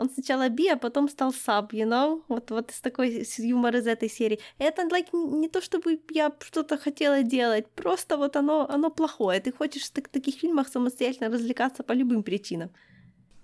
Он 0.00 0.08
сначала 0.08 0.48
би, 0.48 0.68
а 0.68 0.76
потом 0.76 1.08
стал 1.08 1.32
саб, 1.32 1.74
you 1.74 1.86
know? 1.86 2.22
Вот, 2.28 2.50
вот 2.50 2.70
из 2.70 2.80
такой 2.80 3.26
юмор 3.38 3.76
из 3.76 3.86
этой 3.86 4.08
серии. 4.08 4.38
Это 4.58 4.82
like, 4.82 5.12
не 5.12 5.48
то, 5.48 5.60
чтобы 5.60 6.00
я 6.10 6.32
что-то 6.40 6.78
хотела 6.78 7.22
делать, 7.22 7.66
просто 7.74 8.16
вот 8.16 8.36
оно, 8.36 8.66
оно 8.70 8.90
плохое. 8.90 9.40
Ты 9.40 9.52
хочешь 9.52 9.90
в 9.90 9.92
таких 9.92 10.36
фильмах 10.36 10.68
самостоятельно 10.68 11.28
развлекаться 11.28 11.82
по 11.82 11.92
любым 11.92 12.22
причинам. 12.22 12.70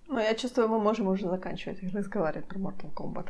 Ну, 0.08 0.18
я 0.18 0.34
чувствую, 0.34 0.68
мы 0.68 0.78
можем 0.78 1.08
уже 1.08 1.28
заканчивать 1.28 1.82
разговаривать 1.94 2.48
про 2.48 2.58
Mortal 2.58 2.94
Kombat. 2.94 3.28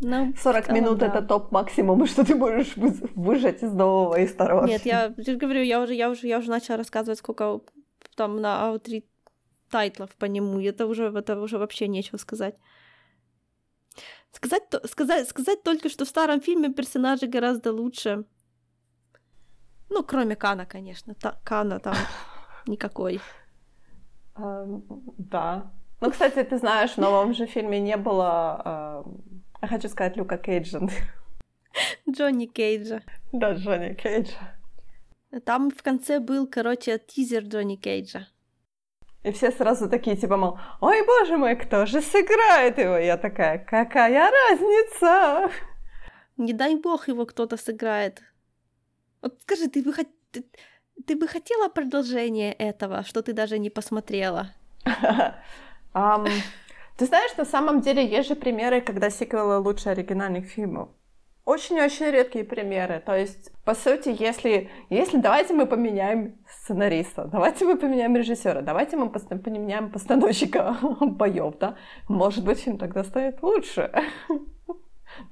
Ну, 0.00 0.34
40 0.42 0.72
минут 0.72 0.98
да. 0.98 1.06
это 1.06 1.22
топ 1.22 1.52
максимум, 1.52 2.06
что 2.06 2.24
ты 2.24 2.34
можешь 2.34 2.76
выжать 2.76 3.62
из 3.62 3.72
нового 3.72 4.20
и 4.20 4.26
старого. 4.28 4.66
Нет, 4.66 4.86
я, 4.86 5.14
я 5.16 5.36
говорю, 5.36 5.62
я 5.62 5.80
уже, 5.80 5.94
я 5.94 6.10
уже, 6.10 6.26
я 6.26 6.38
уже 6.38 6.50
начала 6.50 6.76
рассказывать, 6.76 7.18
сколько 7.18 7.60
там 8.16 8.40
на 8.40 8.68
аутри 8.68 9.04
тайтлов 9.70 10.10
по 10.16 10.24
нему. 10.26 10.60
Это 10.60 10.86
уже, 10.86 11.04
это 11.04 11.40
уже 11.40 11.58
вообще 11.58 11.88
нечего 11.88 12.18
сказать. 12.18 12.56
Сказать, 14.32 14.62
сказать, 14.84 15.28
сказать 15.28 15.62
только, 15.62 15.88
что 15.88 16.04
в 16.04 16.08
старом 16.08 16.40
фильме 16.40 16.72
персонажи 16.72 17.26
гораздо 17.26 17.72
лучше. 17.72 18.24
Ну, 19.88 20.02
кроме 20.02 20.36
Кана, 20.36 20.66
конечно. 20.66 21.14
Та, 21.14 21.40
Кана 21.44 21.78
там 21.78 21.94
никакой. 22.66 23.20
Uh, 24.34 24.82
да. 25.18 25.72
Ну, 26.00 26.10
кстати, 26.10 26.42
ты 26.42 26.58
знаешь, 26.58 26.90
в 26.90 26.98
новом 26.98 27.32
же 27.32 27.46
фильме 27.46 27.80
не 27.80 27.96
было, 27.96 29.04
я 29.62 29.68
хочу 29.68 29.88
сказать, 29.88 30.16
Люка 30.16 30.36
Кейджа. 30.36 30.80
Джонни 32.10 32.46
Кейджа. 32.46 33.02
Да, 33.32 33.52
Джонни 33.52 33.94
Кейджа. 33.94 34.38
Там 35.44 35.70
в 35.70 35.82
конце 35.82 36.20
был, 36.20 36.46
короче, 36.46 36.98
тизер 36.98 37.42
Джонни 37.42 37.76
Кейджа. 37.76 38.26
И 39.22 39.32
все 39.32 39.50
сразу 39.50 39.88
такие, 39.88 40.16
типа, 40.16 40.36
мол, 40.36 40.58
ой, 40.80 41.04
боже 41.04 41.36
мой, 41.36 41.56
кто 41.56 41.84
же 41.84 42.00
сыграет 42.00 42.78
его? 42.78 42.96
Я 42.96 43.16
такая, 43.16 43.58
какая 43.58 44.30
разница? 44.30 45.50
Не 46.36 46.52
дай 46.52 46.76
бог 46.76 47.08
его 47.08 47.26
кто-то 47.26 47.56
сыграет. 47.56 48.22
Вот 49.22 49.40
скажи, 49.42 49.68
ты 49.68 49.82
бы, 49.82 49.92
хот... 49.92 50.06
ты, 50.30 50.44
ты 51.06 51.16
бы 51.16 51.26
хотела 51.26 51.68
продолжение 51.68 52.52
этого, 52.52 53.02
что 53.02 53.20
ты 53.22 53.32
даже 53.32 53.58
не 53.58 53.70
посмотрела? 53.70 54.54
ты 56.96 57.06
знаешь, 57.06 57.36
на 57.36 57.44
самом 57.44 57.80
деле 57.80 58.06
есть 58.06 58.28
же 58.28 58.36
примеры, 58.36 58.80
когда 58.80 59.10
сиквелы 59.10 59.58
лучше 59.58 59.88
оригинальных 59.88 60.46
фильмов. 60.46 60.90
Очень-очень 61.46 62.10
редкие 62.10 62.44
примеры. 62.44 63.00
То 63.06 63.14
есть, 63.14 63.52
по 63.64 63.74
сути, 63.74 64.08
если, 64.18 64.68
если 64.90 65.18
давайте 65.18 65.54
мы 65.54 65.66
поменяем 65.66 66.34
сценариста, 66.48 67.26
давайте 67.26 67.64
мы 67.64 67.78
поменяем 67.78 68.16
режиссера, 68.16 68.62
давайте 68.62 68.96
мы 68.96 69.08
поменяем 69.08 69.92
постановщика 69.92 70.76
боев, 71.00 71.56
да, 71.60 71.76
может 72.08 72.44
быть, 72.44 72.58
фильм 72.58 72.78
тогда 72.78 73.04
станет 73.04 73.42
лучше. 73.42 73.92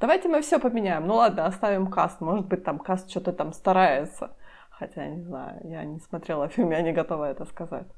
Давайте 0.01 0.29
мы 0.29 0.41
все 0.41 0.59
поменяем. 0.59 1.07
Ну 1.07 1.17
ладно, 1.17 1.45
оставим 1.45 1.89
каст. 1.89 2.21
Может 2.21 2.47
быть, 2.47 2.65
там 2.65 2.79
каст 2.79 3.11
что-то 3.11 3.33
там 3.33 3.53
старается. 3.53 4.35
Хотя, 4.71 5.05
я 5.05 5.11
не 5.11 5.23
знаю, 5.23 5.61
я 5.65 5.85
не 5.85 5.99
смотрела 5.99 6.49
фильм, 6.49 6.71
я 6.71 6.81
не 6.81 6.93
готова 6.93 7.25
это 7.25 7.45
сказать. 7.45 7.89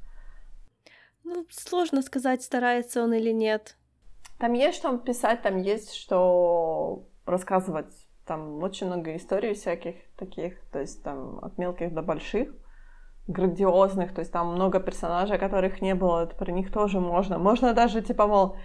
Ну, 1.22 1.46
сложно 1.50 2.02
сказать, 2.02 2.42
старается 2.42 3.04
он 3.04 3.12
или 3.12 3.30
нет. 3.30 3.76
Там 4.38 4.54
есть 4.54 4.78
что 4.78 4.96
писать, 4.98 5.42
там 5.42 5.58
есть 5.58 5.94
что 5.94 7.06
рассказывать. 7.26 8.05
Там 8.26 8.62
очень 8.62 8.88
много 8.88 9.14
историй 9.16 9.54
всяких 9.54 9.94
таких, 10.16 10.60
то 10.72 10.80
есть 10.80 11.02
там 11.02 11.38
от 11.42 11.58
мелких 11.58 11.94
до 11.94 12.02
больших, 12.02 12.48
грандиозных, 13.28 14.14
то 14.14 14.20
есть 14.20 14.32
там 14.32 14.52
много 14.52 14.80
персонажей, 14.80 15.38
которых 15.38 15.80
не 15.80 15.94
было, 15.94 16.26
про 16.26 16.52
них 16.52 16.72
тоже 16.72 17.00
можно. 17.00 17.38
Можно 17.38 17.72
даже, 17.72 18.02
типа, 18.02 18.26
мол, 18.26 18.56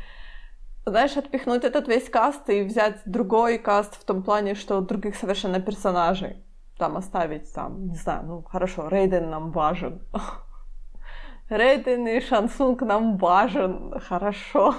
знаешь, 0.86 1.16
отпихнуть 1.18 1.64
этот 1.64 1.88
весь 1.88 2.10
каст 2.10 2.50
и 2.50 2.64
взять 2.64 3.02
другой 3.06 3.60
каст 3.60 3.96
в 3.96 4.04
том 4.04 4.24
плане, 4.24 4.56
что 4.56 4.82
других 4.82 5.16
совершенно 5.16 5.60
персонажей 5.60 6.44
там 6.78 6.98
оставить, 6.98 7.54
там, 7.54 7.90
не 7.90 7.96
знаю, 7.96 8.24
ну 8.26 8.42
хорошо, 8.42 8.88
Рейден 8.88 9.30
нам 9.30 9.52
важен. 9.52 10.02
Рейден 11.50 12.08
и 12.08 12.20
Шансунг 12.20 12.82
нам 12.82 13.18
важен, 13.18 14.00
хорошо. 14.00 14.74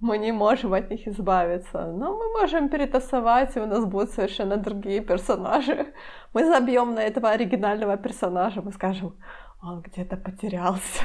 Мы 0.00 0.18
не 0.18 0.32
можем 0.32 0.74
от 0.74 0.90
них 0.90 1.08
избавиться, 1.08 1.86
но 1.86 2.16
мы 2.16 2.40
можем 2.40 2.68
перетасовать, 2.68 3.56
и 3.56 3.60
у 3.60 3.66
нас 3.66 3.84
будут 3.84 4.10
совершенно 4.10 4.56
другие 4.56 5.00
персонажи. 5.00 5.94
Мы 6.34 6.44
забьем 6.44 6.94
на 6.94 7.00
этого 7.00 7.30
оригинального 7.30 7.96
персонажа, 7.96 8.60
мы 8.60 8.72
скажем, 8.72 9.16
он 9.62 9.80
где-то 9.82 10.16
потерялся. 10.16 11.04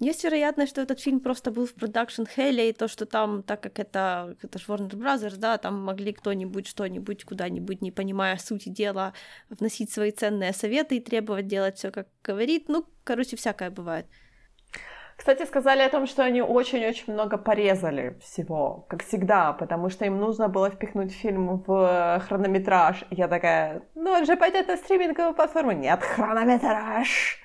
Есть 0.00 0.24
вероятность, 0.24 0.72
что 0.72 0.82
этот 0.82 1.00
фильм 1.00 1.20
просто 1.20 1.50
был 1.50 1.66
в 1.66 1.74
продакшн 1.74 2.24
хеле, 2.24 2.68
и 2.68 2.72
то, 2.72 2.88
что 2.88 3.06
там, 3.06 3.42
так 3.42 3.60
как 3.62 3.78
это, 3.78 4.36
это 4.42 4.58
же 4.58 4.64
Warner 4.66 4.90
Brothers, 4.90 5.36
да, 5.38 5.56
там 5.56 5.82
могли 5.82 6.12
кто-нибудь 6.12 6.66
что-нибудь 6.66 7.24
куда-нибудь, 7.24 7.80
не 7.80 7.92
понимая 7.92 8.36
сути 8.36 8.68
дела, 8.68 9.12
вносить 9.48 9.92
свои 9.92 10.10
ценные 10.10 10.52
советы 10.52 10.96
и 10.96 11.00
требовать 11.00 11.46
делать 11.46 11.78
все 11.78 11.90
как 11.90 12.08
говорит. 12.24 12.68
Ну, 12.68 12.84
короче, 13.04 13.36
всякое 13.36 13.70
бывает. 13.70 14.06
Кстати, 15.16 15.46
сказали 15.46 15.82
о 15.82 15.88
том, 15.88 16.06
что 16.06 16.24
они 16.24 16.42
очень-очень 16.42 17.12
много 17.12 17.38
порезали 17.38 18.18
всего, 18.20 18.84
как 18.88 19.04
всегда, 19.04 19.52
потому 19.52 19.88
что 19.88 20.04
им 20.04 20.18
нужно 20.18 20.48
было 20.48 20.70
впихнуть 20.70 21.12
фильм 21.12 21.62
в 21.66 22.22
хронометраж. 22.26 23.04
Я 23.10 23.28
такая, 23.28 23.82
ну 23.94 24.10
он 24.10 24.26
же 24.26 24.36
пойдет 24.36 24.68
на 24.68 24.76
стриминговую 24.76 25.34
платформу. 25.34 25.72
Нет, 25.72 26.02
хронометраж! 26.02 27.38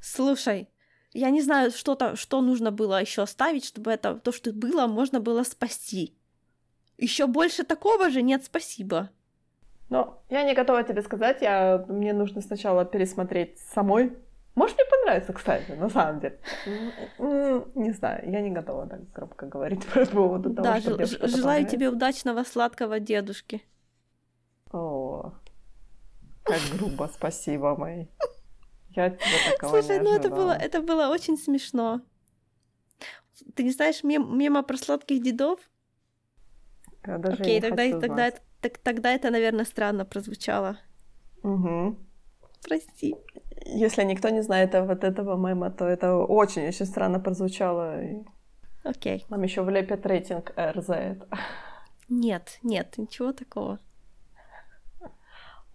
Слушай, 0.00 0.68
я 1.12 1.30
не 1.30 1.42
знаю, 1.42 1.72
что-то, 1.72 2.14
что 2.14 2.40
нужно 2.40 2.70
было 2.70 3.00
еще 3.00 3.22
оставить, 3.22 3.64
чтобы 3.64 3.90
это 3.90 4.14
то, 4.14 4.32
что 4.32 4.52
было, 4.52 4.86
можно 4.86 5.18
было 5.18 5.42
спасти. 5.42 6.16
Еще 6.98 7.26
больше 7.26 7.64
такого 7.64 8.10
же 8.10 8.22
нет, 8.22 8.44
спасибо. 8.44 9.10
Но 9.88 10.22
я 10.30 10.42
не 10.42 10.54
готова 10.54 10.82
тебе 10.82 11.02
сказать, 11.02 11.42
я, 11.42 11.84
мне 11.88 12.12
нужно 12.12 12.40
сначала 12.40 12.84
пересмотреть 12.84 13.58
самой. 13.58 14.12
Может, 14.56 14.76
мне 14.76 14.86
понравится, 14.90 15.32
кстати, 15.34 15.70
на 15.72 15.90
самом 15.90 16.20
деле. 16.20 16.40
Не 17.74 17.92
знаю, 17.92 18.30
я 18.30 18.40
не 18.40 18.50
готова 18.50 18.86
так 18.86 19.12
громко 19.12 19.46
говорить 19.46 19.86
по 19.94 20.06
поводу 20.06 20.54
того, 20.54 20.62
да, 20.64 20.80
что 20.80 21.06
ж- 21.06 21.28
желаю 21.28 21.66
тебе 21.66 21.88
удачного 21.90 22.42
сладкого 22.44 22.98
дедушки. 22.98 23.62
О, 24.72 25.32
как 26.42 26.60
грубо, 26.72 27.10
спасибо, 27.12 27.76
мой. 27.76 28.08
Я 28.90 29.10
тебя 29.10 29.52
такого 29.52 29.82
Слушай, 29.82 29.98
не 29.98 30.04
ну 30.04 30.16
это 30.16 30.30
было, 30.30 30.52
это 30.52 30.80
было 30.80 31.08
очень 31.08 31.36
смешно. 31.36 32.00
Ты 33.54 33.62
не 33.62 33.70
знаешь 33.72 34.02
мем, 34.04 34.38
мема 34.38 34.62
про 34.62 34.78
сладких 34.78 35.22
дедов? 35.22 35.60
Я 37.06 37.18
даже 37.18 37.42
Окей, 37.42 37.56
не 37.56 37.60
тогда, 37.60 38.00
тогда, 38.00 38.26
это, 38.28 38.40
так- 38.62 38.78
тогда 38.78 39.12
это, 39.12 39.30
наверное, 39.30 39.66
странно 39.66 40.06
прозвучало. 40.06 40.78
Мгм. 41.42 41.98
Прости. 42.62 43.14
Если 43.74 44.04
никто 44.04 44.28
не 44.28 44.42
знает 44.42 44.74
вот 44.74 45.04
этого 45.04 45.36
мема, 45.36 45.70
то 45.70 45.84
это 45.86 46.14
очень-очень 46.14 46.86
странно 46.86 47.20
прозвучало. 47.20 48.00
Окей. 48.84 49.24
Нам 49.28 49.42
еще 49.42 49.62
влепят 49.62 50.06
рейтинг 50.06 50.52
R 50.56 50.80
за 50.80 50.94
это. 50.94 51.26
Нет, 52.08 52.58
нет, 52.62 52.98
ничего 52.98 53.32
такого. 53.32 53.78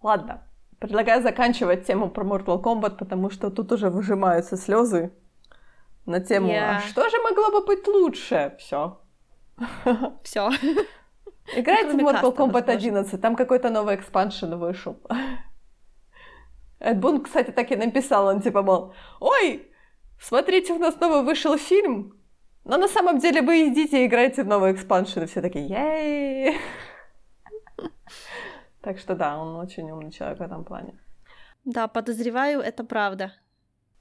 Ладно, 0.02 0.42
предлагаю 0.78 1.22
заканчивать 1.22 1.86
тему 1.86 2.10
про 2.10 2.24
Mortal 2.24 2.60
Kombat, 2.62 2.96
потому 2.96 3.30
что 3.30 3.50
тут 3.50 3.70
уже 3.72 3.90
выжимаются 3.90 4.56
слезы 4.56 5.12
на 6.06 6.20
тему, 6.20 6.48
а 6.48 6.52
Я- 6.52 6.80
что 6.80 7.08
же 7.08 7.16
могло 7.22 7.50
бы 7.60 7.66
быть 7.66 7.86
лучше? 7.86 8.56
Все. 8.58 8.98
Все. 10.24 10.50
Играйте 11.54 11.92
в 11.92 12.00
Mortal 12.00 12.34
Kombat 12.34 12.52
возможно. 12.52 12.72
11, 12.72 13.20
там 13.20 13.36
какой-то 13.36 13.70
новый 13.70 13.94
expansion 13.96 14.54
вышел. 14.54 14.96
Эд 16.82 16.98
Бун, 16.98 17.22
кстати, 17.22 17.52
так 17.52 17.70
и 17.70 17.76
написал, 17.76 18.26
он 18.26 18.40
типа, 18.40 18.62
мол, 18.62 18.92
ой, 19.20 19.70
смотрите, 20.20 20.72
у 20.72 20.78
нас 20.78 20.98
новый 21.00 21.22
вышел 21.22 21.56
фильм, 21.56 22.14
но 22.64 22.76
на 22.76 22.88
самом 22.88 23.18
деле 23.18 23.40
вы 23.40 23.68
идите 23.68 24.02
и 24.02 24.06
играйте 24.06 24.42
в 24.42 24.48
новый 24.48 24.72
expansion, 24.72 25.20
и 25.20 25.26
все 25.26 25.40
такие, 25.40 25.68
yay. 25.68 26.58
Так 28.80 28.98
что 28.98 29.14
да, 29.14 29.38
он 29.38 29.56
очень 29.56 29.88
умный 29.90 30.10
человек 30.10 30.38
в 30.38 30.42
этом 30.42 30.64
плане. 30.64 30.98
Да, 31.64 31.86
подозреваю, 31.86 32.60
это 32.60 32.82
правда. 32.82 33.32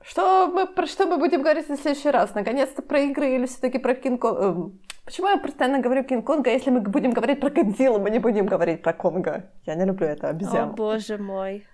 Что 0.02 0.48
мы, 0.48 0.66
про 0.66 0.88
что 0.88 1.06
мы 1.06 1.18
будем 1.18 1.44
говорить 1.44 1.70
в 1.70 1.76
следующий 1.76 2.10
раз? 2.10 2.34
Наконец-то 2.34 2.82
про 2.82 3.02
игры 3.02 3.36
или 3.36 3.46
все-таки 3.46 3.78
про 3.78 3.94
Кинг-Конга? 3.94 4.72
Почему 5.06 5.28
я 5.28 5.38
постоянно 5.38 5.80
говорю 5.80 6.04
Кинг-Конга, 6.04 6.50
если 6.50 6.72
мы 6.72 6.82
будем 6.82 7.12
говорить 7.12 7.40
про 7.40 7.52
Годзиллу, 7.52 8.00
мы 8.00 8.10
не 8.10 8.18
будем 8.18 8.48
говорить 8.48 8.82
про 8.82 8.94
Конга? 8.94 9.52
Я 9.68 9.76
не 9.76 9.86
люблю 9.86 10.08
это 10.08 10.28
О, 10.28 10.30
обезьяну. 10.32 10.74
боже 10.74 11.20
мой. 11.20 11.68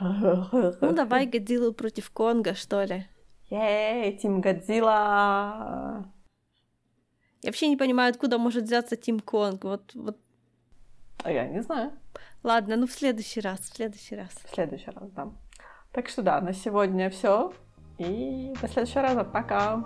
Ну, 0.00 0.92
давай 0.92 1.26
Годзиллу 1.26 1.72
против 1.72 2.10
Конга, 2.10 2.54
что 2.54 2.84
ли. 2.84 3.06
Ей, 3.50 4.16
Тим 4.16 4.40
Годзилла. 4.40 6.04
Я 7.42 7.50
вообще 7.50 7.68
не 7.68 7.76
понимаю, 7.76 8.10
откуда 8.10 8.38
может 8.38 8.64
взяться 8.64 8.96
Тим 8.96 9.20
Конг. 9.20 9.64
Вот, 9.64 9.94
вот. 9.94 10.18
А 11.22 11.30
я 11.30 11.46
не 11.46 11.62
знаю. 11.62 11.92
Ладно, 12.42 12.76
ну 12.76 12.86
в 12.86 12.92
следующий 12.92 13.40
раз, 13.40 13.60
в 13.60 13.74
следующий 13.76 14.16
раз. 14.16 14.30
В 14.44 14.54
следующий 14.54 14.90
раз, 14.90 15.10
да. 15.10 15.28
Так 15.92 16.08
что 16.08 16.22
да, 16.22 16.40
на 16.40 16.52
сегодня 16.52 17.08
все. 17.10 17.52
И 17.98 18.52
до 18.60 18.68
следующего 18.68 19.02
раза. 19.02 19.24
Пока. 19.24 19.82